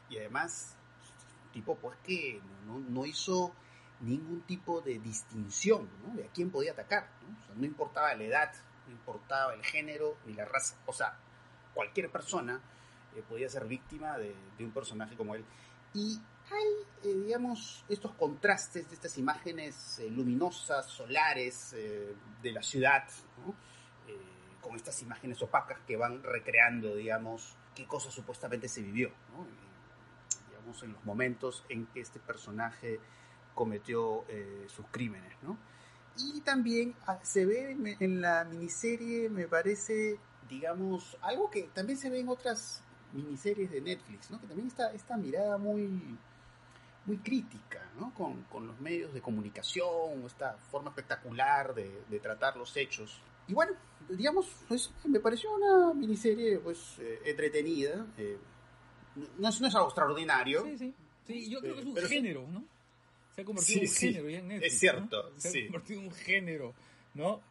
y 0.09 0.17
además 0.17 0.75
tipo 1.51 1.75
pues 1.77 1.97
que 2.03 2.41
no 2.67 3.05
hizo 3.05 3.53
ningún 4.01 4.41
tipo 4.41 4.81
de 4.81 4.99
distinción 4.99 5.89
¿no? 6.05 6.15
de 6.15 6.25
a 6.25 6.27
quién 6.27 6.49
podía 6.49 6.71
atacar. 6.71 7.09
¿no? 7.21 7.37
O 7.37 7.45
sea, 7.45 7.55
no 7.55 7.65
importaba 7.65 8.13
la 8.15 8.23
edad, 8.23 8.53
no 8.87 8.93
importaba 8.93 9.53
el 9.53 9.63
género 9.63 10.17
ni 10.25 10.33
la 10.33 10.45
raza. 10.45 10.75
O 10.85 10.93
sea, 10.93 11.17
cualquier 11.73 12.09
persona 12.09 12.59
eh, 13.15 13.23
podía 13.27 13.49
ser 13.49 13.65
víctima 13.65 14.17
de, 14.17 14.35
de 14.57 14.65
un 14.65 14.71
personaje 14.71 15.15
como 15.15 15.35
él. 15.35 15.45
Y 15.93 16.19
hay, 16.51 17.09
eh, 17.09 17.13
digamos, 17.25 17.83
estos 17.89 18.13
contrastes 18.13 18.87
de 18.89 18.95
estas 18.95 19.17
imágenes 19.17 19.99
eh, 19.99 20.09
luminosas, 20.09 20.85
solares, 20.87 21.73
eh, 21.73 22.13
de 22.41 22.51
la 22.51 22.61
ciudad, 22.61 23.03
¿no? 23.45 23.53
Eh, 24.07 24.17
con 24.61 24.75
estas 24.75 25.01
imágenes 25.01 25.41
opacas 25.41 25.79
que 25.87 25.97
van 25.97 26.21
recreando, 26.23 26.95
digamos, 26.95 27.55
qué 27.73 27.85
cosa 27.85 28.11
supuestamente 28.11 28.67
se 28.67 28.81
vivió, 28.81 29.09
¿no? 29.31 29.45
digamos, 30.49 30.81
en 30.83 30.93
los 30.93 31.03
momentos 31.05 31.63
en 31.69 31.85
que 31.87 31.99
este 31.99 32.19
personaje 32.19 32.99
cometió 33.53 34.25
eh, 34.29 34.65
sus 34.67 34.85
crímenes, 34.91 35.33
¿no? 35.41 35.57
Y 36.17 36.41
también 36.41 36.95
ah, 37.07 37.19
se 37.23 37.45
ve 37.45 37.75
en 37.99 38.21
la 38.21 38.45
miniserie, 38.45 39.29
me 39.29 39.47
parece, 39.47 40.17
digamos, 40.49 41.17
algo 41.21 41.49
que 41.49 41.63
también 41.73 41.97
se 41.97 42.09
ve 42.09 42.19
en 42.19 42.29
otras 42.29 42.81
miniseries 43.13 43.71
de 43.71 43.81
Netflix, 43.81 44.29
¿no? 44.31 44.39
Que 44.39 44.47
también 44.47 44.67
está 44.67 44.91
esta 44.93 45.17
mirada 45.17 45.57
muy, 45.57 46.17
muy 47.05 47.17
crítica, 47.17 47.89
¿no? 47.99 48.13
Con, 48.13 48.43
con 48.43 48.67
los 48.67 48.79
medios 48.79 49.13
de 49.13 49.21
comunicación, 49.21 50.23
esta 50.25 50.57
forma 50.71 50.89
espectacular 50.89 51.73
de, 51.73 52.03
de 52.09 52.19
tratar 52.19 52.57
los 52.57 52.75
hechos. 52.75 53.21
Y 53.47 53.53
bueno, 53.53 53.73
digamos, 54.09 54.47
pues, 54.67 54.91
me 55.05 55.19
pareció 55.19 55.53
una 55.53 55.93
miniserie, 55.93 56.57
pues, 56.59 56.97
eh, 56.99 57.21
entretenida. 57.25 58.05
Eh, 58.17 58.37
no, 59.37 59.49
es, 59.49 59.61
no 59.61 59.67
es 59.67 59.75
algo 59.75 59.87
extraordinario. 59.87 60.63
Sí, 60.63 60.77
sí. 60.77 60.93
Sí, 61.27 61.49
yo 61.49 61.59
creo 61.59 61.75
que 61.75 61.81
es 61.81 61.85
un 61.87 61.95
género, 61.97 62.47
¿no? 62.47 62.63
Se 63.35 63.41
ha 63.41 63.45
convertido 63.45 63.81
en 63.81 63.87
un 63.87 63.93
género 63.93 64.29
ya 64.29 64.37
en 64.39 64.47
Netflix. 64.47 64.73
Es 64.73 64.79
cierto, 64.79 65.31
Se 65.37 65.51
sí. 65.51 65.59
ha 65.59 65.65
convertido 65.65 65.99
en 66.01 66.07
un 66.07 66.13
género, 66.13 66.73
¿no? 67.13 67.41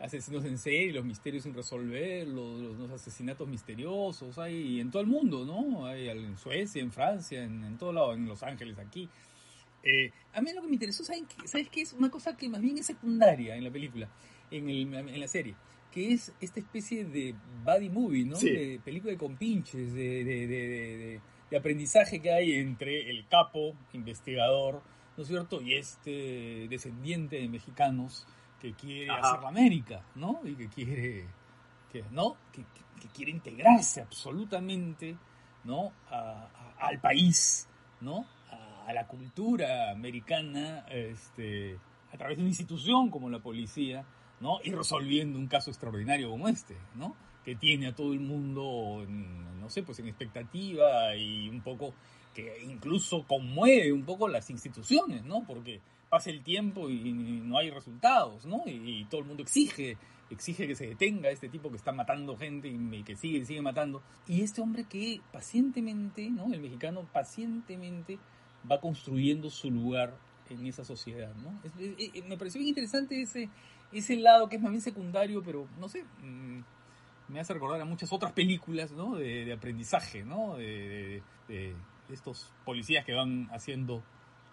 Asesinos 0.00 0.44
en 0.44 0.58
serie, 0.58 0.92
los 0.92 1.04
misterios 1.04 1.44
sin 1.44 1.54
resolver, 1.54 2.26
los, 2.26 2.60
los, 2.60 2.76
los, 2.76 2.90
asesinatos 2.90 3.46
misteriosos, 3.46 4.38
hay 4.38 4.80
en 4.80 4.90
todo 4.90 5.00
el 5.00 5.08
mundo, 5.08 5.44
¿no? 5.44 5.86
Hay 5.86 6.08
en 6.08 6.36
Suecia, 6.36 6.82
en 6.82 6.90
Francia, 6.90 7.42
en, 7.44 7.64
en 7.64 7.78
todo 7.78 7.92
lado, 7.92 8.12
en 8.12 8.26
Los 8.26 8.42
Ángeles, 8.42 8.78
aquí. 8.78 9.08
Eh, 9.84 10.10
a 10.32 10.40
mí 10.40 10.50
lo 10.52 10.62
que 10.62 10.68
me 10.68 10.74
interesó, 10.74 11.04
¿saben 11.04 11.26
qué? 11.26 11.46
¿sabes 11.46 11.68
qué? 11.68 11.82
Es 11.82 11.92
una 11.92 12.10
cosa 12.10 12.36
que 12.36 12.48
más 12.48 12.60
bien 12.60 12.78
es 12.78 12.86
secundaria 12.86 13.54
en 13.54 13.64
la 13.64 13.70
película, 13.70 14.08
en, 14.50 14.68
el, 14.68 14.92
en 14.94 15.20
la 15.20 15.28
serie, 15.28 15.54
que 15.92 16.12
es 16.12 16.32
esta 16.40 16.58
especie 16.58 17.04
de 17.04 17.34
buddy 17.64 17.90
movie, 17.90 18.24
¿no? 18.24 18.36
Sí. 18.36 18.50
De 18.50 18.80
película 18.84 19.12
de 19.12 19.18
compinches, 19.18 19.92
de, 19.92 20.24
de, 20.24 20.46
de, 20.46 20.46
de, 20.48 21.20
de 21.50 21.56
aprendizaje 21.56 22.20
que 22.20 22.32
hay 22.32 22.54
entre 22.54 23.10
el 23.10 23.28
capo, 23.28 23.74
investigador, 23.92 24.82
¿no 25.16 25.22
es 25.22 25.28
cierto? 25.28 25.60
Y 25.62 25.74
este 25.74 26.66
descendiente 26.68 27.36
de 27.36 27.48
mexicanos 27.48 28.26
que 28.64 28.72
quiere 28.72 29.10
Ajá. 29.10 29.28
hacer 29.32 29.42
la 29.42 29.48
América, 29.50 30.02
¿no? 30.14 30.40
Y 30.42 30.54
que 30.54 30.68
quiere, 30.68 31.26
que, 31.92 32.02
¿no? 32.10 32.34
Que, 32.50 32.62
que- 32.62 33.00
que 33.02 33.08
quiere 33.08 33.30
integrarse 33.30 34.00
absolutamente, 34.00 35.18
¿no? 35.64 35.92
A- 36.10 36.48
a- 36.78 36.86
al 36.88 36.98
país, 36.98 37.68
¿no? 38.00 38.24
A, 38.50 38.86
a 38.88 38.92
la 38.94 39.06
cultura 39.06 39.90
americana, 39.90 40.86
este, 40.88 41.78
a 42.10 42.16
través 42.16 42.38
de 42.38 42.42
una 42.42 42.48
institución 42.48 43.10
como 43.10 43.28
la 43.28 43.40
policía, 43.40 44.06
¿no? 44.40 44.60
Y 44.64 44.72
resolviendo 44.72 45.38
un 45.38 45.46
caso 45.46 45.70
extraordinario 45.70 46.30
como 46.30 46.48
este, 46.48 46.74
¿no? 46.94 47.14
Que 47.44 47.56
tiene 47.56 47.88
a 47.88 47.94
todo 47.94 48.14
el 48.14 48.20
mundo, 48.20 49.02
en, 49.02 49.60
no 49.60 49.68
sé, 49.68 49.82
pues 49.82 49.98
en 49.98 50.08
expectativa 50.08 51.14
y 51.16 51.50
un 51.50 51.60
poco 51.60 51.92
que 52.32 52.62
incluso 52.64 53.26
conmueve 53.26 53.92
un 53.92 54.04
poco 54.04 54.26
las 54.26 54.48
instituciones, 54.48 55.22
¿no? 55.24 55.44
Porque 55.46 55.82
pasa 56.14 56.30
el 56.30 56.44
tiempo 56.44 56.88
y 56.88 57.12
no 57.12 57.58
hay 57.58 57.70
resultados, 57.70 58.46
¿no? 58.46 58.62
Y, 58.66 59.04
todo 59.10 59.20
el 59.22 59.26
mundo 59.26 59.42
exige, 59.42 59.96
exige 60.30 60.68
que 60.68 60.76
se 60.76 60.86
detenga 60.86 61.28
este 61.30 61.48
tipo 61.48 61.70
que 61.70 61.76
está 61.76 61.90
matando 61.90 62.36
gente 62.36 62.68
y 62.68 63.02
que 63.02 63.16
sigue 63.16 63.44
sigue 63.44 63.60
matando. 63.60 64.00
Y 64.28 64.42
este 64.42 64.60
hombre 64.60 64.84
que 64.84 65.20
pacientemente, 65.32 66.30
¿no? 66.30 66.52
El 66.54 66.60
mexicano 66.60 67.04
pacientemente 67.12 68.20
va 68.70 68.80
construyendo 68.80 69.50
su 69.50 69.72
lugar 69.72 70.16
en 70.50 70.64
esa 70.66 70.84
sociedad, 70.84 71.34
¿no? 71.42 71.50
Me 72.28 72.36
pareció 72.36 72.60
bien 72.60 72.68
interesante 72.68 73.20
ese, 73.20 73.48
ese 73.90 74.14
lado 74.16 74.48
que 74.48 74.54
es 74.54 74.62
más 74.62 74.70
bien 74.70 74.82
secundario, 74.82 75.42
pero 75.42 75.66
no 75.80 75.88
sé, 75.88 76.04
mm, 76.22 76.60
me 77.32 77.40
hace 77.40 77.54
recordar 77.54 77.80
a 77.80 77.84
muchas 77.84 78.12
otras 78.12 78.30
películas, 78.30 78.92
¿no? 78.92 79.16
De, 79.16 79.44
de 79.46 79.52
aprendizaje, 79.52 80.22
¿no? 80.22 80.56
De- 80.58 81.22
de- 81.48 81.74
de 82.08 82.14
estos 82.14 82.52
policías 82.64 83.04
que 83.04 83.14
van 83.14 83.48
haciendo 83.50 84.02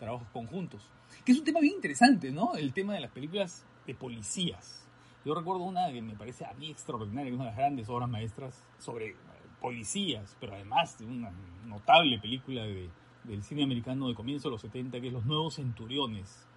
trabajos 0.02 0.28
conjuntos. 0.34 0.90
Que 1.24 1.32
es 1.32 1.38
un 1.40 1.46
tema 1.46 1.60
bien 1.62 1.76
interesante, 1.76 2.32
¿no? 2.32 2.56
El 2.56 2.74
tema 2.74 2.94
de 2.96 3.02
las 3.02 3.12
películas 3.12 3.66
de 3.88 3.96
policías. 3.96 4.86
Yo 5.24 5.36
recuerdo 5.36 5.64
una 5.64 5.92
que 5.92 6.02
me 6.02 6.16
parece 6.16 6.44
a 6.46 6.54
mí 6.54 6.72
extraordinaria, 6.72 7.34
una 7.34 7.44
de 7.46 7.50
las 7.52 7.58
grandes 7.58 7.88
obras 7.90 8.10
maestras 8.10 8.64
sobre 8.80 9.10
eh, 9.10 9.16
policías, 9.62 10.36
pero 10.40 10.56
además 10.56 10.98
de 10.98 11.06
una 11.06 11.32
notable 11.66 12.18
película 12.20 12.64
de- 12.64 12.90
del 13.24 13.44
cine 13.44 13.64
americano 13.64 14.08
de 14.08 14.16
comienzo 14.16 14.48
de 14.50 14.54
los 14.54 14.62
70, 14.62 15.00
que 15.00 15.08
es 15.08 15.14
Los 15.14 15.26
Nuevos 15.26 15.56
Centuriones, 15.56 16.48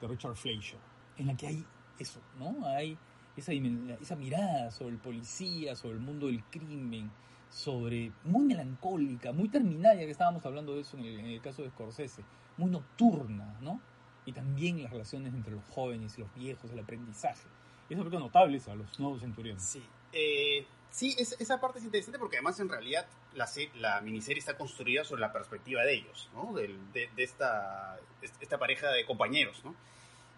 de 0.00 0.08
Richard 0.08 0.34
Fleischer, 0.34 0.80
en 1.16 1.28
la 1.28 1.36
que 1.36 1.46
hay 1.46 1.64
eso, 2.00 2.20
¿no? 2.38 2.66
Hay 2.66 2.98
esa, 3.36 3.52
esa 3.52 4.16
mirada 4.16 4.72
sobre 4.72 4.94
el 4.94 5.00
policía, 5.00 5.76
sobre 5.76 5.94
el 5.94 6.00
mundo 6.00 6.26
del 6.26 6.42
crimen, 6.44 7.10
sobre 7.50 8.10
muy 8.24 8.44
melancólica, 8.46 9.32
muy 9.32 9.48
terminaria, 9.48 10.04
que 10.04 10.10
estábamos 10.10 10.44
hablando 10.44 10.74
de 10.74 10.80
eso 10.80 10.96
en 10.98 11.04
el, 11.04 11.20
en 11.20 11.26
el 11.26 11.40
caso 11.40 11.62
de 11.62 11.70
Scorsese, 11.70 12.24
muy 12.58 12.70
nocturna, 12.70 13.56
¿no? 13.60 13.80
Y 14.26 14.32
también 14.32 14.82
las 14.82 14.92
relaciones 14.92 15.32
entre 15.32 15.54
los 15.54 15.64
jóvenes 15.70 16.18
y 16.18 16.20
los 16.20 16.34
viejos, 16.34 16.70
el 16.70 16.78
aprendizaje. 16.80 17.46
Y 17.88 17.94
eso 17.94 18.02
creo 18.02 18.10
que 18.12 18.18
notable 18.18 18.60
los 18.76 18.98
nuevos 19.00 19.20
centuriones. 19.22 19.62
Sí, 19.62 19.82
eh, 20.12 20.66
sí 20.90 21.14
es- 21.18 21.36
esa 21.40 21.58
parte 21.60 21.78
es 21.78 21.84
interesante 21.86 22.18
porque 22.18 22.36
además 22.36 22.60
en 22.60 22.68
realidad 22.68 23.06
la, 23.34 23.46
se- 23.46 23.70
la 23.76 24.00
miniserie 24.02 24.38
está 24.40 24.56
construida 24.58 25.04
sobre 25.04 25.22
la 25.22 25.32
perspectiva 25.32 25.82
de 25.82 25.94
ellos, 25.94 26.28
¿no? 26.34 26.52
De, 26.52 26.76
esta 27.16 28.58
pareja 28.58 28.90
de 28.90 29.06
compañeros, 29.06 29.64
¿no? 29.64 29.74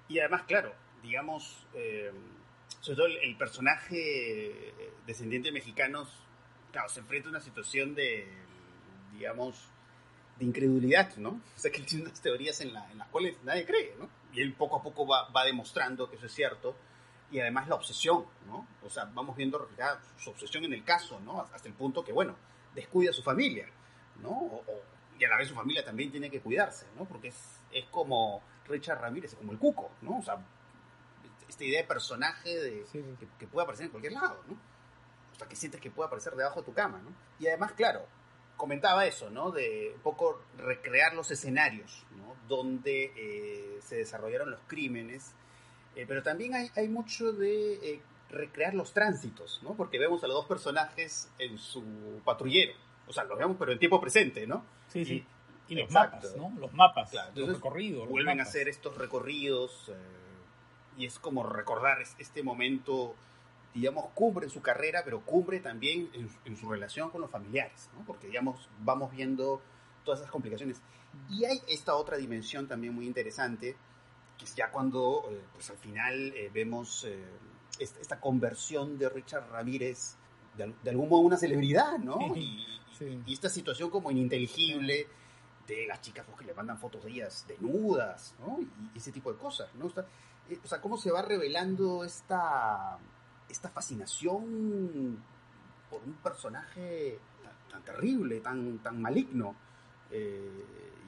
Y 0.09 0.19
además, 0.21 0.43
claro, 0.43 0.73
digamos, 1.03 1.67
eh, 1.75 2.13
sobre 2.81 2.97
todo 2.97 3.07
el, 3.07 3.17
el 3.19 3.37
personaje 3.37 4.69
eh, 4.69 4.93
descendiente 5.07 5.49
de 5.49 5.53
mexicanos, 5.53 6.09
claro, 6.73 6.89
se 6.89 7.01
enfrenta 7.01 7.29
a 7.29 7.31
una 7.31 7.41
situación 7.41 7.95
de, 7.95 8.29
digamos, 9.15 9.57
de 10.41 10.45
incredulidad, 10.47 11.15
¿no? 11.19 11.31
O 11.31 11.59
sea, 11.59 11.71
que 11.71 11.79
él 11.79 11.87
tiene 11.87 12.05
unas 12.07 12.21
teorías 12.21 12.61
en, 12.63 12.73
la- 12.75 12.91
en 12.91 12.99
las 12.99 13.07
cuales 13.09 13.37
nadie 13.45 13.65
cree, 13.65 13.95
¿no? 13.99 14.09
Y 14.33 14.41
él 14.41 14.55
poco 14.55 14.77
a 14.79 14.83
poco 14.83 15.07
va, 15.07 15.29
va 15.29 15.45
demostrando 15.45 16.09
que 16.11 16.17
eso 16.17 16.27
es 16.27 16.33
cierto. 16.33 16.75
Y 17.31 17.39
además 17.39 17.69
la 17.69 17.77
obsesión, 17.77 18.25
¿no? 18.47 18.67
O 18.85 18.91
sea, 18.91 19.05
vamos 19.05 19.37
viendo 19.37 19.59
reflejada 19.59 20.01
su 20.19 20.31
obsesión 20.31 20.65
en 20.65 20.73
el 20.73 20.83
caso, 20.83 21.21
¿no? 21.21 21.41
Hasta 21.43 21.69
el 21.69 21.75
punto 21.75 22.03
que, 22.03 22.13
bueno, 22.13 22.35
descuida 22.75 23.11
a 23.11 23.13
su 23.13 23.23
familia, 23.23 23.67
¿no? 24.21 24.31
O- 24.31 24.65
o- 24.67 24.83
y 25.19 25.25
a 25.25 25.29
la 25.29 25.37
vez 25.37 25.49
su 25.49 25.55
familia 25.55 25.85
también 25.85 26.11
tiene 26.11 26.31
que 26.31 26.41
cuidarse, 26.41 26.87
¿no? 26.97 27.05
Porque 27.05 27.29
es, 27.29 27.37
es 27.71 27.85
como 27.91 28.43
Richard 28.67 29.01
Ramírez, 29.01 29.35
como 29.37 29.53
el 29.53 29.59
cuco, 29.59 29.91
¿no? 30.03 30.19
O 30.19 30.23
sea, 30.23 30.39
esta 31.49 31.65
idea 31.65 31.83
de 31.83 31.87
personaje 31.89 32.49
de, 32.59 32.87
Sí, 32.87 33.03
sí. 33.03 33.17
que, 33.21 33.29
que 33.39 33.47
puede 33.47 33.65
aparecer 33.65 33.87
en 33.87 33.91
cualquier 33.93 34.15
lado, 34.15 34.43
¿no? 34.49 34.55
O 34.55 35.39
sea, 35.39 35.47
que 35.47 35.57
sientes 35.57 35.81
que 35.81 35.91
puede 35.91 36.07
aparecer 36.07 36.35
debajo 36.35 36.61
de 36.61 36.67
tu 36.67 36.73
cama, 36.73 36.99
¿no? 37.03 37.11
Y 37.39 37.47
además, 37.49 37.73
claro, 37.73 38.07
comentaba 38.61 39.07
eso, 39.07 39.31
¿no? 39.31 39.51
De 39.51 39.93
un 39.97 40.03
poco 40.03 40.41
recrear 40.59 41.15
los 41.15 41.31
escenarios, 41.31 42.05
¿no? 42.17 42.37
Donde 42.47 43.13
eh, 43.17 43.79
se 43.83 43.97
desarrollaron 43.97 44.51
los 44.51 44.61
crímenes, 44.67 45.33
eh, 45.97 46.05
pero 46.07 46.23
también 46.23 46.55
hay, 46.55 46.71
hay 46.77 46.89
mucho 46.89 47.33
de 47.33 47.73
eh, 47.95 48.01
recrear 48.31 48.75
los 48.75 48.93
tránsitos, 48.93 49.61
¿no? 49.63 49.75
Porque 49.75 49.99
vemos 49.99 50.23
a 50.23 50.27
los 50.27 50.37
dos 50.37 50.47
personajes 50.47 51.31
en 51.39 51.59
su 51.59 51.83
patrullero, 52.25 52.75
o 53.09 53.13
sea, 53.13 53.25
los 53.25 53.39
vemos 53.39 53.57
pero 53.59 53.73
en 53.73 53.79
tiempo 53.79 54.01
presente, 54.01 54.47
¿no? 54.47 54.65
Sí, 54.89 55.05
sí. 55.05 55.25
Y 55.69 55.75
los 55.77 55.85
Exacto. 55.85 56.17
mapas, 56.29 56.37
¿no? 56.37 56.61
Los 56.61 56.73
mapas, 56.75 57.11
Claro, 57.11 57.29
los 57.31 57.37
entonces 57.39 57.57
recorridos. 57.57 58.01
los 58.01 58.09
vuelven 58.11 58.41
a 58.41 58.43
hacer 58.43 58.69
estos 58.69 58.97
recorridos 58.99 59.91
y 60.99 61.07
es 61.07 61.19
como 61.19 61.45
recordar 61.45 62.03
es- 62.03 62.15
este 62.19 62.43
momento, 62.43 63.15
digamos, 63.75 64.07
cumbre 64.15 64.47
en 64.47 64.51
su 64.51 64.61
carrera, 64.63 65.03
pero 65.05 65.21
cumbre 65.25 65.61
también 65.61 66.11
en, 66.13 66.29
su- 66.29 66.39
en 66.45 66.57
su 66.57 66.69
relación 66.71 67.11
con 67.11 67.21
los 67.21 67.31
familiares, 67.31 67.89
¿no? 67.97 68.05
Porque, 68.05 68.27
digamos, 68.27 68.69
vamos 68.81 69.11
viendo 69.13 69.61
todas 70.05 70.21
esas 70.21 70.33
complicaciones. 70.33 70.81
Y 71.29 71.45
hay 71.45 71.61
esta 71.69 71.95
otra 71.95 72.17
dimensión 72.17 72.67
también 72.69 72.95
muy 72.95 73.07
interesante, 73.07 73.77
que 74.39 74.45
es 74.45 74.55
ya 74.55 74.71
cuando, 74.71 75.25
eh, 75.31 75.41
pues 75.53 75.71
al 75.71 75.77
final 75.79 76.33
eh, 76.35 76.51
vemos 76.53 77.05
eh, 77.05 77.25
esta, 77.79 78.01
esta 78.01 78.21
conversión 78.21 78.99
de 78.99 79.09
Richard 79.09 79.49
Ramírez 79.51 80.17
de, 80.57 80.75
de 80.83 80.91
algún 80.91 81.09
modo 81.09 81.21
una 81.23 81.37
celebridad, 81.37 81.99
¿no? 81.99 82.19
Y, 82.37 82.67
Sí. 82.99 83.19
y 83.25 83.33
esta 83.33 83.49
situación 83.49 83.89
como 83.89 84.11
ininteligible 84.11 85.07
de 85.67 85.87
las 85.87 86.03
chicas 86.03 86.27
pues, 86.27 86.39
que 86.39 86.45
le 86.45 86.53
mandan 86.53 86.77
fotos 86.79 87.03
de 87.05 87.11
ellas 87.13 87.47
desnudas, 87.49 88.35
¿no? 88.41 88.59
Y 88.95 88.99
ese 88.99 89.11
tipo 89.11 89.33
de 89.33 89.39
cosas, 89.39 89.75
¿no? 89.77 89.87
O 89.87 89.91
sea, 89.91 90.05
eh, 90.51 90.59
o 90.63 90.69
sea, 90.69 90.83
cómo 90.83 90.99
se 90.99 91.11
va 91.11 91.23
revelando 91.23 92.05
esta, 92.05 92.99
esta 93.51 93.69
fascinación 93.71 95.19
por 95.91 96.03
un 96.05 96.15
personaje 96.23 97.19
tan, 97.43 97.53
tan 97.71 97.83
terrible, 97.83 98.41
tan, 98.41 98.79
tan 98.79 99.01
maligno. 99.01 99.55
eh, 100.11 100.65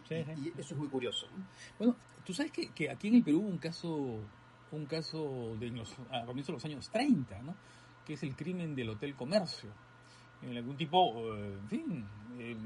Sí, 0.09 0.17
y, 0.17 0.25
sí. 0.25 0.53
y 0.57 0.61
eso 0.61 0.75
es 0.75 0.81
muy 0.81 0.89
curioso. 0.89 1.29
¿no? 1.37 1.45
Bueno, 1.79 1.97
tú 2.27 2.35
sabes 2.35 2.51
que, 2.51 2.71
que 2.71 2.91
aquí 2.91 3.07
en 3.09 3.15
el 3.15 3.23
Perú 3.23 3.39
hubo 3.39 3.49
un 3.49 3.59
caso, 3.59 4.19
un 4.73 4.87
caso 4.87 5.55
de 5.61 5.69
en 5.69 5.77
los, 5.77 5.95
a 6.11 6.25
comienzos 6.27 6.49
de 6.49 6.53
los 6.55 6.65
años 6.65 6.91
30, 6.91 7.41
¿no? 7.43 7.55
Que 8.05 8.15
es 8.15 8.23
el 8.25 8.35
crimen 8.35 8.75
del 8.75 8.91
Hotel 8.91 9.15
Comercio. 9.15 9.71
En 10.43 10.57
algún 10.57 10.77
tipo, 10.77 11.33
eh, 11.37 11.57
en 11.63 11.69
fin, 11.69 12.07
eh, 12.37 12.57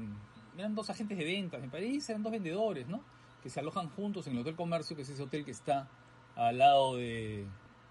eran 0.57 0.73
dos 0.73 0.89
agentes 0.89 1.15
de 1.15 1.23
ventas, 1.25 1.61
me 1.61 1.69
parece, 1.69 2.11
eran 2.11 2.23
dos 2.23 2.31
vendedores, 2.31 2.87
¿no? 2.87 3.01
Que 3.43 3.51
se 3.51 3.59
alojan 3.59 3.89
juntos 3.89 4.25
en 4.25 4.33
el 4.33 4.39
Hotel 4.39 4.55
Comercio, 4.55 4.95
que 4.95 5.03
es 5.03 5.09
ese 5.09 5.21
hotel 5.21 5.45
que 5.45 5.51
está 5.51 5.87
al 6.35 6.57
lado 6.57 6.95
de, 6.95 7.45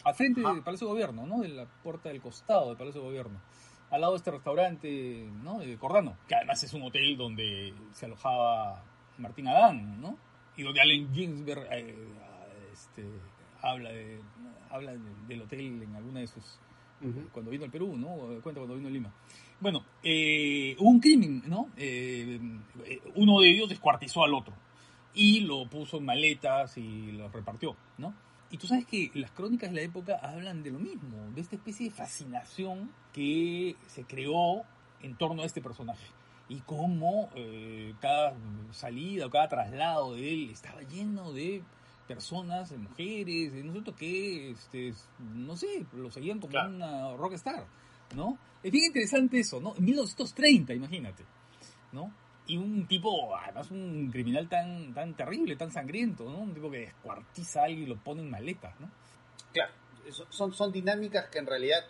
al 0.06 0.14
frente 0.14 0.40
del 0.40 0.62
Palacio 0.62 0.86
de 0.86 0.92
Gobierno, 0.92 1.26
¿no? 1.26 1.40
De 1.40 1.48
la 1.48 1.66
puerta 1.66 2.08
del 2.10 2.20
costado 2.20 2.68
del 2.68 2.76
Palacio 2.76 3.00
de 3.02 3.06
Gobierno. 3.08 3.40
Al 3.90 4.00
lado 4.00 4.12
de 4.14 4.18
este 4.18 4.30
restaurante, 4.30 5.28
¿no? 5.42 5.58
De 5.58 5.76
Cordano, 5.76 6.16
que 6.28 6.34
además 6.34 6.62
es 6.62 6.72
un 6.72 6.82
hotel 6.82 7.16
donde 7.16 7.74
se 7.92 8.06
alojaba 8.06 8.82
Martín 9.18 9.48
Adán, 9.48 10.00
¿no? 10.00 10.16
Y 10.56 10.62
donde 10.62 10.80
Allen 10.80 11.12
Ginsberg 11.14 11.66
eh, 11.70 11.94
este, 12.72 13.04
habla, 13.62 13.90
de, 13.90 14.20
habla 14.70 14.92
de- 14.92 14.98
del 15.28 15.42
hotel 15.42 15.82
en 15.82 15.94
alguna 15.94 16.20
de 16.20 16.26
sus 16.28 16.58
cuando 17.32 17.50
vino 17.50 17.64
al 17.64 17.70
Perú, 17.70 17.94
¿no? 17.96 18.16
Cuenta 18.42 18.60
cuando 18.60 18.74
vino 18.74 18.88
a 18.88 18.90
Lima. 18.90 19.12
Bueno, 19.60 19.84
eh, 20.02 20.74
hubo 20.78 20.88
un 20.88 20.98
crimen, 21.00 21.42
¿no? 21.46 21.68
Eh, 21.76 22.40
eh, 22.84 23.00
uno 23.16 23.40
de 23.40 23.50
ellos 23.50 23.68
descuartizó 23.68 24.24
al 24.24 24.32
otro 24.34 24.54
y 25.14 25.40
lo 25.40 25.68
puso 25.68 25.98
en 25.98 26.04
maletas 26.06 26.76
y 26.78 27.12
lo 27.12 27.28
repartió, 27.28 27.76
¿no? 27.98 28.14
Y 28.50 28.58
tú 28.58 28.66
sabes 28.66 28.86
que 28.86 29.10
las 29.14 29.30
crónicas 29.32 29.70
de 29.70 29.76
la 29.76 29.82
época 29.82 30.16
hablan 30.22 30.62
de 30.62 30.70
lo 30.70 30.78
mismo, 30.78 31.16
de 31.34 31.40
esta 31.40 31.56
especie 31.56 31.88
de 31.88 31.94
fascinación 31.94 32.90
que 33.12 33.74
se 33.88 34.04
creó 34.04 34.62
en 35.02 35.16
torno 35.16 35.42
a 35.42 35.46
este 35.46 35.60
personaje. 35.60 36.06
Y 36.48 36.60
cómo 36.60 37.28
eh, 37.34 37.94
cada 38.00 38.34
salida 38.70 39.26
o 39.26 39.30
cada 39.30 39.48
traslado 39.48 40.14
de 40.14 40.32
él 40.32 40.50
estaba 40.50 40.80
lleno 40.82 41.32
de 41.32 41.62
personas, 42.06 42.70
de 42.70 42.78
mujeres, 42.78 43.52
de 43.52 43.64
no 43.64 43.72
sé 43.72 43.92
qué, 43.96 44.50
este, 44.50 44.94
no 45.34 45.56
sé, 45.56 45.84
lo 45.92 46.08
seguían 46.12 46.38
como 46.38 46.52
Claro. 46.52 46.70
una 46.70 47.16
rockstar, 47.16 47.66
¿no? 48.14 48.38
Es 48.62 48.70
bien 48.70 48.84
interesante 48.84 49.40
eso, 49.40 49.60
¿no? 49.60 49.74
En 49.76 49.84
1930, 49.84 50.72
imagínate, 50.72 51.24
¿no? 51.90 52.12
Y 52.48 52.56
un 52.56 52.86
tipo, 52.86 53.36
además 53.36 53.70
un 53.70 54.08
criminal 54.12 54.48
tan, 54.48 54.94
tan 54.94 55.14
terrible, 55.14 55.56
tan 55.56 55.72
sangriento, 55.72 56.24
¿no? 56.30 56.38
Un 56.38 56.54
tipo 56.54 56.70
que 56.70 56.78
descuartiza 56.78 57.62
a 57.62 57.64
alguien 57.64 57.82
y 57.82 57.86
lo 57.86 57.96
pone 57.96 58.22
en 58.22 58.30
maletas, 58.30 58.78
¿no? 58.80 58.88
Claro, 59.52 59.72
son, 60.30 60.52
son 60.52 60.70
dinámicas 60.72 61.28
que 61.28 61.38
en 61.38 61.46
realidad 61.46 61.84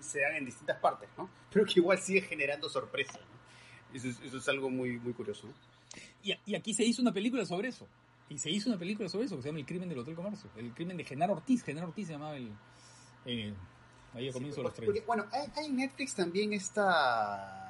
se 0.00 0.20
dan 0.20 0.34
en 0.36 0.44
distintas 0.46 0.78
partes, 0.80 1.08
¿no? 1.16 1.30
Pero 1.52 1.64
que 1.64 1.74
igual 1.76 1.98
sigue 1.98 2.22
generando 2.22 2.68
sorpresa, 2.68 3.18
¿no? 3.18 3.96
Eso 3.96 4.08
es, 4.08 4.20
eso 4.20 4.38
es 4.38 4.48
algo 4.48 4.70
muy, 4.70 4.98
muy 4.98 5.12
curioso, 5.12 5.46
¿no? 5.46 5.52
Y, 6.22 6.32
y 6.46 6.54
aquí 6.54 6.74
se 6.74 6.84
hizo 6.84 7.02
una 7.02 7.12
película 7.12 7.44
sobre 7.44 7.68
eso. 7.68 7.86
Y 8.28 8.38
se 8.38 8.48
hizo 8.50 8.68
una 8.68 8.78
película 8.78 9.08
sobre 9.08 9.26
eso 9.26 9.36
que 9.36 9.42
se 9.42 9.48
llama 9.48 9.58
El 9.58 9.66
crimen 9.66 9.88
del 9.88 9.98
Hotel 9.98 10.14
Comercio. 10.14 10.48
El 10.56 10.72
crimen 10.72 10.96
de 10.96 11.04
Genaro 11.04 11.32
Ortiz. 11.34 11.64
Genaro 11.64 11.88
Ortiz 11.88 12.06
se 12.06 12.12
llamaba 12.12 12.36
el... 12.36 12.52
eh, 13.26 13.52
ahí 14.14 14.28
a 14.28 14.32
comienzo 14.32 14.58
de 14.58 14.62
los 14.62 14.72
Porque, 14.72 14.92
30. 14.92 15.06
bueno, 15.06 15.26
hay, 15.32 15.48
hay 15.56 15.66
en 15.66 15.76
Netflix 15.76 16.14
también 16.14 16.52
esta, 16.52 17.69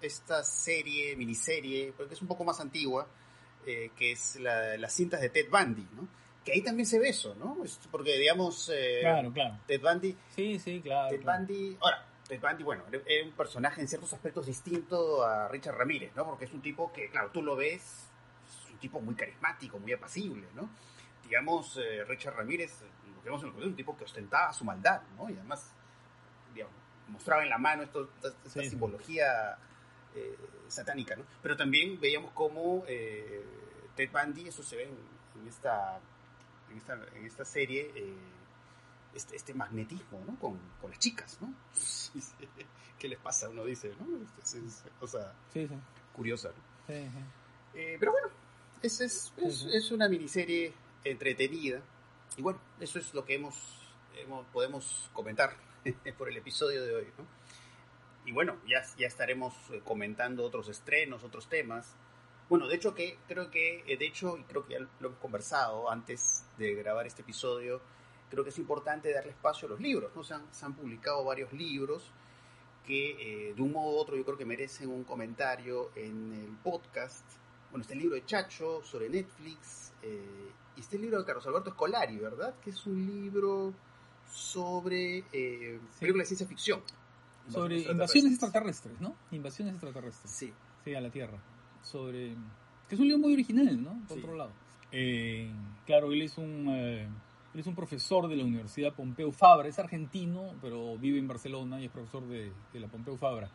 esta 0.00 0.42
serie, 0.44 1.16
miniserie, 1.16 1.92
porque 1.96 2.14
es 2.14 2.22
un 2.22 2.28
poco 2.28 2.44
más 2.44 2.60
antigua, 2.60 3.06
eh, 3.66 3.90
que 3.96 4.12
es 4.12 4.36
la- 4.36 4.76
las 4.76 4.92
cintas 4.92 5.20
de 5.20 5.30
Ted 5.30 5.48
Bundy, 5.50 5.86
¿no? 5.94 6.06
Que 6.44 6.52
ahí 6.52 6.62
también 6.62 6.86
se 6.86 6.98
ve 7.00 7.08
eso, 7.08 7.34
¿no? 7.34 7.64
Es 7.64 7.80
porque, 7.90 8.16
digamos, 8.18 8.70
eh, 8.72 8.98
Claro, 9.00 9.32
claro. 9.32 9.58
Ted 9.66 9.80
Bundy 9.80 10.16
Sí, 10.34 10.58
sí, 10.60 10.80
claro. 10.80 11.08
Ted 11.10 11.22
claro. 11.22 11.38
Bundy, 11.40 11.76
ahora, 11.80 12.06
Ted 12.28 12.40
Bundy, 12.40 12.62
bueno, 12.62 12.84
era 12.90 13.24
un 13.24 13.32
personaje 13.32 13.80
en 13.80 13.88
ciertos 13.88 14.12
aspectos 14.12 14.46
distinto 14.46 15.24
a 15.24 15.48
Richard 15.48 15.76
Ramírez, 15.76 16.12
¿no? 16.14 16.24
Porque 16.24 16.44
es 16.44 16.52
un 16.52 16.62
tipo 16.62 16.92
que, 16.92 17.08
claro, 17.10 17.30
tú 17.32 17.42
lo 17.42 17.56
ves, 17.56 17.82
es 17.82 18.70
un 18.70 18.78
tipo 18.78 19.00
muy 19.00 19.14
carismático, 19.16 19.78
muy 19.80 19.92
apacible, 19.92 20.46
¿no? 20.54 20.68
Digamos, 21.24 21.76
eh, 21.78 22.04
Richard 22.04 22.36
Ramírez, 22.36 22.80
lo 23.14 23.20
que 23.22 23.24
vemos 23.28 23.40
en 23.42 23.46
el 23.48 23.52
colegio, 23.54 23.70
un 23.70 23.76
tipo 23.76 23.96
que 23.96 24.04
ostentaba 24.04 24.52
su 24.52 24.64
maldad, 24.64 25.02
¿no? 25.16 25.28
Y 25.28 25.32
además, 25.32 25.72
digamos, 26.54 26.74
mostraba 27.08 27.42
en 27.42 27.48
la 27.50 27.58
mano 27.58 27.82
esto, 27.82 28.08
esta, 28.16 28.28
esta 28.28 28.50
Sí, 28.50 28.60
sí. 28.64 28.70
simbología 28.70 29.58
eh, 30.16 30.36
satánica, 30.68 31.14
¿no? 31.16 31.24
Pero 31.42 31.56
también 31.56 32.00
veíamos 32.00 32.32
cómo 32.32 32.84
eh, 32.88 33.44
Ted 33.94 34.10
Bundy, 34.10 34.48
eso 34.48 34.62
se 34.62 34.76
ve 34.76 34.84
en, 34.84 35.40
en 35.42 35.48
esta, 35.48 36.00
en, 36.70 36.76
esta, 36.78 36.94
en 37.14 37.24
esta 37.26 37.44
serie, 37.44 37.92
eh, 37.94 38.14
este, 39.14 39.36
este 39.36 39.54
magnetismo, 39.54 40.22
¿no? 40.26 40.38
Con, 40.38 40.58
con 40.80 40.90
las 40.90 40.98
chicas, 40.98 41.38
¿no? 41.40 41.54
¿Qué 42.98 43.08
les 43.08 43.18
pasa? 43.18 43.48
Uno 43.48 43.64
dice, 43.64 43.92
¿no? 43.98 44.06
Es, 44.42 44.54
es- 44.54 44.62
es 44.64 44.82
cosa 44.98 45.32
Sí, 45.52 45.66
sí. 45.68 45.74
curiosa, 46.14 46.48
¿no? 46.48 46.54
sí. 46.86 47.08
Eh, 47.74 47.96
pero 48.00 48.12
bueno, 48.12 48.28
es, 48.82 49.00
es, 49.02 49.32
es 49.38 49.90
una 49.90 50.08
miniserie 50.08 50.72
entretenida. 51.04 51.80
Y 52.38 52.42
bueno, 52.42 52.58
eso 52.80 52.98
es 52.98 53.12
lo 53.14 53.24
que 53.24 53.34
hemos, 53.34 53.54
hemos 54.16 54.46
podemos 54.46 55.10
comentar 55.12 55.54
por 56.18 56.28
el 56.30 56.36
episodio 56.38 56.82
de 56.84 56.94
hoy, 56.94 57.08
¿no? 57.18 57.24
Y 58.26 58.32
bueno, 58.32 58.56
ya, 58.68 58.82
ya 58.98 59.06
estaremos 59.06 59.54
eh, 59.70 59.80
comentando 59.84 60.44
otros 60.44 60.68
estrenos, 60.68 61.24
otros 61.24 61.48
temas. 61.48 61.94
Bueno, 62.48 62.68
de 62.68 62.76
hecho 62.76 62.94
que 62.94 63.18
creo 63.26 63.50
que, 63.50 63.82
eh, 63.86 63.96
de 63.96 64.06
hecho, 64.06 64.36
y 64.36 64.42
creo 64.44 64.66
que 64.66 64.74
ya 64.74 64.80
lo 65.00 65.08
hemos 65.08 65.18
conversado 65.18 65.90
antes 65.90 66.44
de 66.58 66.74
grabar 66.74 67.06
este 67.06 67.22
episodio, 67.22 67.80
creo 68.28 68.44
que 68.44 68.50
es 68.50 68.58
importante 68.58 69.12
darle 69.12 69.30
espacio 69.30 69.66
a 69.66 69.70
los 69.70 69.80
libros, 69.80 70.10
¿no? 70.14 70.22
Se 70.24 70.34
han, 70.34 70.52
se 70.52 70.64
han 70.66 70.74
publicado 70.74 71.24
varios 71.24 71.52
libros 71.52 72.10
que 72.84 73.48
eh, 73.50 73.54
de 73.54 73.62
un 73.62 73.72
modo 73.72 73.96
u 73.96 73.98
otro 73.98 74.16
yo 74.16 74.24
creo 74.24 74.36
que 74.36 74.44
merecen 74.44 74.90
un 74.90 75.02
comentario 75.04 75.90
en 75.96 76.32
el 76.32 76.56
podcast. 76.62 77.24
Bueno, 77.70 77.82
este 77.82 77.96
libro 77.96 78.14
de 78.14 78.24
Chacho 78.24 78.82
sobre 78.84 79.08
Netflix 79.08 79.92
eh, 80.02 80.50
y 80.76 80.80
este 80.80 80.98
libro 80.98 81.18
de 81.18 81.24
Carlos 81.24 81.46
Alberto 81.48 81.70
Escolari, 81.70 82.16
¿verdad? 82.16 82.54
Que 82.62 82.70
es 82.70 82.86
un 82.86 83.04
libro 83.06 83.72
sobre 84.30 85.18
eh, 85.32 85.80
Sí. 85.94 86.00
películas 86.00 86.24
de 86.28 86.36
ciencia 86.36 86.46
ficción. 86.46 86.82
Sobre 87.48 87.80
Invasiones 87.90 88.32
extraterrestres, 88.32 89.00
¿no? 89.00 89.14
Invasiones 89.30 89.74
extraterrestres. 89.74 90.30
Sí. 90.30 90.52
Sí, 90.84 90.94
a 90.94 91.00
la 91.00 91.10
Tierra. 91.10 91.38
Sobre. 91.82 92.34
que 92.88 92.94
es 92.94 93.00
un 93.00 93.06
libro 93.08 93.20
muy 93.22 93.32
original, 93.34 93.82
¿no? 93.82 94.00
Por 94.08 94.16
Sí. 94.18 94.22
otro 94.22 94.36
lado. 94.36 94.50
Eh, 94.92 95.50
claro, 95.84 96.12
él 96.12 96.22
es 96.22 96.38
un. 96.38 96.66
eh, 96.70 97.08
él 97.54 97.60
es 97.60 97.66
un 97.66 97.74
profesor 97.74 98.28
de 98.28 98.36
la 98.36 98.44
Universidad 98.44 98.92
Pompeu 98.94 99.32
Fabra, 99.32 99.66
es 99.68 99.78
argentino, 99.78 100.52
pero 100.60 100.96
vive 100.98 101.18
en 101.18 101.26
Barcelona 101.26 101.80
y 101.80 101.86
es 101.86 101.90
profesor 101.90 102.26
de, 102.28 102.52
de 102.72 102.80
la 102.80 102.86
Pompeu 102.88 103.16
Fabra. 103.16 103.50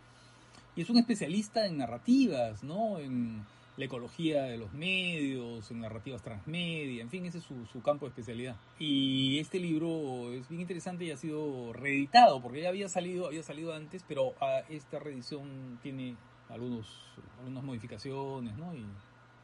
Y 0.76 0.82
es 0.82 0.89
un 0.89 0.98
especialista 0.98 1.66
en 1.68 1.78
narrativas, 1.78 2.64
¿no? 2.64 2.98
En 2.98 3.44
la 3.78 3.86
ecología 3.86 4.44
de 4.44 4.58
los 4.58 4.74
medios, 4.74 5.72
en 5.72 5.80
narrativas 5.80 6.22
transmedia, 6.22 7.02
en 7.02 7.10
fin, 7.10 7.26
ese 7.26 7.38
es 7.40 7.44
su, 7.44 7.66
su 7.66 7.82
campo 7.82 8.06
de 8.06 8.10
especialidad. 8.10 8.56
Y 8.80 9.40
este 9.40 9.60
libro 9.60 10.32
es 10.34 10.48
bien 10.50 10.62
interesante 10.62 11.06
y 11.06 11.12
ha 11.12 11.18
sido 11.18 11.74
reeditado, 11.74 12.42
porque 12.42 12.62
ya 12.62 12.70
había 12.70 12.90
salido, 12.90 13.28
había 13.28 13.44
salido 13.44 13.74
antes, 13.74 14.04
pero 14.08 14.34
ah, 14.42 14.62
esta 14.70 15.00
reedición 15.00 15.80
tiene 15.82 16.16
algunos, 16.50 16.88
algunas 17.40 17.64
modificaciones, 17.64 18.58
¿no? 18.58 18.76
Y, 18.76 18.86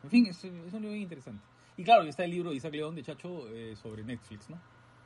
en 0.04 0.10
fin, 0.10 0.26
es, 0.28 0.38
es 0.44 0.46
un 0.74 0.82
libro 0.82 0.90
bien 0.90 1.04
interesante. 1.04 1.42
Y 1.78 1.84
claro, 1.84 2.04
está 2.04 2.26
el 2.26 2.32
libro 2.32 2.50
de 2.52 2.58
Isaac 2.58 2.74
León 2.74 2.96
de 2.96 3.04
Chacho 3.04 3.48
eh, 3.50 3.76
sobre 3.76 4.04
Netflix, 4.04 4.50
¿no? 4.50 4.60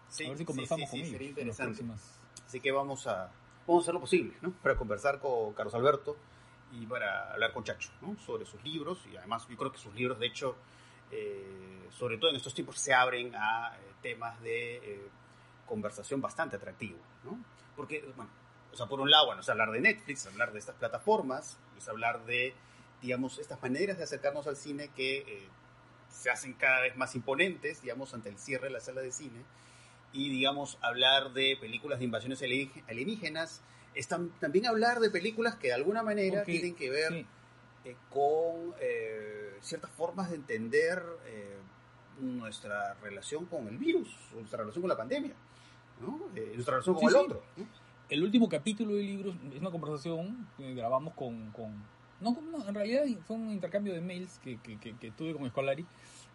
Sí, 0.09 0.25
a 0.25 0.29
ver 0.29 0.37
si 0.39 0.45
conversamos 0.45 0.89
sí, 0.89 0.97
sí, 0.97 1.01
con 1.03 1.11
sería 1.11 1.27
ellos 1.29 1.37
en 1.39 1.47
las 1.47 1.59
interesante. 1.59 1.83
próximas- 1.95 2.19
Así 2.47 2.59
que 2.59 2.71
vamos 2.71 3.07
a, 3.07 3.31
vamos 3.67 3.83
a 3.83 3.85
hacer 3.85 3.93
lo 3.93 3.99
posible, 4.01 4.33
¿no? 4.41 4.51
Para 4.63 4.75
conversar 4.75 5.19
con 5.19 5.53
Carlos 5.53 5.73
Alberto 5.75 6.17
y 6.71 6.85
para 6.85 7.31
hablar 7.33 7.51
con 7.53 7.63
Chacho, 7.63 7.89
¿no? 8.01 8.17
Sobre 8.19 8.45
sus 8.45 8.63
libros 8.63 8.99
y 9.11 9.17
además 9.17 9.47
yo 9.49 9.57
creo 9.57 9.71
que 9.71 9.77
sus 9.77 9.93
libros, 9.93 10.19
de 10.19 10.27
hecho, 10.27 10.55
eh, 11.11 11.87
sobre 11.91 12.17
todo 12.17 12.29
en 12.29 12.37
estos 12.37 12.53
tiempos, 12.53 12.79
se 12.79 12.93
abren 12.93 13.33
a 13.35 13.75
eh, 13.75 13.79
temas 14.01 14.39
de 14.41 14.77
eh, 14.77 15.07
conversación 15.65 16.21
bastante 16.21 16.55
atractivos, 16.55 17.01
¿no? 17.23 17.37
Porque, 17.75 18.01
bueno, 18.15 18.31
o 18.71 18.75
sea, 18.75 18.85
por 18.85 18.99
un 19.01 19.09
lado, 19.11 19.25
bueno, 19.27 19.41
es 19.41 19.49
hablar 19.49 19.71
de 19.71 19.81
Netflix, 19.81 20.25
hablar 20.25 20.53
de 20.53 20.59
estas 20.59 20.75
plataformas, 20.75 21.57
es 21.77 21.87
hablar 21.89 22.25
de, 22.25 22.53
digamos, 23.01 23.37
estas 23.39 23.61
maneras 23.61 23.97
de 23.97 24.03
acercarnos 24.03 24.47
al 24.47 24.55
cine 24.55 24.89
que 24.95 25.19
eh, 25.19 25.47
se 26.09 26.29
hacen 26.29 26.53
cada 26.53 26.81
vez 26.81 26.95
más 26.95 27.15
imponentes, 27.15 27.81
digamos, 27.81 28.13
ante 28.13 28.29
el 28.29 28.37
cierre 28.37 28.67
de 28.67 28.73
la 28.73 28.79
sala 28.79 29.01
de 29.01 29.11
cine 29.11 29.43
y 30.13 30.29
digamos 30.29 30.77
hablar 30.81 31.31
de 31.31 31.57
películas 31.59 31.99
de 31.99 32.05
invasiones 32.05 32.41
alieníge- 32.41 32.83
alienígenas, 32.89 33.61
es 33.95 34.09
tam- 34.09 34.31
también 34.39 34.65
hablar 34.67 34.99
de 34.99 35.09
películas 35.09 35.55
que 35.55 35.67
de 35.67 35.73
alguna 35.73 36.03
manera 36.03 36.43
tienen 36.43 36.75
que 36.75 36.89
ver 36.89 37.09
sí. 37.13 37.25
eh, 37.85 37.95
con 38.09 38.73
eh, 38.79 39.55
ciertas 39.61 39.91
formas 39.91 40.29
de 40.29 40.35
entender 40.37 41.03
eh, 41.27 41.55
nuestra 42.19 42.93
relación 42.95 43.45
con 43.45 43.67
el 43.67 43.77
virus, 43.77 44.07
nuestra 44.33 44.59
relación 44.59 44.81
con 44.81 44.89
la 44.89 44.97
pandemia, 44.97 45.33
¿no? 46.01 46.19
Eh, 46.35 46.51
nuestra 46.53 46.75
relación 46.75 46.95
con 46.95 47.01
Sí, 47.09 47.15
el 47.15 47.19
sí. 47.19 47.25
otro. 47.25 47.43
¿no? 47.57 47.65
El 48.09 48.23
último 48.23 48.49
capítulo 48.49 48.95
del 48.95 49.05
libro 49.05 49.33
es 49.53 49.59
una 49.61 49.71
conversación 49.71 50.47
que 50.57 50.73
grabamos 50.73 51.13
con... 51.13 51.51
con 51.51 51.71
no, 52.19 52.37
en 52.67 52.75
realidad 52.75 53.03
fue 53.25 53.35
un 53.37 53.49
intercambio 53.49 53.93
de 53.93 54.01
mails 54.01 54.39
que, 54.43 54.57
que, 54.61 54.77
que- 54.79 54.95
que 54.95 55.11
tuve 55.11 55.33
con 55.33 55.43
Escolari 55.45 55.85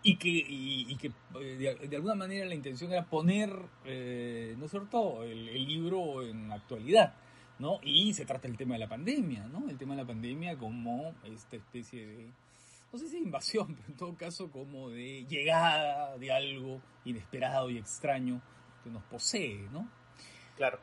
y 0.02 0.16
que, 0.16 0.28
y, 0.28 0.86
y 0.92 0.96
que 0.96 1.12
eh, 1.40 1.76
de, 1.80 1.88
de 1.88 1.96
alguna 1.96 2.14
manera 2.16 2.44
la 2.46 2.54
intención 2.56 2.90
era 2.92 3.04
poner, 3.04 3.50
eh, 3.84 4.54
¿no 4.58 4.64
es 4.64 4.70
cierto?, 4.72 5.22
el, 5.22 5.48
el 5.48 5.64
libro 5.66 6.22
en 6.26 6.50
actualidad, 6.50 7.14
¿no? 7.58 7.80
Y 7.82 8.12
se 8.14 8.26
trata 8.26 8.48
el 8.48 8.56
tema 8.56 8.74
de 8.74 8.80
la 8.80 8.88
pandemia, 8.88 9.46
¿no? 9.46 9.68
El 9.68 9.78
tema 9.78 9.94
de 9.94 10.02
la 10.02 10.06
pandemia 10.06 10.56
como 10.56 11.14
esta 11.24 11.56
especie 11.56 12.06
de, 12.06 12.30
no 12.92 12.98
sé 12.98 13.08
si 13.08 13.18
invasión, 13.18 13.74
pero 13.76 13.88
en 13.88 13.96
todo 13.96 14.16
caso 14.16 14.50
como 14.50 14.90
de 14.90 15.24
llegada 15.26 16.16
de 16.18 16.32
algo 16.32 16.80
inesperado 17.04 17.70
y 17.70 17.78
extraño 17.78 18.40
que 18.84 18.90
nos 18.90 19.02
posee, 19.04 19.68
¿no? 19.72 19.88
Claro. 20.56 20.78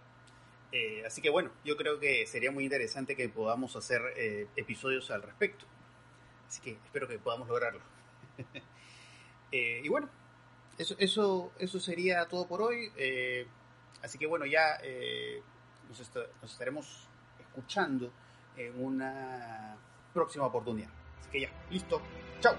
Eh, 0.72 1.04
así 1.06 1.22
que 1.22 1.30
bueno, 1.30 1.52
yo 1.64 1.78
creo 1.78 2.00
que 2.00 2.26
sería 2.26 2.52
muy 2.52 2.64
interesante 2.64 3.16
que 3.16 3.30
podamos 3.30 3.76
hacer 3.76 4.02
eh, 4.18 4.48
episodios 4.56 5.12
al 5.12 5.22
respecto. 5.22 5.66
Así 6.48 6.62
que 6.62 6.72
espero 6.72 7.08
que 7.08 7.20
podamos 7.20 7.48
lograrlo. 7.48 7.82
Eh, 9.56 9.82
y 9.84 9.88
bueno, 9.88 10.10
eso, 10.80 10.96
eso, 10.98 11.52
eso 11.60 11.80
sería 11.80 12.26
todo 12.26 12.48
por 12.48 12.64
hoy. 12.64 12.92
Así 14.02 14.18
que 14.18 14.26
bueno, 14.26 14.48
ya 14.48 14.80
nos, 15.90 16.00
nos 16.42 16.52
estaremos 16.52 17.08
escuchando 17.40 18.12
en 18.58 18.84
una 18.84 19.76
próxima 20.14 20.46
oportunidad. 20.46 20.90
Así 21.20 21.30
que 21.30 21.42
ya, 21.42 21.50
listo. 21.70 22.02
Chao. 22.40 22.56